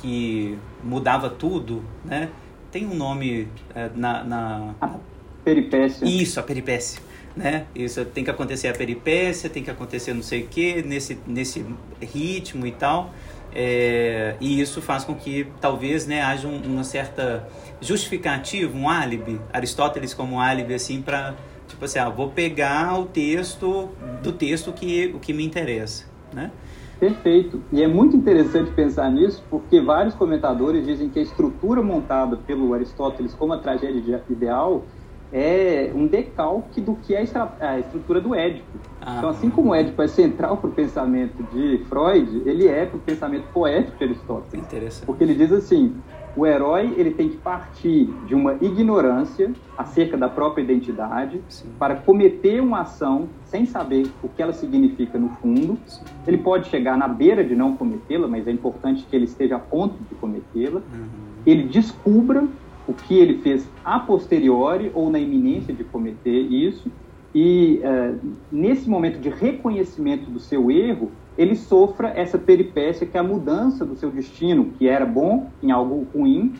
[0.00, 2.30] que mudava tudo né?
[2.70, 4.96] Tem um nome é, na, na a
[5.44, 6.04] peripécia.
[6.04, 7.02] Isso a peripécia
[7.36, 7.66] né?
[7.74, 11.66] Isso tem que acontecer a peripécia tem que acontecer não sei o que nesse nesse
[12.00, 13.12] ritmo e tal.
[13.56, 17.48] É, e isso faz com que talvez né haja um, uma certa
[17.80, 21.34] justificativa um álibi Aristóteles como um álibi assim para
[21.68, 23.88] Tipo assim, ah, vou pegar o texto
[24.22, 26.50] do texto que, o que me interessa, né?
[26.98, 27.60] Perfeito.
[27.72, 32.72] E é muito interessante pensar nisso, porque vários comentadores dizem que a estrutura montada pelo
[32.72, 34.84] Aristóteles como a tragédia ideal
[35.32, 37.26] é um decalque do que é
[37.60, 38.64] a estrutura do Édipo.
[39.00, 42.86] Ah, então, assim como o Édipo é central para o pensamento de Freud, ele é
[42.86, 44.64] para o pensamento poético de Aristóteles.
[44.64, 45.06] Interessante.
[45.06, 45.96] Porque ele diz assim,
[46.36, 51.68] o herói ele tem que partir de uma ignorância acerca da própria identidade Sim.
[51.78, 55.78] para cometer uma ação sem saber o que ela significa no fundo.
[55.86, 56.02] Sim.
[56.26, 59.60] Ele pode chegar na beira de não cometê-la, mas é importante que ele esteja a
[59.60, 60.80] ponto de cometê-la.
[60.80, 61.06] Uhum.
[61.46, 62.44] Ele descubra
[62.86, 66.90] o que ele fez a posteriori ou na iminência de cometer isso.
[67.34, 68.18] E uh,
[68.50, 73.84] nesse momento de reconhecimento do seu erro, ele sofra essa peripécia que é a mudança
[73.84, 76.54] do seu destino, que era bom em algo ruim,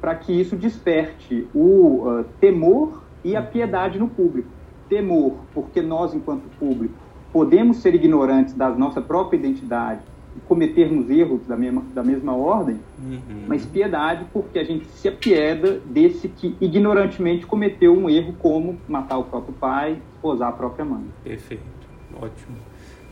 [0.00, 4.48] para que isso desperte o uh, temor e a piedade no público.
[4.88, 6.94] Temor, porque nós, enquanto público,
[7.32, 10.00] podemos ser ignorantes da nossa própria identidade
[10.48, 13.44] cometermos erros da mesma, da mesma ordem, uhum.
[13.46, 19.18] mas piedade porque a gente se apieda desse que ignorantemente cometeu um erro como matar
[19.18, 21.04] o próprio pai, esposar a própria mãe.
[21.24, 21.62] Perfeito,
[22.20, 22.56] ótimo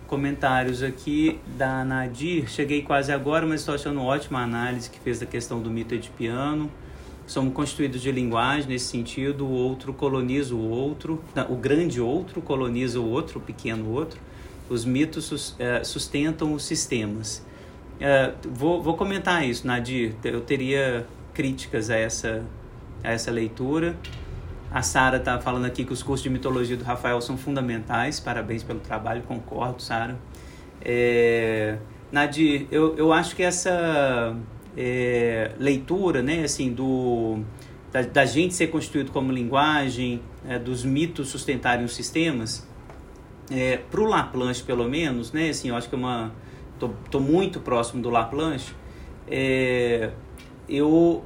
[0.07, 2.49] comentários aqui da Nadir.
[2.49, 5.99] Cheguei quase agora, mas estou achando ótima a análise que fez da questão do mito
[5.99, 6.71] de piano.
[7.27, 13.01] somos constituídos de linguagem nesse sentido, o outro coloniza o outro, o grande outro coloniza
[13.01, 14.21] o outro, o pequeno outro.
[14.75, 17.47] Os mitos é, sustentam os sistemas.
[18.01, 20.17] É, vou, vou comentar isso, Nadir.
[20.25, 22.43] Eu teria críticas a essa,
[23.05, 23.97] a essa leitura.
[24.73, 28.19] A Sara está falando aqui que os cursos de mitologia do Rafael são fundamentais.
[28.19, 30.19] Parabéns pelo trabalho, concordo, Sara.
[30.83, 31.79] É,
[32.11, 34.37] Nadir, eu, eu acho que essa
[34.77, 37.45] é, leitura, né, assim, do,
[37.93, 42.67] da, da, gente ser constituído como linguagem, é, dos mitos sustentarem os sistemas,
[43.51, 46.33] é, para o Laplanche, pelo menos, né, assim, eu acho que é uma...
[46.79, 48.75] Tô, tô muito próximo do Laplanche,
[49.29, 50.11] é,
[50.69, 51.23] eu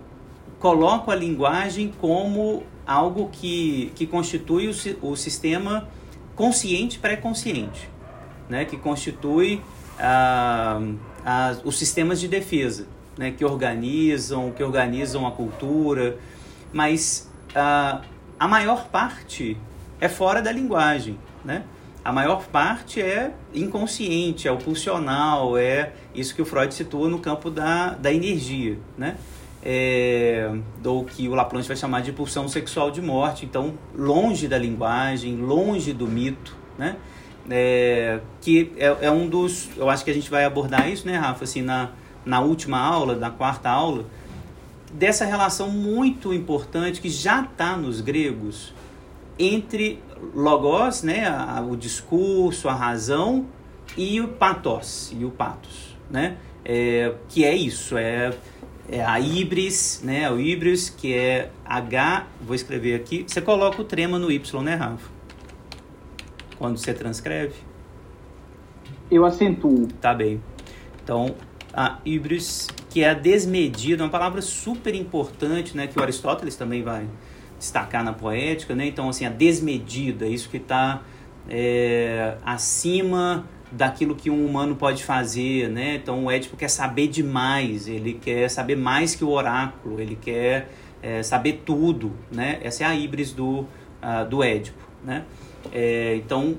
[0.59, 5.89] coloco a linguagem como algo que, que constitui o, o sistema
[6.35, 7.89] consciente pré-consciente,
[8.49, 9.61] né, que constitui
[11.65, 12.87] os sistemas de defesa
[13.19, 16.17] né, que organizam, que organizam a cultura,
[16.73, 18.01] mas uh,
[18.39, 19.59] a maior parte
[20.01, 21.65] é fora da linguagem, né?
[22.05, 27.19] A maior parte é inconsciente, é o pulsional, é isso que o Freud situa no
[27.19, 29.17] campo da, da energia, né?
[29.63, 34.57] É, do que o Laplanche vai chamar de pulsão sexual de morte, então longe da
[34.57, 36.97] linguagem, longe do mito, né?
[37.51, 41.17] É, que é, é um dos, eu acho que a gente vai abordar isso, né,
[41.17, 41.91] Rafa, assim, na,
[42.25, 44.05] na última aula, na quarta aula,
[44.93, 48.73] dessa relação muito importante que já está nos gregos
[49.39, 50.03] entre
[50.35, 53.47] logos, né, a, o discurso, a razão,
[53.97, 58.33] e o pathos, e o patos, né, é, que é isso, é,
[58.91, 63.85] é a ibris, né, o ibris, que é H, vou escrever aqui, você coloca o
[63.85, 65.19] trema no Y, né, Rafa?
[66.59, 67.55] Quando você transcreve?
[69.11, 69.87] Eu acentuo.
[70.01, 70.43] Tá bem.
[71.03, 71.35] Então,
[71.73, 76.83] a hybris, que é a desmedida, uma palavra super importante, né, que o Aristóteles também
[76.83, 77.07] vai
[77.59, 78.87] destacar na poética, né?
[78.87, 81.03] Então, assim, a desmedida, isso que está
[81.49, 85.97] é, acima daquilo que um humano pode fazer, né?
[85.97, 90.71] Então, o Édipo quer saber demais, ele quer saber mais que o oráculo, ele quer
[91.03, 92.59] é, saber tudo, né?
[92.63, 95.25] Essa é a híbris do, uh, do Édipo, né?
[95.73, 96.57] É, então,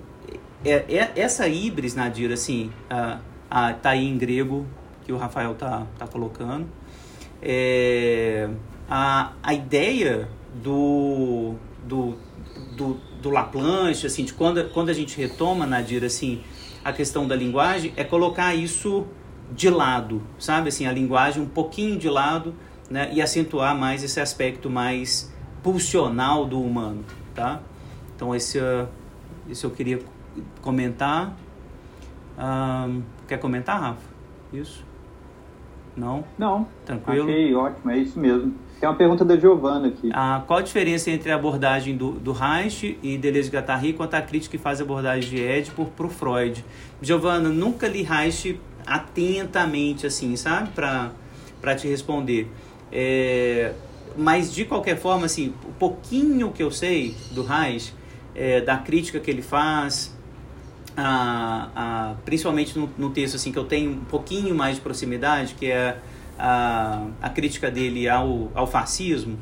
[0.63, 4.67] é, é, essa híbris, Nadir, assim, uh, uh, tá aí em grego
[5.03, 6.67] que o Rafael tá, tá colocando.
[7.41, 8.49] É,
[8.89, 12.15] a, a ideia do, do,
[12.75, 16.41] do, do Laplanche, assim, de quando, quando a gente retoma, Nadir, assim,
[16.83, 19.05] a questão da linguagem, é colocar isso
[19.51, 20.69] de lado, sabe?
[20.69, 22.53] Assim, a linguagem um pouquinho de lado,
[22.89, 23.09] né?
[23.13, 25.33] E acentuar mais esse aspecto mais
[25.63, 27.03] pulsional do humano,
[27.35, 27.61] tá?
[28.15, 28.59] Então, esse,
[29.49, 29.99] esse eu queria
[30.61, 31.35] comentar.
[32.37, 34.01] Um, quer comentar, Rafa?
[34.53, 34.85] Isso?
[35.95, 36.23] Não?
[36.37, 36.67] Não.
[36.85, 37.29] Tranquilo?
[37.29, 38.55] Achei ótimo, é isso mesmo.
[38.79, 40.09] Tem uma pergunta da Giovana aqui.
[40.13, 44.21] Ah, qual a diferença entre a abordagem do, do Reich e Deleuze Guattari quanto à
[44.21, 46.63] crítica que faz a abordagem de Édipo para o Freud?
[47.01, 50.69] Giovana, nunca li Reich atentamente, assim, sabe?
[50.71, 52.49] Para te responder.
[52.89, 53.73] É,
[54.17, 57.93] mas, de qualquer forma, assim, o pouquinho que eu sei do Reich,
[58.33, 60.17] é, da crítica que ele faz,
[60.95, 65.55] a, a, principalmente no, no, texto assim que eu tenho um pouquinho mais de proximidade,
[65.55, 65.97] que é
[66.39, 69.37] a, a crítica dele ao, ao fascismo,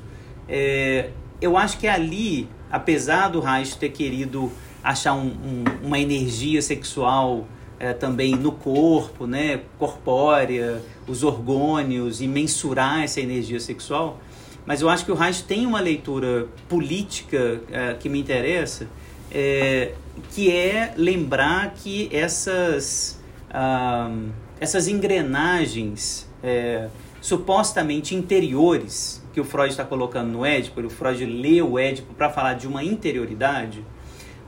[0.50, 4.52] é, eu acho que ali, apesar do Reich ter querido
[4.84, 7.48] achar um, um, uma energia sexual
[7.80, 14.20] é, também no corpo, né, corpórea, os orgônios e mensurar essa energia sexual,
[14.66, 18.88] mas eu acho que o Reich tem uma leitura política é, que me interessa,
[19.32, 19.94] é,
[20.32, 24.12] que é lembrar que essas, ah,
[24.60, 26.88] essas engrenagens é,
[27.22, 32.30] supostamente interiores que o Freud está colocando no Édipo, o Freud lê o Édipo para
[32.30, 33.86] falar de uma interioridade,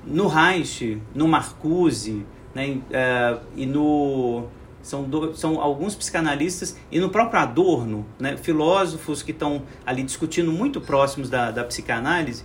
[0.05, 4.47] no Reich, no Marcuse, né, é, e no
[4.81, 10.51] são, do, são alguns psicanalistas e no próprio Adorno, né, filósofos que estão ali discutindo
[10.51, 12.43] muito próximos da, da psicanálise,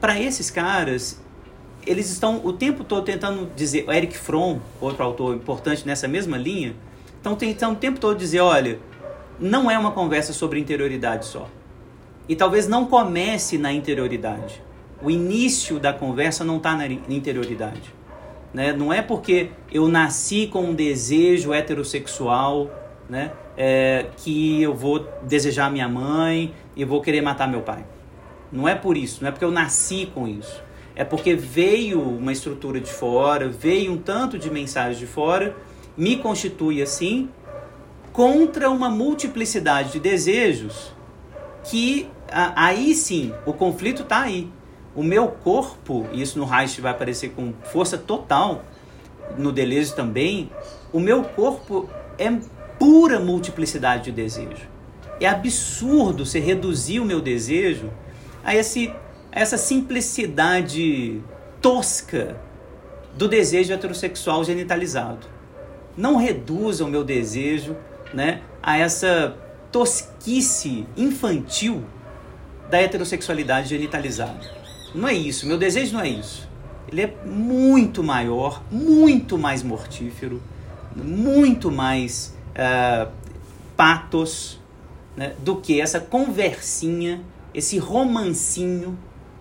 [0.00, 1.20] para esses caras
[1.86, 6.76] eles estão o tempo todo tentando dizer, Eric Fromm, outro autor importante nessa mesma linha,
[7.22, 8.80] estão tentando o tempo todo dizer, olha,
[9.38, 11.48] não é uma conversa sobre interioridade só.
[12.28, 14.60] E talvez não comece na interioridade.
[15.00, 17.94] O início da conversa não está na interioridade.
[18.52, 18.72] Né?
[18.72, 22.70] Não é porque eu nasci com um desejo heterossexual
[23.08, 23.32] né?
[23.56, 27.84] É, que eu vou desejar minha mãe e vou querer matar meu pai.
[28.50, 30.62] Não é por isso, não é porque eu nasci com isso
[30.94, 35.56] é porque veio uma estrutura de fora, veio um tanto de mensagem de fora,
[35.96, 37.28] me constitui assim,
[38.12, 40.92] contra uma multiplicidade de desejos
[41.64, 44.50] que aí sim, o conflito está aí.
[44.94, 48.64] O meu corpo, e isso no Reich vai aparecer com força total,
[49.38, 50.50] no Deleuze também,
[50.92, 51.88] o meu corpo
[52.18, 52.30] é
[52.78, 54.68] pura multiplicidade de desejo.
[55.20, 57.90] É absurdo você reduzir o meu desejo
[58.44, 58.92] a, esse,
[59.30, 61.22] a essa simplicidade
[61.60, 62.36] tosca
[63.16, 65.31] do desejo heterossexual genitalizado.
[65.96, 67.76] Não reduza o meu desejo
[68.12, 69.36] né, a essa
[69.70, 71.82] tosquice infantil
[72.70, 74.40] da heterossexualidade genitalizada.
[74.94, 76.48] Não é isso, meu desejo não é isso.
[76.88, 80.42] Ele é muito maior, muito mais mortífero,
[80.94, 83.10] muito mais uh,
[83.76, 84.60] patos
[85.16, 87.22] né, do que essa conversinha,
[87.54, 88.98] esse romancinho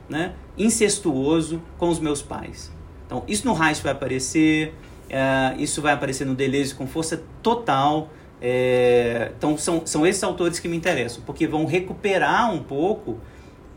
[0.08, 2.72] né, incestuoso com os meus pais.
[3.06, 4.74] Então, isso no Reich vai aparecer,
[5.12, 8.10] uh, isso vai aparecer no Deleuze com força total.
[8.42, 13.20] É, então, são, são esses autores que me interessam, porque vão recuperar um pouco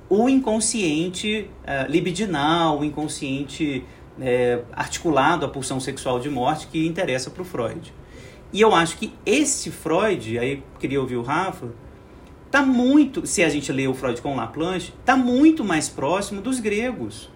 [0.08, 3.84] o inconsciente uh, libidinal, o inconsciente
[4.18, 7.92] uh, articulado à pulsão sexual de morte que interessa para o Freud.
[8.52, 11.68] E eu acho que esse Freud, aí queria ouvir o Rafa,
[12.50, 16.60] tá muito, se a gente lê o Freud com Laplanche, tá muito mais próximo dos
[16.60, 17.28] gregos.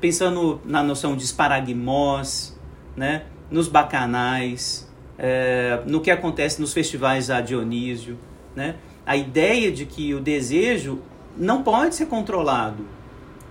[0.00, 2.53] Pensando na noção de esparagmos,
[2.96, 4.88] né, nos bacanais,
[5.18, 8.18] é, no que acontece nos festivais a Dionísio,
[8.54, 8.76] né?
[9.06, 11.00] A ideia de que o desejo
[11.36, 12.86] não pode ser controlado,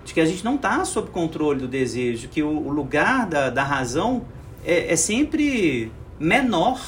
[0.03, 3.49] de que a gente não está sob controle do desejo, que o, o lugar da,
[3.49, 4.25] da razão
[4.65, 6.81] é, é sempre menor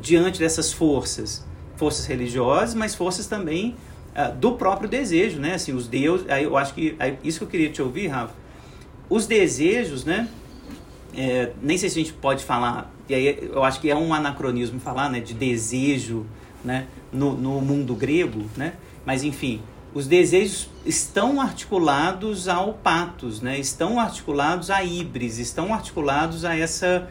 [0.00, 1.44] diante dessas forças,
[1.76, 3.76] forças religiosas, mas forças também
[4.16, 5.54] uh, do próprio desejo, né?
[5.54, 8.34] Assim, os deuses, aí eu acho que aí, isso que eu queria te ouvir, Rafa.
[9.10, 10.28] Os desejos, né?
[11.16, 14.14] É, nem sei se a gente pode falar, e aí eu acho que é um
[14.14, 16.24] anacronismo falar, né, de desejo,
[16.64, 18.74] né, no, no mundo grego, né?
[19.04, 19.60] Mas enfim,
[19.94, 23.58] os desejos estão articulados ao patos, né?
[23.58, 27.08] estão articulados à híbris, estão articulados a essa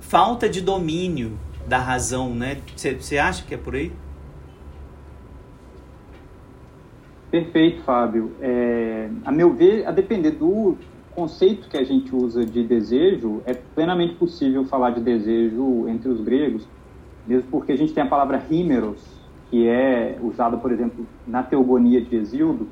[0.00, 2.36] falta de domínio da razão.
[2.76, 3.20] Você né?
[3.20, 3.92] acha que é por aí?
[7.30, 8.32] Perfeito, Fábio.
[8.40, 10.76] É, a meu ver, a depender do
[11.14, 16.20] conceito que a gente usa de desejo, é plenamente possível falar de desejo entre os
[16.20, 16.66] gregos,
[17.26, 19.02] mesmo porque a gente tem a palavra hímeros,
[19.50, 22.68] que é usada, por exemplo, na Teogonia de Exildo,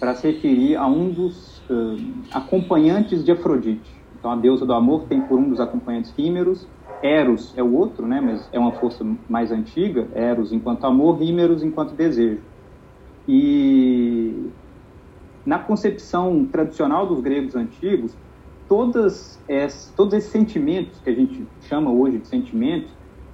[0.00, 1.96] para se referir a um dos uh,
[2.32, 4.02] acompanhantes de Afrodite.
[4.18, 6.66] Então, a deusa do amor tem por um dos acompanhantes Hímeros,
[7.02, 11.62] Eros é o outro, né, mas é uma força mais antiga, Eros enquanto amor, Hímeros
[11.62, 12.40] enquanto desejo.
[13.28, 14.50] E
[15.44, 18.14] na concepção tradicional dos gregos antigos,
[18.68, 22.90] todas esses, todos esses sentimentos que a gente chama hoje de sentimentos,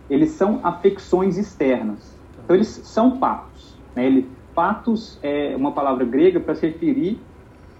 [0.08, 2.18] eles são afecções externas.
[2.42, 3.76] Então, eles são patos.
[3.94, 4.06] Né?
[4.06, 7.20] Ele, patos é uma palavra grega para se referir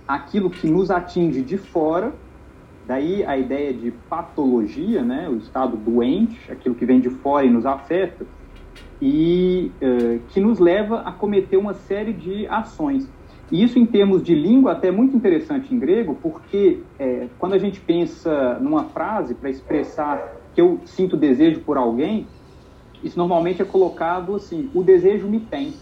[0.07, 2.13] àquilo que nos atinge de fora,
[2.87, 5.29] daí a ideia de patologia, né?
[5.29, 8.27] o estado doente, aquilo que vem de fora e nos afeta,
[9.01, 13.09] e uh, que nos leva a cometer uma série de ações.
[13.51, 17.55] E isso, em termos de língua, até é muito interessante em grego, porque é, quando
[17.55, 22.27] a gente pensa numa frase para expressar que eu sinto desejo por alguém,
[23.03, 25.73] isso normalmente é colocado assim, o desejo me tem.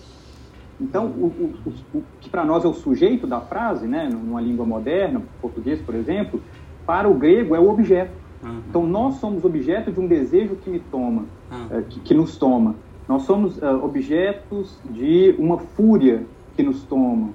[0.80, 1.54] Então, o, o,
[1.94, 5.80] o, o que para nós é o sujeito da frase, né, numa língua moderna, português,
[5.80, 6.40] por exemplo,
[6.86, 8.12] para o grego é o objeto.
[8.42, 8.60] Uhum.
[8.68, 11.78] Então, nós somos objeto de um desejo que me toma, uhum.
[11.78, 12.74] uh, que, que, nos toma.
[13.08, 16.24] Nós somos uh, objetos de uma fúria
[16.54, 17.30] que nos toma.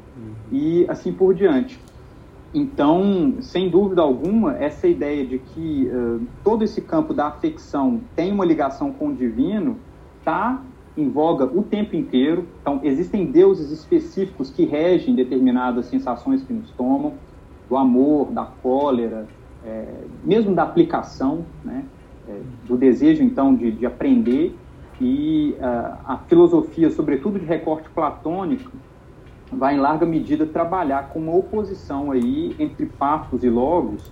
[0.51, 1.79] E assim por diante.
[2.53, 8.31] Então, sem dúvida alguma, essa ideia de que uh, todo esse campo da afecção tem
[8.31, 9.77] uma ligação com o divino
[10.19, 10.61] está
[10.97, 12.45] em voga o tempo inteiro.
[12.61, 17.13] Então, existem deuses específicos que regem determinadas sensações que nos tomam,
[17.69, 19.25] do amor, da cólera,
[19.65, 19.85] é,
[20.25, 21.85] mesmo da aplicação, né,
[22.27, 22.37] é,
[22.67, 24.53] do desejo, então, de, de aprender.
[24.99, 28.71] E uh, a filosofia, sobretudo de recorte platônico,
[29.51, 34.11] vai em larga medida trabalhar com uma oposição aí entre patos e logos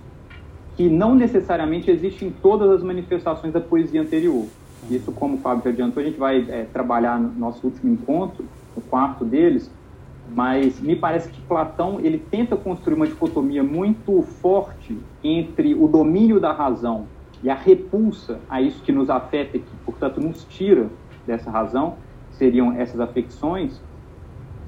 [0.76, 4.46] que não necessariamente existe em todas as manifestações da poesia anterior.
[4.90, 8.44] Isso, como o Fábio já adiantou, a gente vai é, trabalhar no nosso último encontro,
[8.74, 9.70] o quarto deles,
[10.34, 16.40] mas me parece que Platão ele tenta construir uma dicotomia muito forte entre o domínio
[16.40, 17.06] da razão
[17.42, 20.88] e a repulsa a isso que nos afeta e que, portanto, nos tira
[21.26, 21.96] dessa razão,
[22.32, 23.82] seriam essas afecções,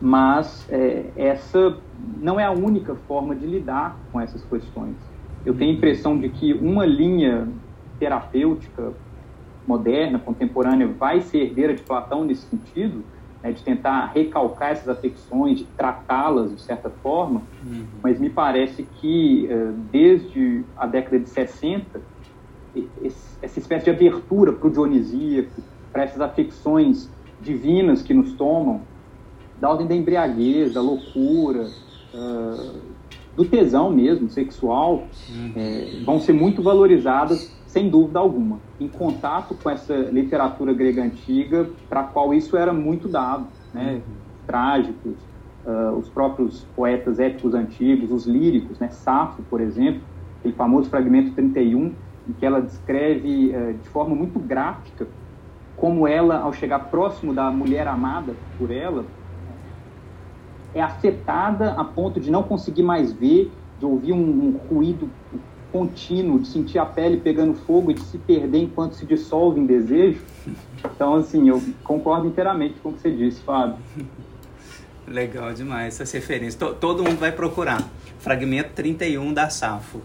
[0.03, 1.77] mas é, essa
[2.21, 4.97] não é a única forma de lidar com essas questões.
[5.47, 7.49] Eu tenho a impressão de que uma linha
[8.01, 8.93] terapêutica
[9.65, 13.05] moderna, contemporânea, vai ser herdeira de Platão nesse sentido,
[13.41, 17.85] né, de tentar recalcar essas afecções, de tratá-las de certa forma, uhum.
[18.03, 22.01] mas me parece que uh, desde a década de 60,
[23.41, 25.63] essa espécie de abertura para o dionisíaco,
[25.93, 27.09] para essas afecções
[27.41, 28.81] divinas que nos tomam,
[29.63, 31.69] da ordem da embriaguez, da loucura,
[32.13, 32.81] uh,
[33.37, 35.53] do tesão mesmo, sexual, uhum.
[35.55, 41.71] é, vão ser muito valorizadas, sem dúvida alguma, em contato com essa literatura grega antiga,
[41.89, 43.95] para a qual isso era muito dado, né?
[43.95, 44.01] Uhum.
[44.49, 45.15] Trágicos,
[45.65, 48.89] uh, os próprios poetas épicos antigos, os líricos, né?
[48.89, 50.03] Safo, por exemplo,
[50.41, 51.95] aquele famoso fragmento 31,
[52.29, 55.07] em que ela descreve uh, de forma muito gráfica
[55.77, 59.05] como ela, ao chegar próximo da mulher amada por ela,
[60.75, 65.09] é afetada a ponto de não conseguir mais ver, de ouvir um, um ruído
[65.71, 69.67] contínuo, de sentir a pele pegando fogo e de se perder enquanto se dissolve em
[69.67, 70.21] desejo.
[70.85, 73.77] Então, assim, eu concordo inteiramente com o que você disse, Fábio.
[75.07, 76.59] Legal demais essa referência.
[76.75, 77.89] Todo mundo vai procurar.
[78.19, 80.01] Fragmento 31 da Safo.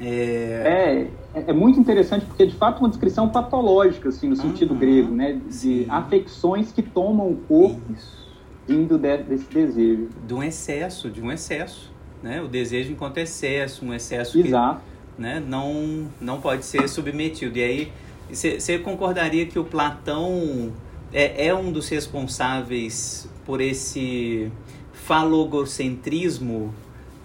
[0.00, 1.08] É...
[1.34, 1.42] é...
[1.48, 4.80] É, muito interessante porque, de fato, é uma descrição patológica, assim, no sentido uhum.
[4.80, 5.34] grego, né?
[5.34, 5.86] De Sim.
[5.90, 8.25] afecções que tomam o corpo Isso
[8.66, 10.08] vindo de, desse desejo.
[10.26, 11.92] De um excesso, de um excesso.
[12.22, 12.40] Né?
[12.40, 14.80] O desejo enquanto excesso, um excesso Exato.
[15.16, 15.42] que né?
[15.46, 17.58] não, não pode ser submetido.
[17.58, 17.92] E aí,
[18.30, 20.72] você concordaria que o Platão
[21.12, 24.50] é, é um dos responsáveis por esse
[24.92, 26.74] falogocentrismo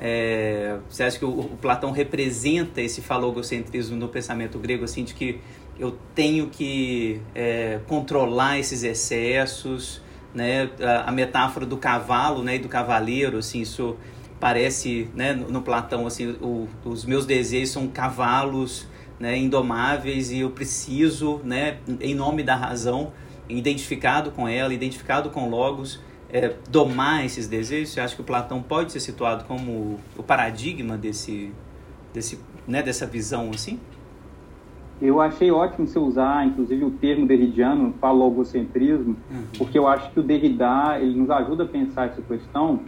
[0.03, 5.13] é, você acha que o, o, Platão representa esse falogocentrismo no pensamento grego, assim, de
[5.13, 5.39] que
[5.77, 10.01] eu tenho que é, controlar esses excessos,
[10.33, 10.69] né,
[11.05, 13.97] a, metáfora do cavalo, né, e do cavaleiro, assim, isso
[14.39, 18.87] parece, né, no, no Platão, assim, o, os meus desejos são cavalos,
[19.19, 23.11] né, indomáveis e eu preciso, né, em nome da razão,
[23.47, 25.99] identificado com ela, identificado com Logos,
[26.31, 27.93] é, domar esses desejos.
[27.93, 31.53] Você acha que o Platão pode ser situado como o paradigma desse,
[32.13, 33.79] desse, né, dessa visão assim?
[35.01, 39.43] Eu achei ótimo você usar, inclusive, o termo derridiano, falogocentrismo, uhum.
[39.57, 42.81] porque eu acho que o Derrida ele nos ajuda a pensar essa questão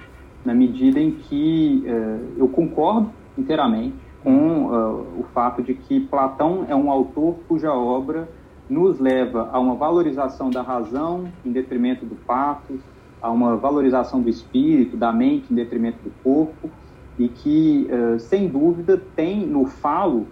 [0.45, 6.65] na medida em que uh, eu concordo inteiramente com uh, o fato de que Platão
[6.69, 8.29] é um autor cuja obra
[8.69, 12.79] nos leva a uma valorização da razão em detrimento do patos,
[13.21, 16.69] a uma valorização do espírito, da mente em detrimento do corpo,
[17.17, 20.27] e que, uh, sem dúvida, tem no falo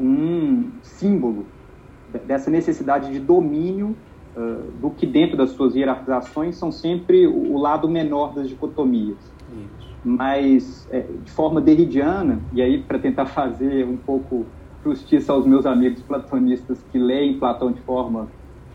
[0.00, 1.46] um símbolo
[2.26, 3.94] dessa necessidade de domínio
[4.36, 9.18] uh, do que dentro das suas hierarquizações são sempre o, lado menor das dicotomias.
[9.52, 9.90] Isso.
[10.02, 14.46] Mas é, de forma derridiana, e aí para tentar fazer um pouco
[14.82, 18.28] justiça aos meus amigos platonistas que leem Platão de forma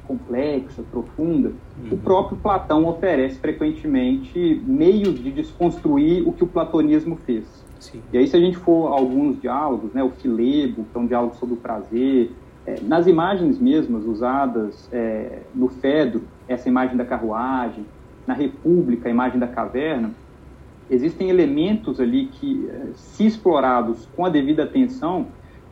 [0.07, 1.93] complexa, profunda, uhum.
[1.93, 7.64] o próprio Platão oferece frequentemente meios de desconstruir o que o platonismo fez.
[7.91, 8.02] Sim.
[8.12, 11.07] E aí, se a gente for a alguns diálogos, né, o Filebo, que é um
[11.07, 12.32] diálogo sobre o prazer,
[12.66, 17.86] é, nas imagens mesmas usadas é, no Fedro, essa imagem da carruagem,
[18.26, 20.12] na República, a imagem da caverna,
[20.90, 25.28] existem elementos ali que, é, se explorados com a devida atenção,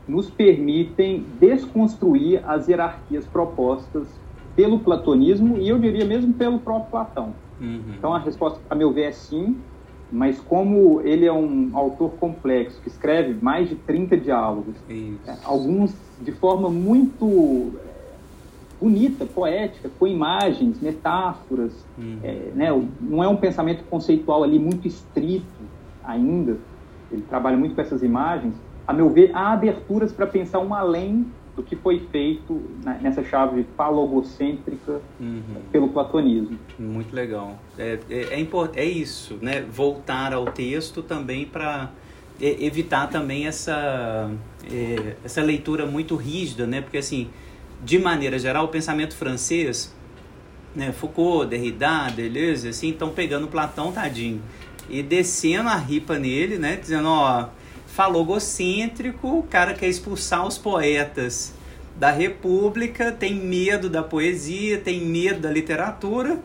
[0.07, 4.07] nos permitem desconstruir as hierarquias propostas
[4.55, 7.33] pelo platonismo e eu diria mesmo pelo próprio Platão.
[7.59, 7.93] Uhum.
[7.97, 9.57] Então a resposta, a meu ver, é sim,
[10.13, 15.91] mas como ele é um autor complexo, que escreve mais de 30 diálogos, é, alguns
[16.21, 18.13] de forma muito é,
[18.79, 22.19] bonita, poética, com imagens, metáforas, uhum.
[22.21, 22.89] é, né?
[23.01, 25.47] não é um pensamento conceitual ali muito estrito
[26.03, 26.57] ainda,
[27.11, 28.53] ele trabalha muito com essas imagens,
[28.87, 32.61] a meu ver, há aberturas para pensar um além do que foi feito
[33.01, 35.61] nessa chave falogocêntrica uhum.
[35.71, 36.57] pelo platonismo.
[36.79, 37.59] Muito legal.
[37.77, 39.61] É, é, é, é isso, né?
[39.61, 41.91] Voltar ao texto também para
[42.41, 44.31] evitar também essa,
[44.71, 46.81] é, essa leitura muito rígida, né?
[46.81, 47.29] Porque, assim,
[47.83, 49.95] de maneira geral, o pensamento francês,
[50.75, 50.91] né?
[50.91, 54.41] Foucault, Derrida, Deleuze, assim, estão pegando Platão, tadinho,
[54.89, 56.77] e descendo a ripa nele, né?
[56.77, 57.49] Dizendo, ó
[57.93, 61.53] falogocêntrico, o cara quer expulsar os poetas
[61.95, 66.39] da República, tem medo da poesia, tem medo da literatura,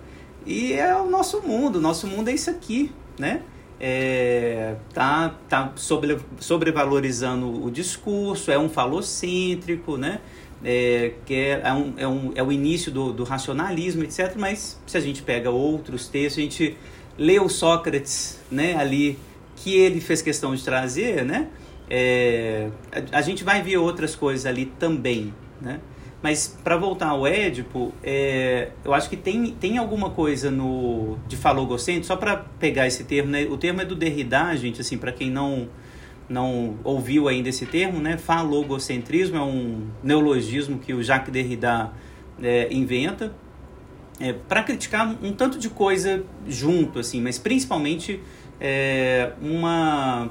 [0.44, 3.40] e é o nosso mundo, o nosso mundo é isso aqui, né?
[3.80, 10.20] É, tá tá sobre, sobrevalorizando o discurso, é um falocêntrico, né?
[10.62, 14.34] É, que é, é, um, é, um, é o início do, do racionalismo, etc.
[14.36, 16.76] Mas se a gente pega outros textos, a gente
[17.16, 19.18] lê o Sócrates né, ali
[19.62, 21.48] que ele fez questão de trazer, né?
[21.90, 25.80] É, a, a, gente vai ver outras coisas ali também, né?
[26.22, 31.36] Mas para voltar ao Édipo, é, eu acho que tem, tem alguma coisa no de
[31.36, 33.44] falogocêntrico, só para pegar esse termo, né?
[33.44, 35.68] O termo é do Derrida, gente, assim, para quem não
[36.28, 38.18] não ouviu ainda esse termo, né?
[38.18, 41.90] Falogocentrismo é um neologismo que o Jacques Derrida
[42.42, 43.32] é, inventa
[44.20, 48.20] é, para criticar um tanto de coisa junto, assim, mas principalmente
[48.60, 50.30] é, uma,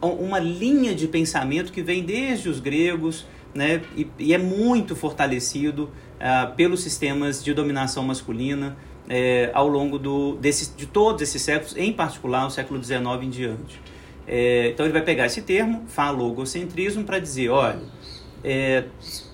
[0.00, 5.90] uma linha de pensamento que vem desde os gregos, né, e, e é muito fortalecido
[6.20, 8.76] uh, pelos sistemas de dominação masculina
[9.08, 13.30] é, ao longo do, desse, de todos esses séculos, em particular o século XIX em
[13.30, 13.80] diante.
[14.26, 17.80] É, então ele vai pegar esse termo, falogocentrismo, para dizer, olha,
[18.44, 18.84] é,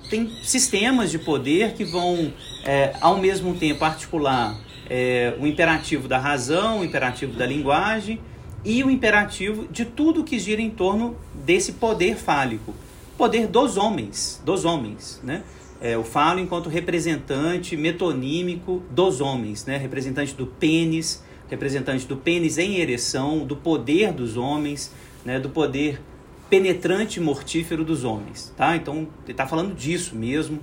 [0.08, 2.32] tem sistemas de poder que vão,
[2.64, 4.56] é, ao mesmo tempo, articular
[4.88, 8.20] é, o imperativo da razão, o imperativo da linguagem
[8.64, 12.74] e o imperativo de tudo que gira em torno desse poder fálico,
[13.16, 15.42] poder dos homens, dos homens, né?
[15.80, 19.76] É, eu falo enquanto representante metonímico dos homens, né?
[19.76, 24.92] Representante do pênis, representante do pênis em ereção, do poder dos homens,
[25.24, 25.38] né?
[25.38, 26.00] Do poder
[26.48, 28.76] penetrante mortífero dos homens, tá?
[28.76, 30.60] Então, ele está falando disso mesmo.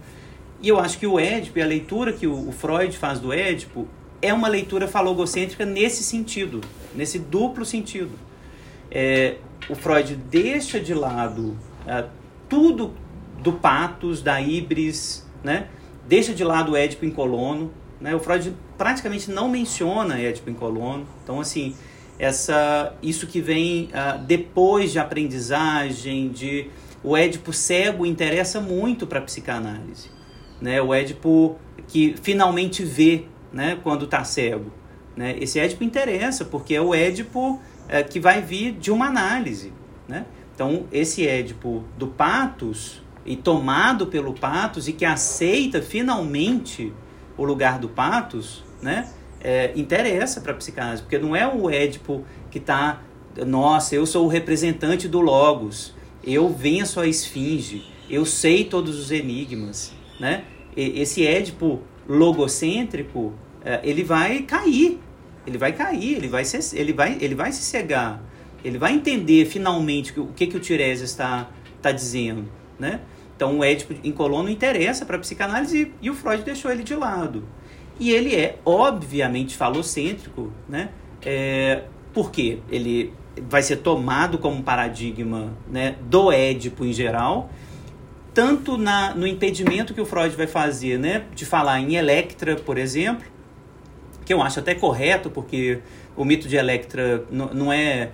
[0.61, 3.87] E eu acho que o Édipo, a leitura que o, Freud faz do Édipo,
[4.21, 6.61] é uma leitura falogocêntrica nesse sentido,
[6.95, 8.11] nesse duplo sentido.
[8.89, 9.37] É,
[9.69, 11.57] o Freud deixa de lado
[11.87, 12.05] é,
[12.47, 12.93] tudo
[13.41, 15.67] do patos, da ibris, né?
[16.07, 17.71] deixa de lado o Édipo em colono.
[17.99, 18.15] Né?
[18.15, 21.07] O Freud praticamente não menciona Édipo em colono.
[21.23, 21.75] Então, assim,
[22.19, 26.69] essa, isso que vem uh, depois de aprendizagem, de
[27.03, 30.09] o Édipo cego interessa muito para a psicanálise.
[30.61, 30.79] Né?
[30.81, 31.57] O Édipo
[31.87, 34.71] que finalmente vê né, quando está cego.
[35.15, 35.35] Né?
[35.39, 39.73] Esse Édipo interessa, porque é o Édipo é, que vai vir de uma análise.
[40.07, 40.25] Né?
[40.53, 46.93] Então, esse Édipo do Patos, e tomado pelo Patos, e que aceita finalmente
[47.37, 49.09] o lugar do Patos, né?
[49.43, 53.01] É, interessa para a psicanálise, porque não é o Édipo que está,
[53.45, 59.11] nossa, eu sou o representante do Logos, eu venço a esfinge, eu sei todos os
[59.11, 60.43] enigmas, né?
[60.75, 61.81] Esse Édipo
[62.11, 63.33] logocêntrico,
[63.63, 64.99] é, ele vai cair.
[65.45, 68.21] Ele vai cair, ele vai, ser, ele vai, ele vai se cegar.
[68.63, 71.49] Ele vai entender finalmente o que, que o Tiresias está
[71.81, 72.45] tá dizendo.
[72.77, 72.99] Né?
[73.35, 76.95] Então o Édipo em Colono interessa para a psicanálise e, o Freud deixou ele de
[76.95, 77.43] lado.
[77.99, 80.89] E ele é, obviamente, falocêntrico, né?
[81.23, 81.83] É,
[82.13, 83.13] porque ele
[83.49, 87.49] vai ser tomado como paradigma né, do Édipo em geral,
[88.33, 92.77] tanto na, no impedimento que o Freud vai fazer, né, de falar em Electra, por
[92.77, 93.25] exemplo,
[94.25, 95.79] que eu acho até correto, porque
[96.15, 98.11] o mito de Electra não é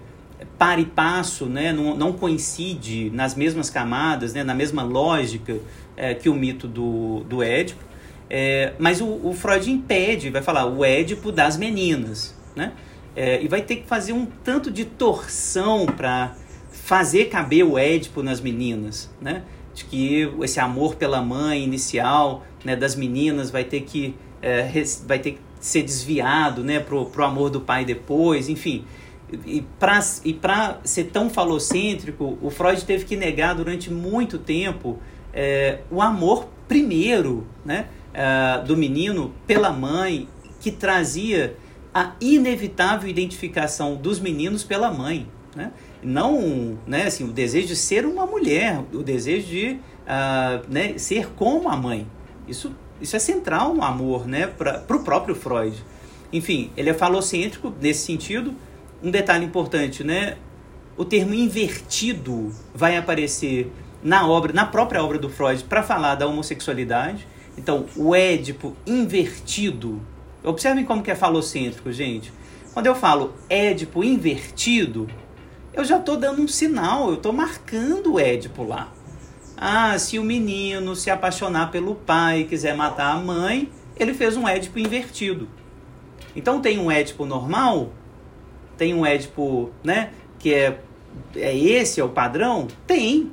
[0.58, 5.58] par e passo, né, não, não coincide nas mesmas camadas, né, na mesma lógica
[5.96, 7.84] é, que o mito do, do Édipo,
[8.30, 12.74] é, mas o, o, Freud impede, vai falar o Édipo das meninas, né,
[13.16, 16.36] é, e vai ter que fazer um tanto de torção para
[16.72, 19.44] fazer caber o Édipo nas meninas, né,
[19.78, 24.68] de que esse amor pela mãe inicial né, das meninas vai ter que é,
[25.06, 28.86] vai ter que ser desviado né, pro, pro amor do pai depois, enfim.
[29.46, 34.98] E para e pra ser tão falocêntrico, o Freud teve que negar durante muito tempo
[35.32, 40.28] é, o amor primeiro né, é, do menino pela mãe,
[40.60, 41.56] que trazia
[41.94, 45.28] a inevitável identificação dos meninos pela mãe.
[45.56, 45.72] Né?
[46.02, 51.30] Não né, assim, o desejo de ser uma mulher, o desejo de uh, né, ser
[51.34, 52.08] como a mãe.
[52.48, 55.84] Isso, isso é central no amor né, para o próprio Freud.
[56.32, 58.54] Enfim, ele é falocêntrico nesse sentido.
[59.02, 60.38] Um detalhe importante, né?
[60.98, 63.72] O termo invertido vai aparecer
[64.04, 67.28] na obra, na própria obra do Freud, para falar da homossexualidade.
[67.58, 70.02] Então, o Édipo invertido.
[70.44, 72.32] Observem como que é falocêntrico, gente.
[72.74, 75.08] Quando eu falo Édipo invertido,
[75.78, 78.92] eu já estou dando um sinal, eu estou marcando o Édipo lá.
[79.56, 84.36] Ah, se o menino se apaixonar pelo pai e quiser matar a mãe, ele fez
[84.36, 85.48] um Édipo invertido.
[86.36, 87.92] Então tem um Édipo normal,
[88.76, 90.10] tem um Édipo, né,
[90.40, 90.80] que é,
[91.36, 92.68] é esse é o padrão?
[92.88, 93.32] Tem.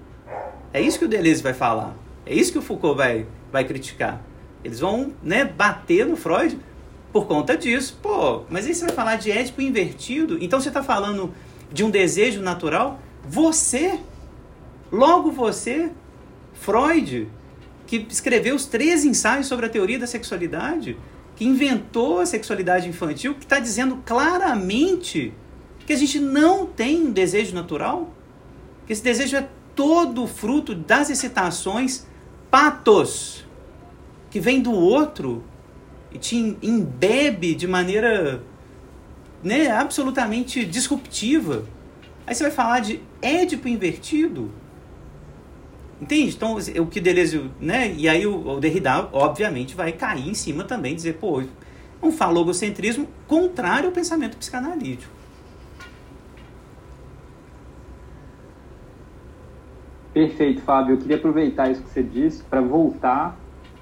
[0.70, 1.96] É isso que o Deleuze vai falar.
[2.26, 4.20] É isso que o Foucault vai, vai criticar.
[4.62, 6.58] Eles vão, né, bater no Freud
[7.10, 7.98] por conta disso.
[8.02, 10.36] Pô, mas aí você vai falar de Édipo invertido?
[10.42, 11.32] Então você está falando
[11.74, 13.98] de um desejo natural, você,
[14.92, 15.90] logo você,
[16.54, 17.28] Freud,
[17.84, 20.96] que escreveu os três ensaios sobre a teoria da sexualidade,
[21.34, 25.34] que inventou a sexualidade infantil, que está dizendo claramente
[25.84, 28.14] que a gente não tem um desejo natural,
[28.86, 32.06] que esse desejo é todo fruto das excitações
[32.52, 33.44] patos,
[34.30, 35.42] que vem do outro
[36.12, 38.40] e te embebe de maneira
[39.44, 41.66] né, absolutamente disruptiva.
[42.26, 44.50] Aí você vai falar de Édipo invertido.
[46.00, 46.34] Entende?
[46.34, 47.92] Então, o que Deleuze, né?
[47.94, 51.42] E aí o, o Derrida, obviamente, vai cair em cima também, dizer, pô,
[52.02, 55.12] um falogocentrismo contrário ao pensamento psicanalítico.
[60.12, 60.94] Perfeito, Fábio.
[60.94, 63.36] Eu queria aproveitar isso que você disse para voltar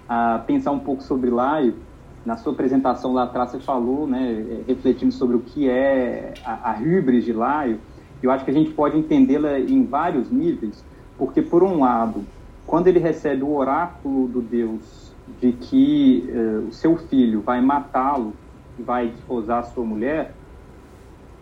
[0.08, 1.76] a pensar um pouco sobre Laio.
[2.24, 6.80] Na sua apresentação lá atrás você falou, né, refletindo sobre o que é a, a
[6.80, 7.80] híbris de Laio.
[8.22, 10.84] Eu acho que a gente pode entendê-la em vários níveis,
[11.18, 12.24] porque por um lado,
[12.64, 18.34] quando ele recebe o oráculo do Deus de que uh, o seu filho vai matá-lo
[18.78, 20.34] e vai desposar sua mulher,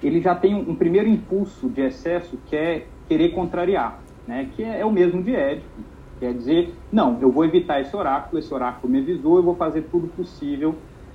[0.02, 4.50] ele já tem um, um, primeiro impulso de excesso que é querer contrariar, né?
[4.54, 5.89] que é, é o mesmo de Édipo.
[6.20, 9.88] Quer dizer, não, eu vou evitar esse oráculo, esse oráculo me avisou, eu vou fazer
[9.90, 10.74] tudo possível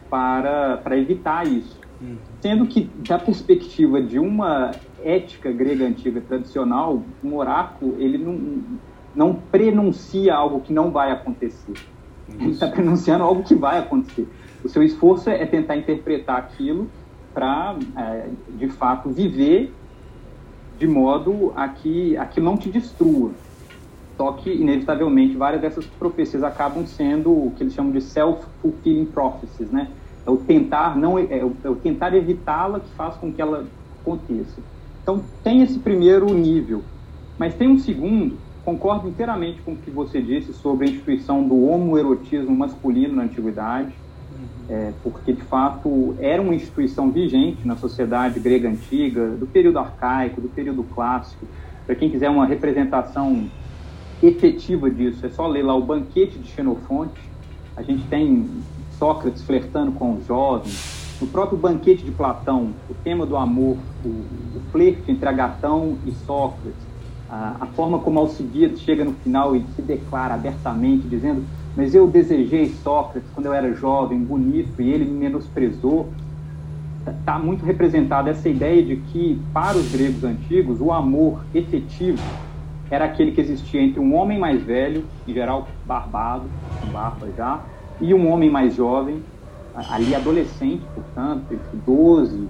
[0.09, 1.79] para, para evitar isso.
[2.01, 2.17] Uhum.
[2.41, 4.71] Sendo que, da perspectiva de uma
[5.03, 8.63] ética grega antiga tradicional, um oráculo, ele não,
[9.15, 11.73] não prenuncia algo que não vai acontecer.
[12.27, 14.27] Ele está pronunciando algo que vai acontecer.
[14.63, 16.89] O seu esforço é tentar interpretar aquilo
[17.31, 19.71] para, é, de fato, viver
[20.79, 23.31] de modo a que aquilo não te destrua.
[24.17, 29.69] Só que, inevitavelmente, várias dessas profecias acabam sendo o que eles chamam de self-fulfilling prophecies,
[29.69, 29.89] né?
[30.25, 33.65] É o tentar não é o, é o tentar evitá-la que faz com que ela
[34.01, 34.61] aconteça.
[35.03, 36.81] Então tem esse primeiro nível,
[37.37, 41.65] mas tem um segundo concordo inteiramente com o que você disse sobre a instituição do
[41.65, 43.93] homoerotismo masculino na antiguidade,
[44.31, 44.47] uhum.
[44.67, 50.41] é, porque de fato era uma instituição vigente na sociedade grega antiga, do período arcaico,
[50.41, 51.45] do período clássico.
[51.85, 53.47] Para quem quiser uma representação
[54.21, 57.19] efetiva disso, é só ler lá o Banquete de Xenofonte.
[57.75, 58.49] A gente tem
[58.97, 61.17] Sócrates flertando com os jovens.
[61.19, 66.11] No próprio Banquete de Platão, o tema do amor, o, o flerte entre Agatão e
[66.11, 66.95] Sócrates
[67.29, 71.43] a, a forma como Alcibiades chega no final e se declara abertamente, dizendo:
[71.75, 76.09] Mas eu desejei Sócrates quando eu era jovem, bonito, e ele me menosprezou.
[76.99, 82.21] Está tá muito representada essa ideia de que, para os gregos antigos, o amor efetivo
[82.89, 86.45] era aquele que existia entre um homem mais velho, em geral barbado,
[86.79, 87.61] com barba já,
[87.99, 89.23] e um homem mais jovem,
[89.75, 92.47] ali adolescente, portanto, entre 12,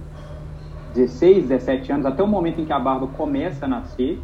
[0.94, 4.20] 16, 17 anos, até o momento em que a barba começa a nascer,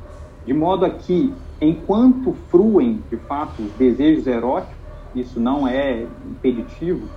[0.46, 4.76] de modo a que, enquanto fruem, de fato, os desejos eróticos,
[5.14, 7.08] isso não é impeditivo,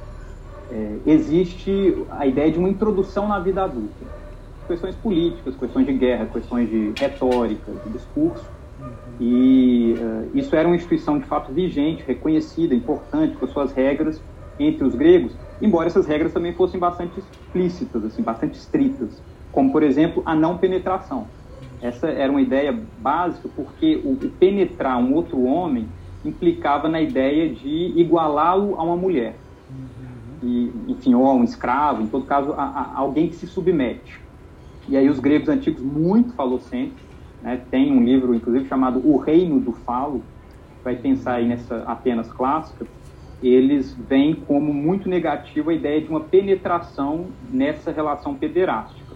[0.71, 4.05] é, existe a ideia de uma introdução na vida adulta.
[4.66, 8.45] Questões políticas, questões de guerra, questões de retórica, de discurso.
[9.20, 14.20] E uh, isso era uma instituição de fato vigente, reconhecida, importante, com suas regras
[14.59, 19.23] entre os gregos, embora essas regras também fossem bastante explícitas, assim, bastante estritas,
[19.53, 21.27] como, por exemplo, a não penetração.
[21.81, 25.86] Essa era uma ideia básica porque o, penetrar um outro homem
[26.24, 29.36] implicava na ideia de igualá-lo a uma mulher.
[30.43, 34.20] E, enfim, ou a um escravo, em todo caso, a, a, alguém que se submete.
[34.89, 37.03] E aí os gregos antigos, muito falocentes,
[37.45, 40.23] né, tem um livro, inclusive, chamado O Reino do Falo,
[40.83, 42.87] vai pensar aí nessa apenas clássica,
[43.43, 49.15] eles veem como muito negativo a ideia de uma penetração nessa relação pederástica.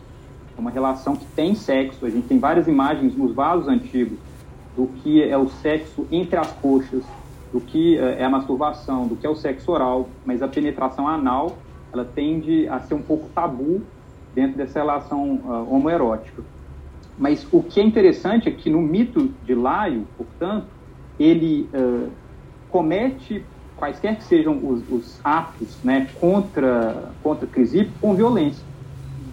[0.57, 2.05] É uma relação que tem sexo.
[2.05, 4.19] A gente tem várias imagens nos vasos antigos
[4.77, 7.05] do que é o sexo entre as coxas,
[7.51, 11.09] do que eh, é a masturbação, do que é o sexo oral, mas a penetração
[11.09, 11.57] anal
[11.91, 13.81] ela tende a ser um pouco tabu
[14.35, 16.43] dentro dessa relação uh, homoerótica.
[17.19, 20.67] Mas o que é interessante é que no mito de Laio, portanto,
[21.19, 22.09] ele uh,
[22.71, 23.45] comete
[23.77, 28.65] quaisquer que sejam os, os, atos né, contra, contra Crisipo com violência.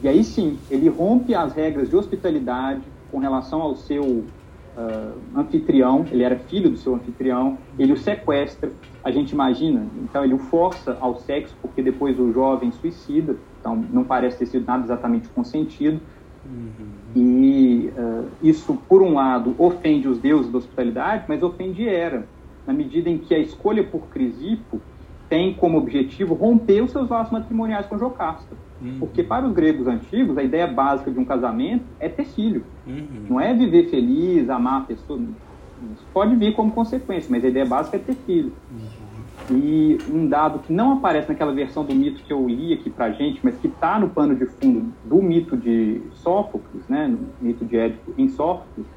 [0.04, 2.82] E aí sim, ele rompe as regras de hospitalidade
[3.12, 8.72] com relação ao seu uh, anfitrião, ele era filho do seu anfitrião, ele o sequestra,
[9.04, 13.76] a gente imagina, então ele o força ao sexo, porque depois o jovem suicida, então
[13.76, 16.00] não parece ter sido nada exatamente consentido.
[16.46, 16.95] Uhum.
[17.16, 22.28] E uh, isso, por um lado, ofende os deuses da hospitalidade, mas ofende Hera,
[22.68, 24.82] na medida em que a escolha por Crisipo
[25.30, 28.56] tem como objetivo romper os seus laços matrimoniais com Jocasta.
[28.82, 29.00] Uhum.
[29.00, 32.64] Porque para os gregos antigos, a ideia básica de um casamento é ter filho.
[32.86, 33.26] Uhum.
[33.30, 35.20] Não é viver feliz, amar a pessoa.
[35.20, 38.52] Isso pode vir como consequência, mas a ideia básica é ter filho.
[38.72, 39.05] Uhum.
[39.50, 43.12] E um dado que não aparece naquela versão do mito que eu li aqui pra
[43.12, 47.64] gente, mas que está no pano de fundo do mito de Sófocles, né, no mito
[47.64, 48.88] de Édipo em Sófocles,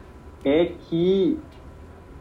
[0.45, 1.39] é que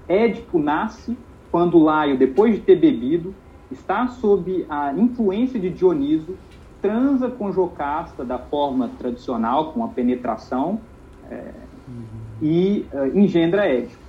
[0.08, 1.18] Édipo nasce
[1.52, 3.34] quando Laio, depois de ter bebido,
[3.72, 6.38] está sob a influência de Dioniso,
[6.82, 10.80] transa com Jocasta da forma tradicional, com a penetração,
[11.30, 11.52] é,
[11.88, 12.04] uhum.
[12.42, 14.08] e uh, engendra Édipo.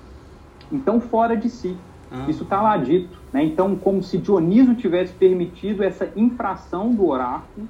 [0.70, 1.77] Então, fora de si.
[2.11, 2.27] Ah.
[2.28, 3.18] Isso está lá dito.
[3.32, 3.44] Né?
[3.44, 7.68] Então, como se Dioniso tivesse permitido essa infração do oráculo,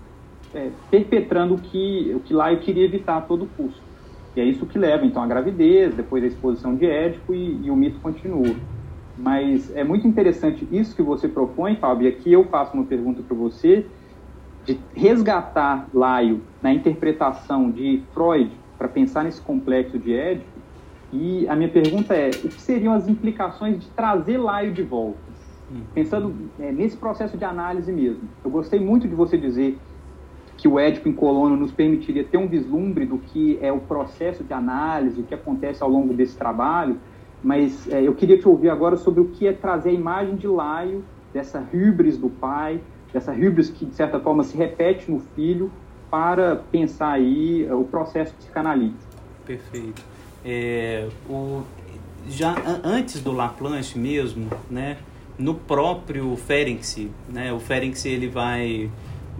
[0.54, 3.82] é, perpetrando o que, o que eu queria evitar a todo custo.
[4.36, 7.70] E é isso que leva, então, à gravidez, depois a exposição de Édipo e, e
[7.70, 8.54] o mito continua.
[9.16, 13.20] Mas é muito interessante isso que você propõe, Fábio, e aqui eu faço uma pergunta
[13.20, 13.84] para você,
[14.64, 20.46] de resgatar Laio na interpretação de Freud para pensar nesse complexo de Édipo.
[21.12, 25.27] E a minha pergunta é: o que seriam as implicações de trazer Laio de volta?
[25.94, 28.22] Pensando é, nesse processo de análise mesmo.
[28.44, 29.78] Eu gostei muito de você dizer
[30.56, 34.42] que o Édipo em Colono nos permitiria ter um vislumbre do que é o processo
[34.42, 36.98] de análise, o que acontece ao longo desse trabalho,
[37.42, 40.48] mas é, eu queria te ouvir agora sobre o que é trazer a imagem de
[40.48, 42.80] Laio, dessa hubris do pai,
[43.12, 45.70] dessa hubris que, de certa forma, se repete no filho,
[46.10, 48.98] para pensar aí é, o processo psicanalítico.
[49.46, 50.02] Perfeito.
[50.44, 51.62] É, o,
[52.28, 54.96] já antes do Laplanche mesmo, né,
[55.38, 58.90] no próprio Ferenczi, né, o Ferenczi ele vai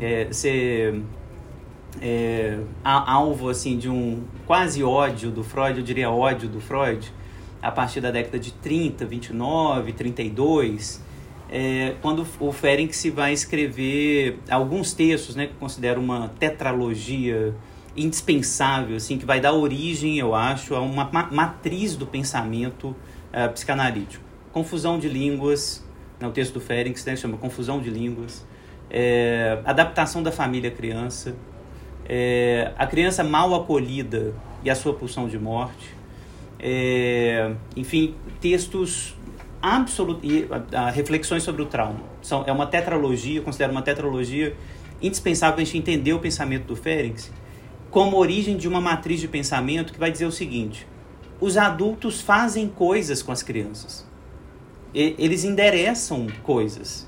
[0.01, 1.03] é, ser
[2.01, 7.13] é, alvo assim de um quase ódio do Freud, eu diria ódio do Freud,
[7.61, 11.03] a partir da década de 30, 29, 32,
[11.51, 17.55] é, quando o Ferenc vai escrever alguns textos, né, que considero uma tetralogia
[17.97, 24.23] indispensável, assim, que vai dar origem, eu acho, a uma matriz do pensamento uh, psicanalítico.
[24.53, 25.85] Confusão de línguas,
[26.21, 28.47] né, o texto do Ferenc né, chama Confusão de Línguas,
[28.91, 31.37] é, adaptação da família criança,
[32.09, 34.35] é, a criança mal acolhida
[34.65, 35.95] e a sua pulsão de morte,
[36.59, 39.15] é, enfim, textos
[39.61, 40.29] absolutos,
[40.95, 42.01] reflexões sobre o trauma.
[42.23, 44.57] São, é uma tetralogia, considero uma tetralogia
[45.03, 47.31] indispensável para a gente entender o pensamento do Ferenc
[47.91, 50.87] como origem de uma matriz de pensamento que vai dizer o seguinte:
[51.41, 54.08] os adultos fazem coisas com as crianças.
[54.95, 57.07] E, eles endereçam coisas.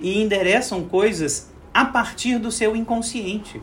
[0.00, 3.60] E endereçam coisas a partir do seu inconsciente.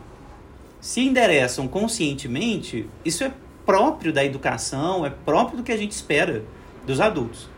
[0.79, 3.31] Se endereçam conscientemente, isso é
[3.65, 6.43] próprio da educação, é próprio do que a gente espera
[6.85, 7.49] dos adultos.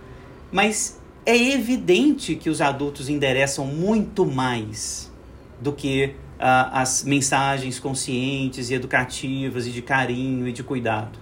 [0.52, 5.12] Mas é evidente que os adultos endereçam muito mais
[5.60, 11.20] do que uh, as mensagens conscientes e educativas e de carinho e de cuidado.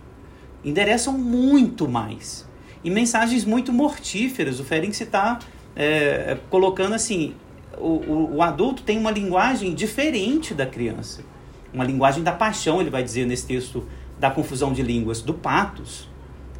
[0.64, 2.48] Endereçam muito mais.
[2.86, 4.60] E mensagens muito mortíferas.
[4.60, 5.40] O Ferenc está
[5.76, 7.34] é, colocando assim:
[7.80, 11.24] o, o, o adulto tem uma linguagem diferente da criança.
[11.74, 13.88] Uma linguagem da paixão, ele vai dizer nesse texto
[14.20, 16.08] da confusão de línguas, do patos.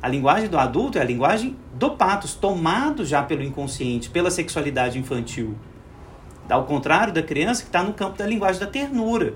[0.02, 4.98] A linguagem do adulto é a linguagem do patos, tomado já pelo inconsciente, pela sexualidade
[4.98, 5.56] infantil.
[6.50, 9.36] Ao contrário da criança que está no campo da linguagem da ternura.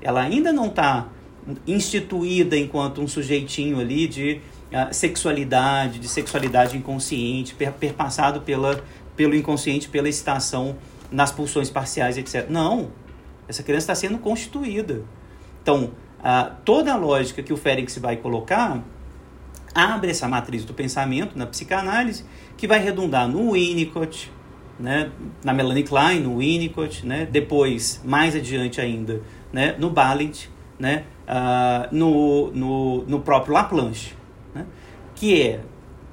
[0.00, 1.06] Ela ainda não está
[1.66, 4.40] instituída enquanto um sujeitinho ali de
[4.92, 8.82] sexualidade, de sexualidade inconsciente, per perpassado pela,
[9.16, 10.76] pelo inconsciente, pela excitação
[11.10, 12.46] nas pulsões parciais, etc.
[12.48, 12.90] Não.
[13.46, 15.02] Essa criança está sendo constituída.
[15.62, 15.92] Então,
[16.64, 18.82] toda a lógica que o Ferenc vai colocar
[19.74, 22.24] abre essa matriz do pensamento na psicanálise,
[22.56, 24.30] que vai redundar no Winnicott,
[24.78, 25.10] né,
[25.42, 29.20] na Melanie Klein, no Winnicott, né, depois, mais adiante ainda,
[29.52, 30.46] né, no Balint,
[30.78, 34.14] né, uh, no, no, no próprio Laplanche,
[35.14, 35.60] que é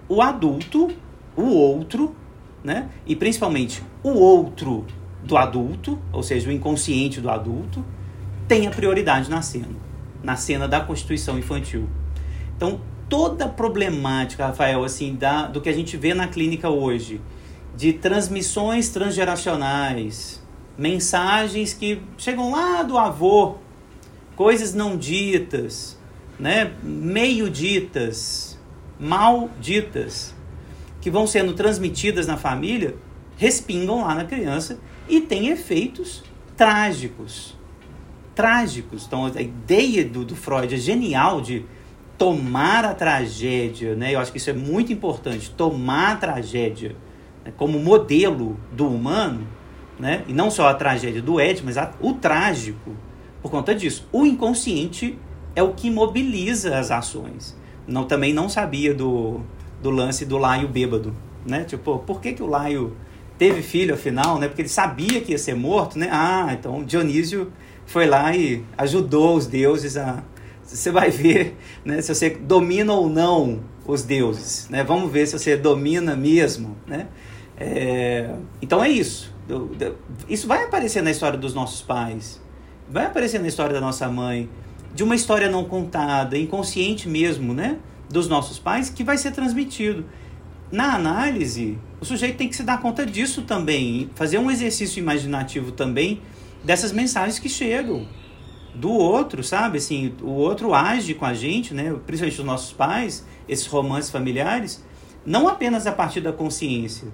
[0.08, 0.90] o adulto,
[1.36, 2.16] o outro,
[2.64, 4.86] né, e principalmente o outro
[5.24, 7.84] do adulto, ou seja, o inconsciente do adulto,
[8.48, 9.92] tem a prioridade na cena
[10.24, 11.88] na cena da Constituição Infantil.
[12.56, 12.80] Então,
[13.10, 17.20] toda a problemática, Rafael, assim, da, do que a gente vê na clínica hoje,
[17.76, 20.42] de transmissões transgeracionais,
[20.78, 23.56] mensagens que chegam lá do avô,
[24.36, 25.98] coisas não ditas,
[26.40, 28.51] né, meio ditas,
[29.02, 30.34] mal ditas,
[31.02, 32.96] que vão sendo transmitidas na família,
[33.36, 34.80] respingam lá na criança
[35.10, 36.24] e têm efeitos
[36.56, 37.60] trágicos
[38.36, 39.06] trágicos.
[39.06, 41.66] Então, a ideia do, do Freud é genial de
[42.18, 44.14] tomar a tragédia, né?
[44.14, 46.96] Eu acho que isso é muito importante, tomar a tragédia
[47.44, 47.52] né?
[47.58, 49.48] como modelo do humano,
[50.00, 50.24] né?
[50.28, 52.96] E não só a tragédia do Ed, mas a, o trágico.
[53.42, 55.18] Por conta disso, o inconsciente
[55.56, 57.58] é o que mobiliza as ações.
[57.88, 59.42] Não, também não sabia do,
[59.82, 61.64] do lance do Laio bêbado, né?
[61.64, 62.96] Tipo, por que, que o Laio
[63.38, 64.48] teve filho afinal, né?
[64.48, 66.10] Porque ele sabia que ia ser morto, né?
[66.12, 67.52] Ah, então Dionísio
[67.86, 70.24] foi lá e ajudou os deuses a.
[70.64, 74.70] Você vai ver né, se você domina ou não os deuses.
[74.70, 74.84] Né?
[74.84, 76.78] Vamos ver se você domina mesmo.
[76.88, 77.08] Né?
[77.58, 79.34] É, então é isso.
[80.30, 82.42] isso vai aparecer na história dos nossos pais,
[82.90, 84.50] vai aparecer na história da nossa mãe,
[84.94, 87.78] de uma história não contada, inconsciente mesmo, né?
[88.10, 90.06] Dos nossos pais, que vai ser transmitido.
[90.72, 95.72] Na análise, o sujeito tem que se dar conta disso também, fazer um exercício imaginativo
[95.72, 96.22] também
[96.64, 98.08] dessas mensagens que chegam
[98.74, 99.78] do outro, sabe?
[99.78, 101.94] Assim, o outro age com a gente, né?
[102.06, 104.84] Principalmente os nossos pais, esses romances familiares,
[105.26, 107.08] não apenas a partir da consciência.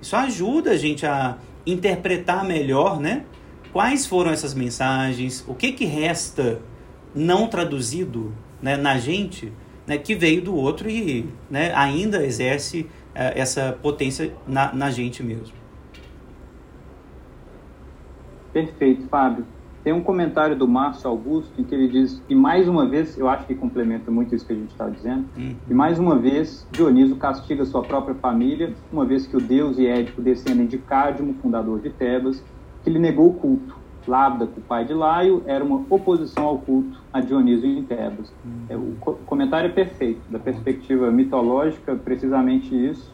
[0.00, 3.24] Isso ajuda a gente a interpretar melhor, né?
[3.72, 6.60] Quais foram essas mensagens, o que que resta
[7.14, 8.32] não traduzido
[8.62, 9.52] né, na gente,
[9.86, 12.88] né, que veio do outro e né, ainda exerce uh,
[13.34, 15.56] essa potência na, na gente mesmo.
[18.52, 19.46] Perfeito, Fábio.
[19.84, 23.28] Tem um comentário do Márcio Augusto em que ele diz que mais uma vez, eu
[23.28, 25.54] acho que complementa muito isso que a gente está dizendo, uhum.
[25.70, 29.86] e mais uma vez Dioniso castiga sua própria família, uma vez que o Deus e
[29.86, 32.44] Édipo descendem de Cádimo, fundador de Tebas,
[32.82, 33.77] que lhe negou o culto.
[34.08, 38.32] Lábdaco, o pai de Laio, era uma oposição ao culto a Dioniso em Tebas.
[38.68, 38.94] É, o
[39.26, 43.12] comentário é perfeito, da perspectiva mitológica, precisamente isso.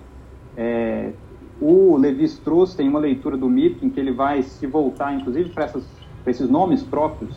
[0.57, 1.13] É,
[1.61, 5.71] o Levi-Strauss tem uma leitura do mito em que ele vai se voltar, inclusive, para
[6.27, 7.37] esses nomes próprios,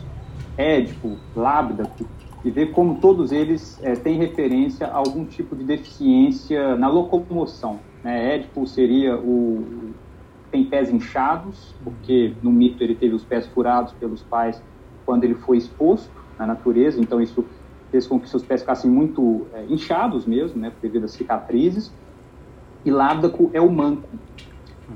[0.56, 2.04] Édipo, Lábdaco,
[2.44, 7.80] e ver como todos eles é, têm referência a algum tipo de deficiência na locomoção.
[8.02, 8.36] Né?
[8.36, 9.92] Édipo seria o
[10.50, 14.62] tem pés inchados, porque no mito ele teve os pés furados pelos pais
[15.04, 17.44] quando ele foi exposto na natureza, então isso
[17.90, 21.92] fez com que seus pés ficassem muito é, inchados mesmo, né, devido às cicatrizes.
[22.84, 24.08] E Lábdaco é o manco,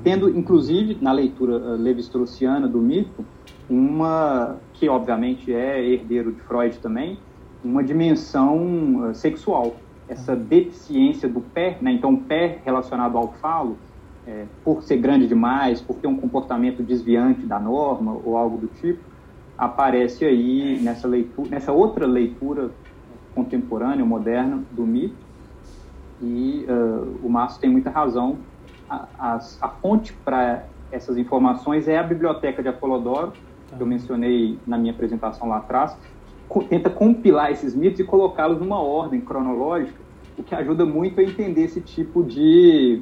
[0.03, 3.25] tendo inclusive na leitura uh, levi-straussiana do mito
[3.69, 7.17] uma que obviamente é herdeiro de Freud também,
[7.63, 9.75] uma dimensão uh, sexual,
[10.07, 11.91] essa deficiência do pé, né?
[11.91, 13.77] Então o pé relacionado ao falo
[14.27, 18.67] é, por ser grande demais, por ter um comportamento desviante da norma ou algo do
[18.67, 19.03] tipo,
[19.57, 22.71] aparece aí nessa leitura, nessa outra leitura
[23.35, 25.15] contemporânea, moderna do mito.
[26.21, 28.37] E uh, o Márcio tem muita razão.
[28.89, 33.33] A, a, a fonte para essas informações é a Biblioteca de Apolodoro,
[33.75, 35.97] que eu mencionei na minha apresentação lá atrás,
[36.69, 39.99] tenta compilar esses mitos e colocá-los numa ordem cronológica,
[40.37, 43.01] o que ajuda muito a entender esse tipo de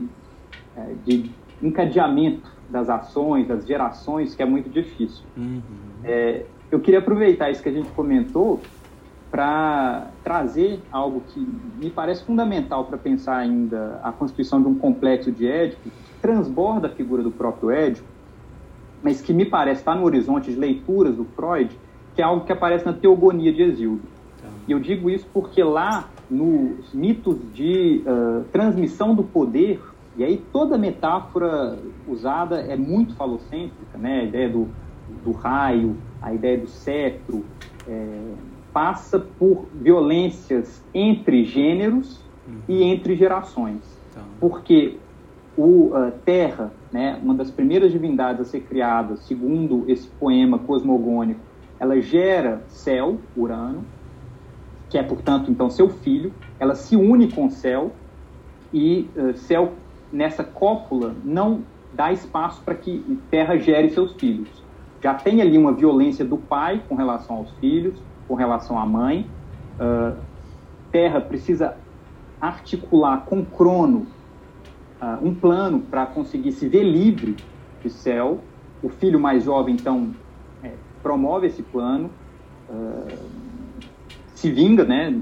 [1.06, 1.32] de
[1.62, 5.24] encadeamento das ações, das gerações, que é muito difícil.
[5.38, 5.62] Uhum.
[6.04, 8.60] É, eu queria aproveitar isso que a gente comentou
[9.30, 11.40] para trazer algo que
[11.80, 15.92] me parece fundamental para pensar ainda a constituição de um complexo de Édipo, que
[16.22, 18.08] transborda a figura do próprio Édipo,
[19.02, 21.76] mas que me parece estar no horizonte de leituras do Freud,
[22.14, 24.04] que é algo que aparece na Teogonia de Exildo.
[24.42, 24.50] Tá.
[24.68, 29.82] E eu digo isso porque lá, nos mitos de uh, transmissão do poder,
[30.18, 34.22] e aí toda metáfora usada é muito falocêntrica, né?
[34.22, 34.68] A ideia do,
[35.24, 37.46] do raio, a ideia do cetro,
[37.88, 38.34] é,
[38.74, 42.60] passa por violências entre gêneros uhum.
[42.68, 43.82] e entre gerações.
[44.12, 44.24] Então.
[44.40, 44.98] Porque
[45.58, 51.40] o uh, Terra, né, uma das primeiras divindades a ser criada, segundo esse poema cosmogônico,
[51.80, 53.84] ela gera céu, Urano,
[54.90, 57.92] que é, portanto, então seu filho, ela se une com o céu,
[58.74, 59.74] e uh, céu
[60.12, 61.62] nessa cópula não
[61.94, 64.50] dá espaço para que Terra gere seus filhos.
[65.02, 67.96] Já tem ali uma violência do pai com relação aos filhos,
[68.28, 69.28] com relação à mãe.
[69.80, 70.16] Uh,
[70.92, 71.76] Terra precisa
[72.40, 74.06] articular com Crono
[75.02, 77.36] uh, um plano para conseguir se ver livre
[77.84, 78.40] de céu.
[78.84, 80.12] O filho mais jovem, então,
[80.64, 80.72] é,
[81.04, 82.10] promove esse plano,
[82.70, 83.18] uh,
[84.34, 85.20] se vinga, né?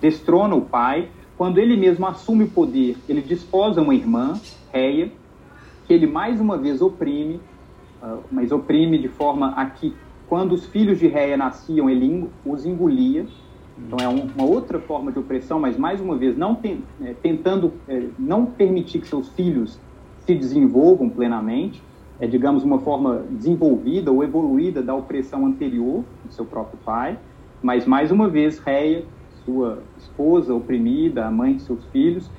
[0.00, 4.40] destrona o pai, quando ele mesmo assume o poder, ele desposa uma irmã,
[4.72, 5.10] Reia,
[5.86, 7.40] que ele mais uma vez oprime,
[8.02, 9.94] uh, mas oprime de forma a que,
[10.28, 13.26] quando os filhos de Reia nasciam, ele os engolia.
[13.76, 17.12] Então é um, uma outra forma de opressão, mas mais uma vez não tem, é,
[17.14, 19.80] tentando é, não permitir que seus filhos
[20.20, 21.82] se desenvolvam plenamente.
[22.20, 27.18] É, digamos, uma forma desenvolvida ou evoluída da opressão anterior do seu próprio pai.
[27.60, 29.04] Mas mais uma vez, Reia
[29.44, 32.30] sua esposa oprimida, a mãe de seus filhos,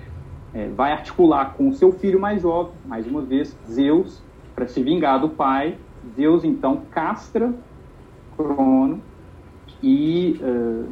[0.54, 4.22] é, vai articular com o seu filho mais jovem, mais uma vez, Zeus,
[4.56, 5.78] para se vingar do pai.
[6.16, 7.54] Zeus então castra
[8.38, 9.02] Crono
[9.82, 10.88] e, uh,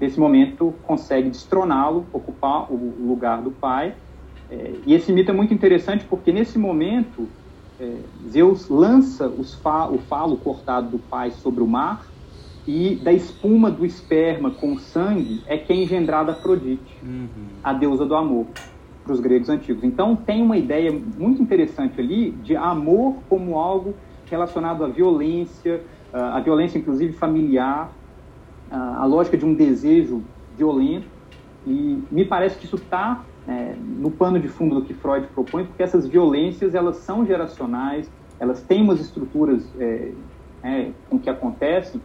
[0.00, 3.94] nesse momento, consegue destroná-lo, ocupar o lugar do pai.
[4.50, 7.28] É, e esse mito é muito interessante porque, nesse momento,
[7.80, 7.96] é,
[8.28, 12.13] Zeus lança fa o falo cortado do pai sobre o mar
[12.66, 17.28] e da espuma do esperma com sangue é que é engendrada Afrodite, uhum.
[17.62, 18.46] a deusa do amor.
[19.04, 19.84] para os gregos antigos.
[19.84, 23.94] Então, tem uma ideia muito interessante ali de amor como algo
[24.30, 27.92] relacionado à violência, à violência, inclusive, familiar,
[28.70, 30.22] a lógica de um desejo
[30.56, 31.06] violento.
[31.66, 35.64] E me parece que isso está é, no pano de fundo do que Freud propõe,
[35.64, 40.12] porque essas violências elas são geracionais, elas têm umas estruturas é,
[40.62, 42.00] é, com que acontecem,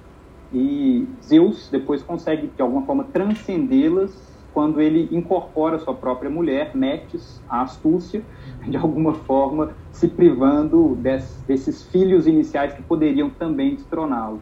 [0.54, 7.42] e Zeus depois consegue, de alguma forma, transcendê-las quando ele incorpora sua própria mulher, Metis,
[7.48, 8.24] a astúcia,
[8.68, 14.42] de alguma forma se privando des, desses filhos iniciais que poderiam também destroná-lo.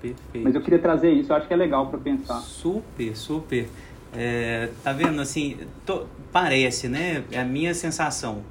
[0.00, 0.42] Perfeito.
[0.42, 2.40] Mas eu queria trazer isso, eu acho que é legal para pensar.
[2.40, 3.68] Super, super.
[4.14, 5.56] É, tá vendo assim,
[5.86, 7.22] to, parece, né?
[7.30, 8.42] É a minha sensação.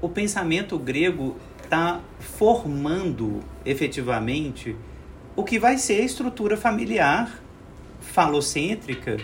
[0.00, 4.76] O pensamento grego está formando efetivamente
[5.38, 7.40] o que vai ser a estrutura familiar
[8.00, 9.18] falocêntrica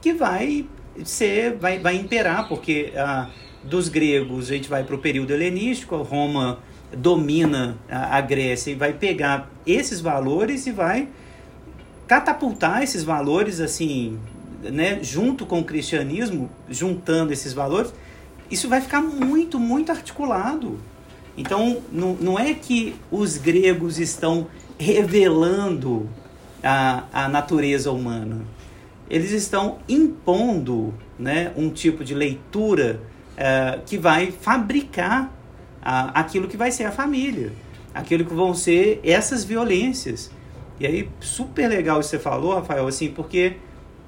[0.00, 0.64] que vai
[1.04, 3.28] ser, vai, vai imperar, porque ah,
[3.64, 6.60] dos gregos a gente vai para o período helenístico, Roma
[6.96, 11.08] domina a, a Grécia e vai pegar esses valores e vai
[12.06, 14.20] catapultar esses valores assim,
[14.62, 17.92] né, junto com o cristianismo, juntando esses valores,
[18.48, 20.78] isso vai ficar muito, muito articulado.
[21.36, 24.46] Então, não, não é que os gregos estão
[24.80, 26.08] revelando
[26.62, 28.44] a, a natureza humana
[29.10, 33.00] eles estão impondo né, um tipo de leitura
[33.32, 37.52] uh, que vai fabricar uh, aquilo que vai ser a família,
[37.92, 40.30] aquilo que vão ser essas violências.
[40.78, 43.56] E aí, super legal isso que você falou, Rafael, assim, porque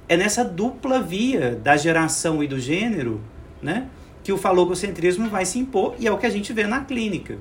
[0.08, 3.20] é nessa dupla via da geração e do gênero,
[3.60, 3.88] né,
[4.22, 7.38] que o falococentrismo vai se impor e é o que a gente vê na clínica.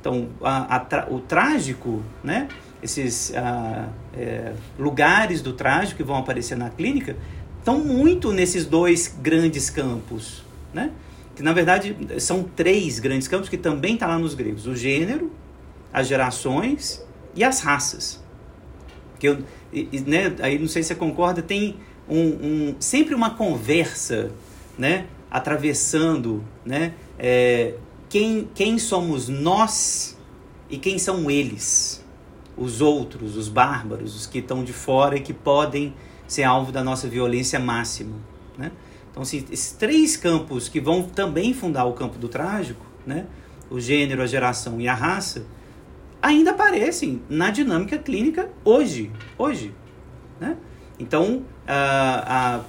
[0.00, 2.48] Então, a, a, o trágico, né,
[2.82, 7.16] esses ah, é, lugares do trágico que vão aparecer na clínica
[7.58, 10.90] estão muito nesses dois grandes campos, né?
[11.36, 14.74] Que na verdade são três grandes campos que também estão tá lá nos gregos: o
[14.74, 15.30] gênero,
[15.92, 17.04] as gerações
[17.34, 18.22] e as raças.
[19.18, 19.38] Que eu,
[20.06, 21.76] né, aí não sei se você concorda, tem
[22.08, 24.30] um, um sempre uma conversa,
[24.78, 25.06] né?
[25.30, 26.94] Atravessando, né?
[27.18, 27.74] É,
[28.10, 30.18] quem, quem somos nós
[30.68, 32.04] e quem são eles
[32.56, 35.94] os outros, os bárbaros, os que estão de fora e que podem
[36.26, 38.16] ser alvo da nossa violência máxima.
[38.58, 38.70] Né?
[39.10, 43.26] Então, assim, esses três campos que vão também fundar o campo do trágico, né?
[43.70, 45.46] o gênero, a geração e a raça,
[46.20, 49.10] ainda aparecem na dinâmica clínica hoje.
[49.38, 49.72] Hoje.
[50.38, 50.56] Né?
[50.98, 51.44] Então,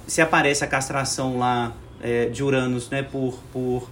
[0.06, 3.90] se aparece a castração lá é, de Uranus né, por, por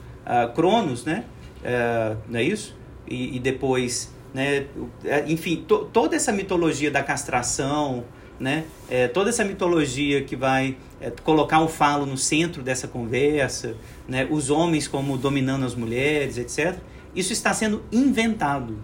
[0.55, 1.25] Cronos, né?
[1.63, 2.77] É, não é isso?
[3.09, 4.67] E, e depois né?
[5.05, 8.05] É, enfim, to, toda essa mitologia da castração,
[8.39, 8.65] né?
[8.89, 13.77] É, toda essa mitologia que vai é, colocar o falo no centro dessa conversa,
[14.09, 14.27] né?
[14.31, 16.79] os homens como dominando as mulheres, etc.
[17.15, 18.79] Isso está sendo inventado.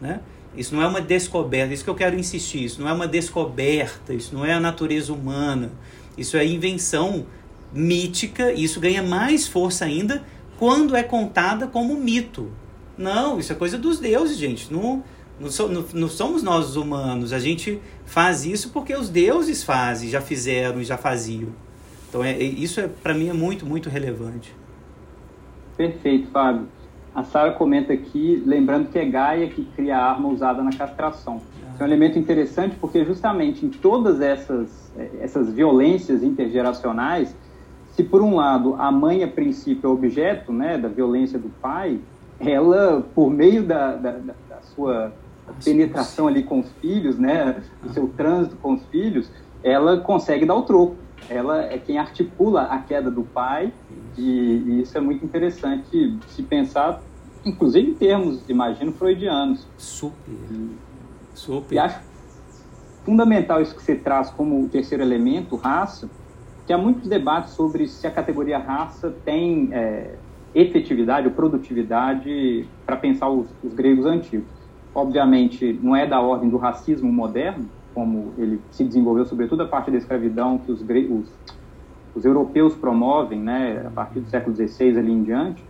[0.00, 0.20] Né?
[0.56, 4.12] Isso não é uma descoberta, isso que eu quero insistir, isso não é uma descoberta,
[4.12, 5.70] isso não é a natureza humana,
[6.16, 7.26] isso é invenção
[7.72, 10.24] mítica e isso ganha mais força ainda
[10.58, 12.50] quando é contada como mito.
[12.96, 14.72] Não, isso é coisa dos deuses, gente.
[14.72, 15.04] Não,
[15.38, 17.32] não, so, não, não, somos nós os humanos.
[17.32, 21.50] A gente faz isso porque os deuses fazem, já fizeram e já faziam.
[22.08, 24.54] Então, é, isso é, para mim é muito, muito relevante.
[25.76, 26.66] Perfeito, Fábio.
[27.14, 31.40] A Sara comenta aqui, lembrando que é Gaia que cria a arma usada na castração.
[31.78, 37.34] É um elemento interessante porque justamente em todas essas, é, essas violências intergeracionais,
[37.98, 41.98] se por um lado a mãe a princípio é objeto né, da violência do pai,
[42.38, 45.12] ela, por meio da, da, da sua
[45.64, 49.28] penetração ali com os filhos, né, do seu trânsito com os filhos,
[49.64, 50.94] ela consegue dar o troco.
[51.28, 53.72] Ela é quem articula a queda do pai
[54.16, 57.02] e, e isso é muito interessante se pensar,
[57.44, 59.66] inclusive em termos, imagino, freudianos.
[59.76, 60.32] Super.
[60.52, 60.70] E,
[61.34, 61.74] Super.
[61.74, 62.00] E acho
[63.04, 66.08] fundamental isso que você traz como o terceiro elemento, raça,
[66.68, 70.16] que há muitos debates sobre se a categoria raça tem é,
[70.54, 74.50] efetividade ou produtividade para pensar os, os, gregos antigos.
[74.94, 77.64] Obviamente, não é da ordem do racismo moderno,
[77.94, 81.32] como ele se desenvolveu, sobretudo a partir da escravidão que os, os,
[82.14, 85.64] os europeus promovem, né, a partir do século XVI ali em diante.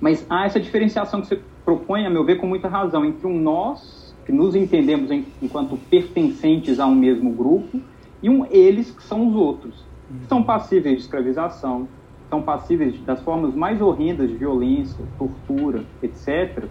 [0.00, 3.36] Mas há essa diferenciação que você propõe, a meu ver, com muita razão, entre um
[3.36, 7.80] nós, que nos entendemos em, enquanto pertencentes a um mesmo grupo,
[8.22, 9.84] e um eles, que são os outros,
[10.28, 11.88] são passíveis de escravização,
[12.28, 16.64] são passíveis das formas mais horrendas de violência, tortura, etc.,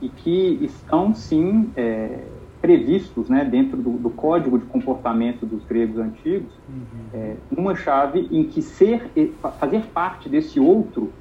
[0.00, 2.24] e que estão, sim, é,
[2.60, 6.84] previstos né, dentro do, do, código de comportamento dos gregos antigos, uhum.
[7.14, 9.10] é, uma chave em que ser,
[9.58, 11.12] fazer parte desse outro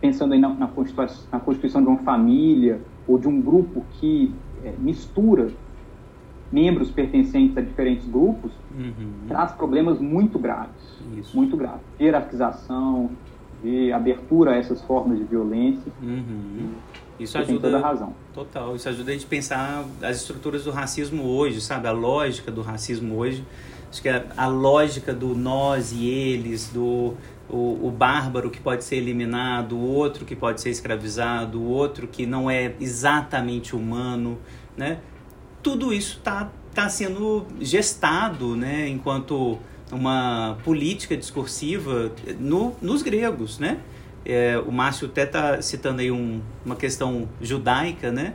[0.00, 4.32] pensando aí na, na, constituição, na constituição de uma família ou de um grupo que
[4.64, 5.50] é, mistura
[6.50, 9.26] membros pertencentes a diferentes grupos, uhum.
[9.28, 11.36] traz problemas muito graves, Isso.
[11.36, 13.10] muito graves, de hierarquização,
[13.62, 15.92] de abertura a essas formas de violência.
[16.02, 16.70] Uhum.
[17.18, 17.60] Isso Você ajuda.
[17.60, 18.14] toda a razão.
[18.32, 18.76] Total.
[18.76, 21.88] Isso ajuda a gente pensar as estruturas do racismo hoje, sabe?
[21.88, 23.44] A lógica do racismo hoje.
[23.90, 27.14] Acho que a, a lógica do nós e eles, do
[27.48, 32.06] o, o, bárbaro que pode ser eliminado, o outro que pode ser escravizado, o outro
[32.06, 34.38] que não é exatamente humano,
[34.76, 34.98] né?
[35.62, 38.88] Tudo isso está tá sendo gestado, né?
[38.88, 39.58] Enquanto
[39.90, 43.80] uma política discursiva no, nos gregos, né?
[44.24, 48.34] É, o Márcio até está citando aí um, uma questão judaica, né?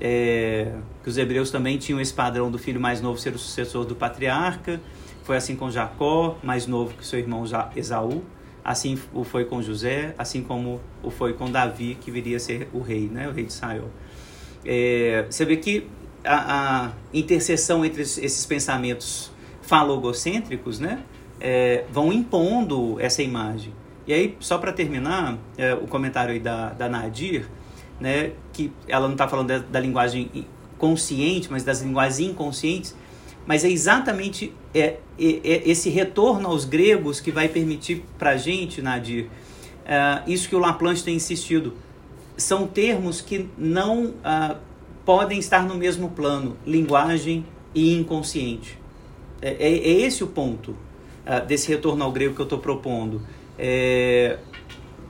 [0.00, 0.72] É,
[1.02, 3.94] que os hebreus também tinham esse padrão do filho mais novo ser o sucessor do
[3.94, 4.80] patriarca.
[5.24, 7.44] Foi assim com Jacó, mais novo que seu irmão
[7.76, 8.22] Esaú.
[8.64, 12.68] Assim o foi com José, assim como o foi com Davi, que viria a ser
[12.72, 13.28] o rei, né?
[13.28, 13.88] O rei de Israel.
[14.64, 15.86] É, você vê que
[16.24, 19.30] a, a interseção entre esses pensamentos
[19.62, 21.02] falogocêntricos, né?
[21.40, 23.72] É, vão impondo essa imagem.
[24.06, 27.48] E aí, só para terminar, é, o comentário aí da, da Nadir,
[28.00, 30.46] né, que ela não está falando da, da, linguagem
[30.78, 32.96] consciente, mas das linguagens inconscientes,
[33.46, 38.36] mas é exatamente é, é, é esse retorno aos gregos que vai permitir para a
[38.36, 39.28] gente, Nadir,
[39.84, 41.74] é, isso que o Laplanche tem insistido.
[42.36, 44.56] São termos que não ah,
[45.10, 48.78] podem estar no mesmo plano, linguagem e inconsciente.
[49.42, 53.20] É, é, é esse o ponto uh, desse retorno ao grego que eu estou propondo.
[53.58, 54.38] É,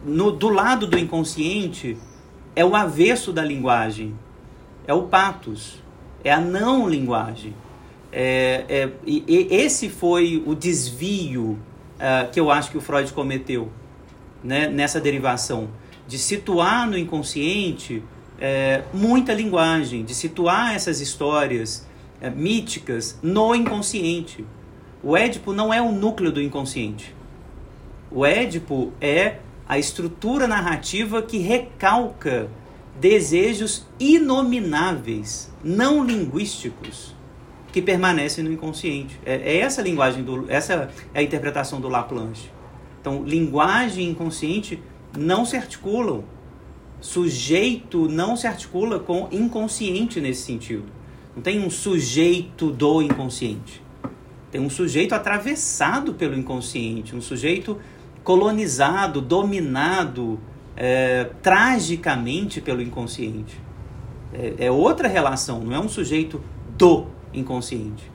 [0.03, 1.99] no, do lado do inconsciente
[2.57, 4.15] é o avesso da linguagem,
[4.87, 5.83] é o patos,
[6.25, 7.55] é a não linguagem.
[8.11, 11.59] É, é, e, e esse foi o desvio
[11.99, 13.71] uh, que eu acho que o Freud cometeu
[14.43, 15.69] né, nessa derivação,
[16.09, 18.03] de situar no inconsciente
[18.41, 21.87] é, muita linguagem, de situar essas histórias
[22.21, 24.45] é, míticas no inconsciente.
[25.03, 27.15] O Édipo não é o núcleo do inconsciente.
[28.11, 29.39] O Édipo é
[29.69, 32.49] a estrutura narrativa que recalca
[33.01, 37.15] desejos inomináveis, não linguísticos,
[37.73, 39.19] que permanecem no inconsciente.
[39.25, 42.51] É, é essa a linguagem do, essa é a interpretação do Laplanche.
[43.01, 44.83] Então, linguagem e inconsciente
[45.17, 46.25] não se articulam.
[47.01, 50.85] Sujeito não se articula com inconsciente nesse sentido.
[51.35, 53.83] Não tem um sujeito do inconsciente.
[54.51, 57.79] Tem um sujeito atravessado pelo inconsciente, um sujeito
[58.25, 60.41] colonizado, dominado
[60.77, 63.61] é, tragicamente pelo inconsciente.
[64.33, 66.43] É, é, outra relação, não é um sujeito
[66.77, 68.11] do inconsciente.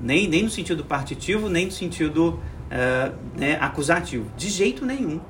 [0.00, 2.38] Nem, nem no sentido partitivo, nem no sentido
[2.70, 4.26] é, né, acusativo.
[4.36, 5.20] De jeito nenhum.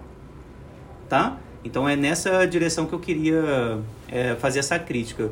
[1.08, 1.38] Tá?
[1.64, 3.78] Então é nessa direção que eu queria
[4.08, 5.30] é, fazer essa crítica.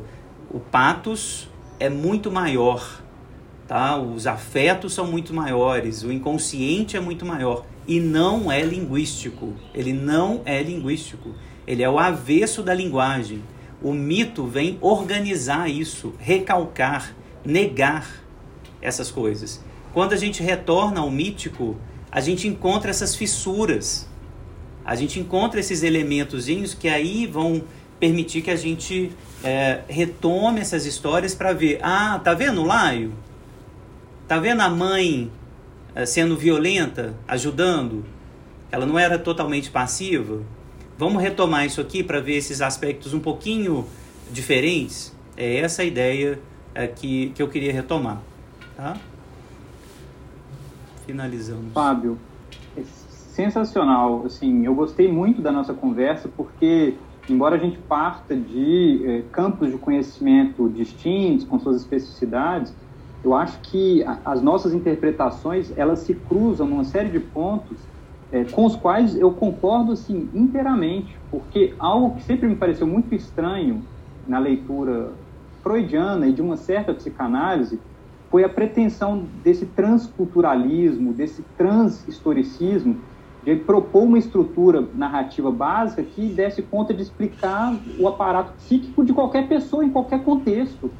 [0.49, 1.49] O patos
[1.79, 3.01] é muito maior,
[3.67, 3.97] tá?
[3.97, 9.53] Os afetos são muito maiores, o inconsciente é muito maior e não é linguístico.
[9.73, 11.33] Ele não é linguístico.
[11.65, 13.43] Ele é o avesso da linguagem.
[13.81, 18.07] O mito vem organizar isso, recalcar, negar
[18.81, 19.63] essas coisas.
[19.93, 21.77] Quando a gente retorna ao mítico,
[22.11, 24.07] a gente encontra essas fissuras.
[24.83, 27.63] A gente encontra esses elementos que aí vão
[27.99, 29.11] permitir que a gente
[29.43, 31.79] é, retome essas histórias para ver.
[31.83, 33.13] Ah, tá vendo o Laio?
[34.27, 35.31] Tá vendo a mãe
[35.93, 38.03] é, sendo violenta, ajudando?
[38.71, 40.41] Ela não era totalmente passiva?
[40.97, 43.85] Vamos retomar isso aqui para ver esses aspectos um pouquinho
[44.31, 45.15] diferentes?
[45.35, 46.39] É essa a ideia
[46.73, 48.21] é, que, que eu queria retomar.
[48.75, 48.97] Tá?
[51.05, 51.73] Finalizamos.
[51.73, 52.17] Fábio,
[53.31, 54.25] sensacional.
[54.25, 56.95] Assim, eu gostei muito da nossa conversa porque
[57.29, 62.75] embora a gente parta de eh, campos de conhecimento distintos, com suas especificidades,
[63.23, 67.77] eu acho que a, as nossas interpretações elas se cruzam numa série de pontos
[68.31, 73.13] eh, com os quais eu concordo assim inteiramente, porque algo que sempre me pareceu muito
[73.13, 73.85] estranho
[74.27, 75.13] na leitura
[75.63, 77.79] freudiana e de uma certa psicanálise
[78.29, 83.10] foi a pretensão desse transculturalismo, desse transhistoricismo
[83.43, 89.13] de propor uma estrutura narrativa básica que desse conta de explicar o aparato psíquico de
[89.13, 90.91] qualquer pessoa em qualquer contexto.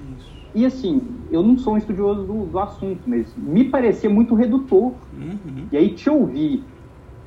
[0.53, 1.01] E assim,
[1.31, 4.93] eu não sou um estudioso do, do assunto, mas me parecia muito redutor.
[5.13, 5.67] Uhum.
[5.71, 6.63] E aí te ouvir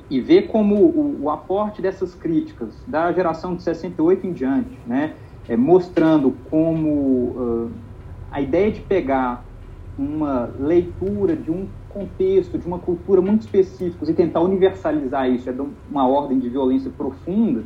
[0.09, 5.15] e ver como o, o, aporte dessas críticas da geração de 68 em diante, né,
[5.47, 7.71] é, mostrando como uh,
[8.31, 9.43] a ideia de pegar
[9.97, 15.53] uma leitura de um contexto, de uma cultura muito específica e tentar universalizar isso é
[15.53, 17.63] de uma ordem de violência profunda,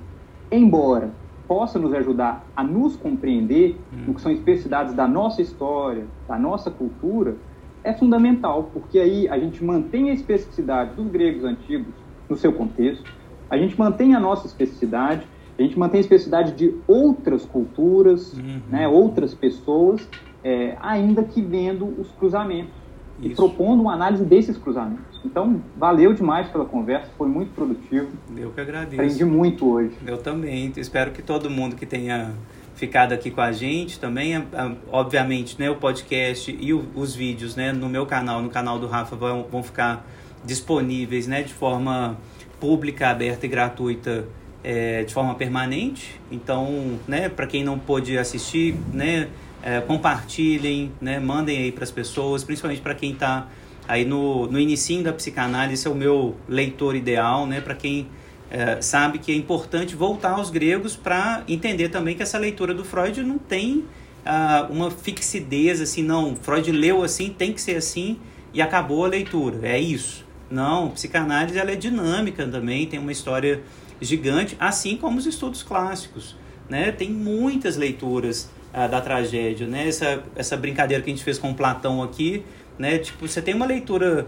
[0.52, 1.10] embora
[1.48, 4.04] possa nos ajudar a nos compreender hum.
[4.08, 7.36] no que são especificidades da nossa história, da nossa cultura,
[7.84, 11.92] é fundamental, porque aí a gente mantém a especificidade dos gregos antigos
[12.30, 13.12] no seu contexto,
[13.50, 15.26] a gente mantém a nossa especificidade,
[15.58, 18.62] a gente mantém a especificidade de outras culturas, uhum.
[18.70, 20.08] né, outras pessoas,
[20.44, 22.79] é, ainda que vendo os cruzamentos
[23.22, 23.32] Isso.
[23.32, 25.20] e propondo uma análise desses cruzamentos.
[25.26, 28.08] Então, valeu demais pela conversa, foi muito produtivo.
[28.36, 29.02] Eu que agradeço.
[29.02, 29.92] Aprendi muito hoje.
[30.06, 30.72] Eu também.
[30.78, 32.34] Espero que todo mundo que tenha
[32.76, 34.42] ficado aqui com a gente também,
[34.90, 38.88] obviamente, né, o podcast e o, os vídeos, né, no meu canal, no canal do
[38.88, 40.08] Rafa vão, vão ficar
[40.46, 42.18] disponíveis, né, de forma
[42.58, 44.26] pública, aberta e gratuita
[44.64, 46.20] é, de forma permanente.
[46.32, 49.28] Então, né, para quem não pôde assistir, né,
[49.64, 53.48] é, compartilhem, né, mandem aí para as pessoas, principalmente para quem está
[53.88, 58.08] aí no, no início da psicanálise, esse é o meu leitor ideal, né, para quem
[58.50, 62.84] é, sabe que é importante voltar aos gregos para entender também que essa leitura do
[62.84, 63.86] Freud não tem
[64.26, 68.18] ah, uma fixidez assim, não, Freud leu assim, tem que ser assim
[68.54, 70.26] e acabou a leitura, é isso.
[70.50, 73.62] Não, psicanálise ela é dinâmica também, tem uma história
[74.02, 76.36] gigante, assim como os estudos clássicos.
[76.68, 76.92] Né?
[76.92, 79.88] Tem muitas leituras ah, da tragédia, né?
[79.88, 82.44] Essa, essa brincadeira que a gente fez com Platão aqui,
[82.78, 82.98] né?
[82.98, 84.28] Tipo, você tem uma leitura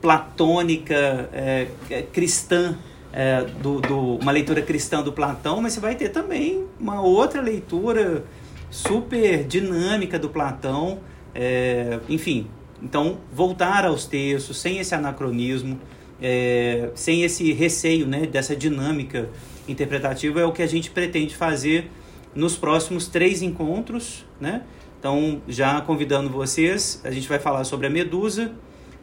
[0.00, 1.66] platônica, é,
[2.12, 2.76] cristã,
[3.12, 7.40] é, do, do, uma leitura cristã do Platão, mas você vai ter também uma outra
[7.40, 8.24] leitura
[8.70, 11.00] super dinâmica do Platão,
[11.34, 12.46] é, enfim.
[12.82, 15.78] Então, voltar aos textos, sem esse anacronismo,
[16.20, 19.28] é, sem esse receio né, dessa dinâmica
[19.68, 21.90] interpretativa, é o que a gente pretende fazer
[22.34, 24.62] nos próximos três encontros, né?
[24.98, 28.52] Então, já convidando vocês, a gente vai falar sobre a Medusa,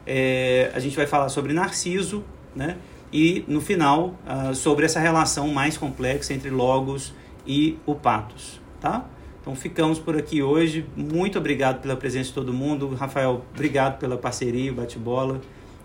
[0.07, 2.23] é, a gente vai falar sobre Narciso,
[2.55, 2.77] né?
[3.11, 7.13] E no final, uh, sobre essa relação mais complexa entre Logos
[7.45, 9.05] e o Patos, tá?
[9.41, 10.85] Então ficamos por aqui hoje.
[10.95, 12.93] Muito obrigado pela presença de todo mundo.
[12.93, 15.41] Rafael, obrigado pela parceria, bate-bola.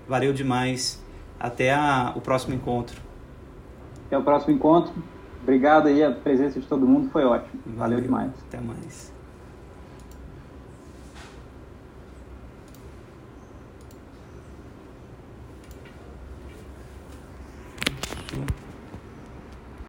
[0.07, 1.03] Valeu demais.
[1.41, 3.01] Até a, o próximo encontro.
[4.07, 4.93] Até o próximo encontro.
[5.45, 7.61] Obrigado aí, a presença de todo mundo foi ótimo.
[7.66, 8.33] Valeu, Valeu demais.
[8.49, 9.14] Até mais.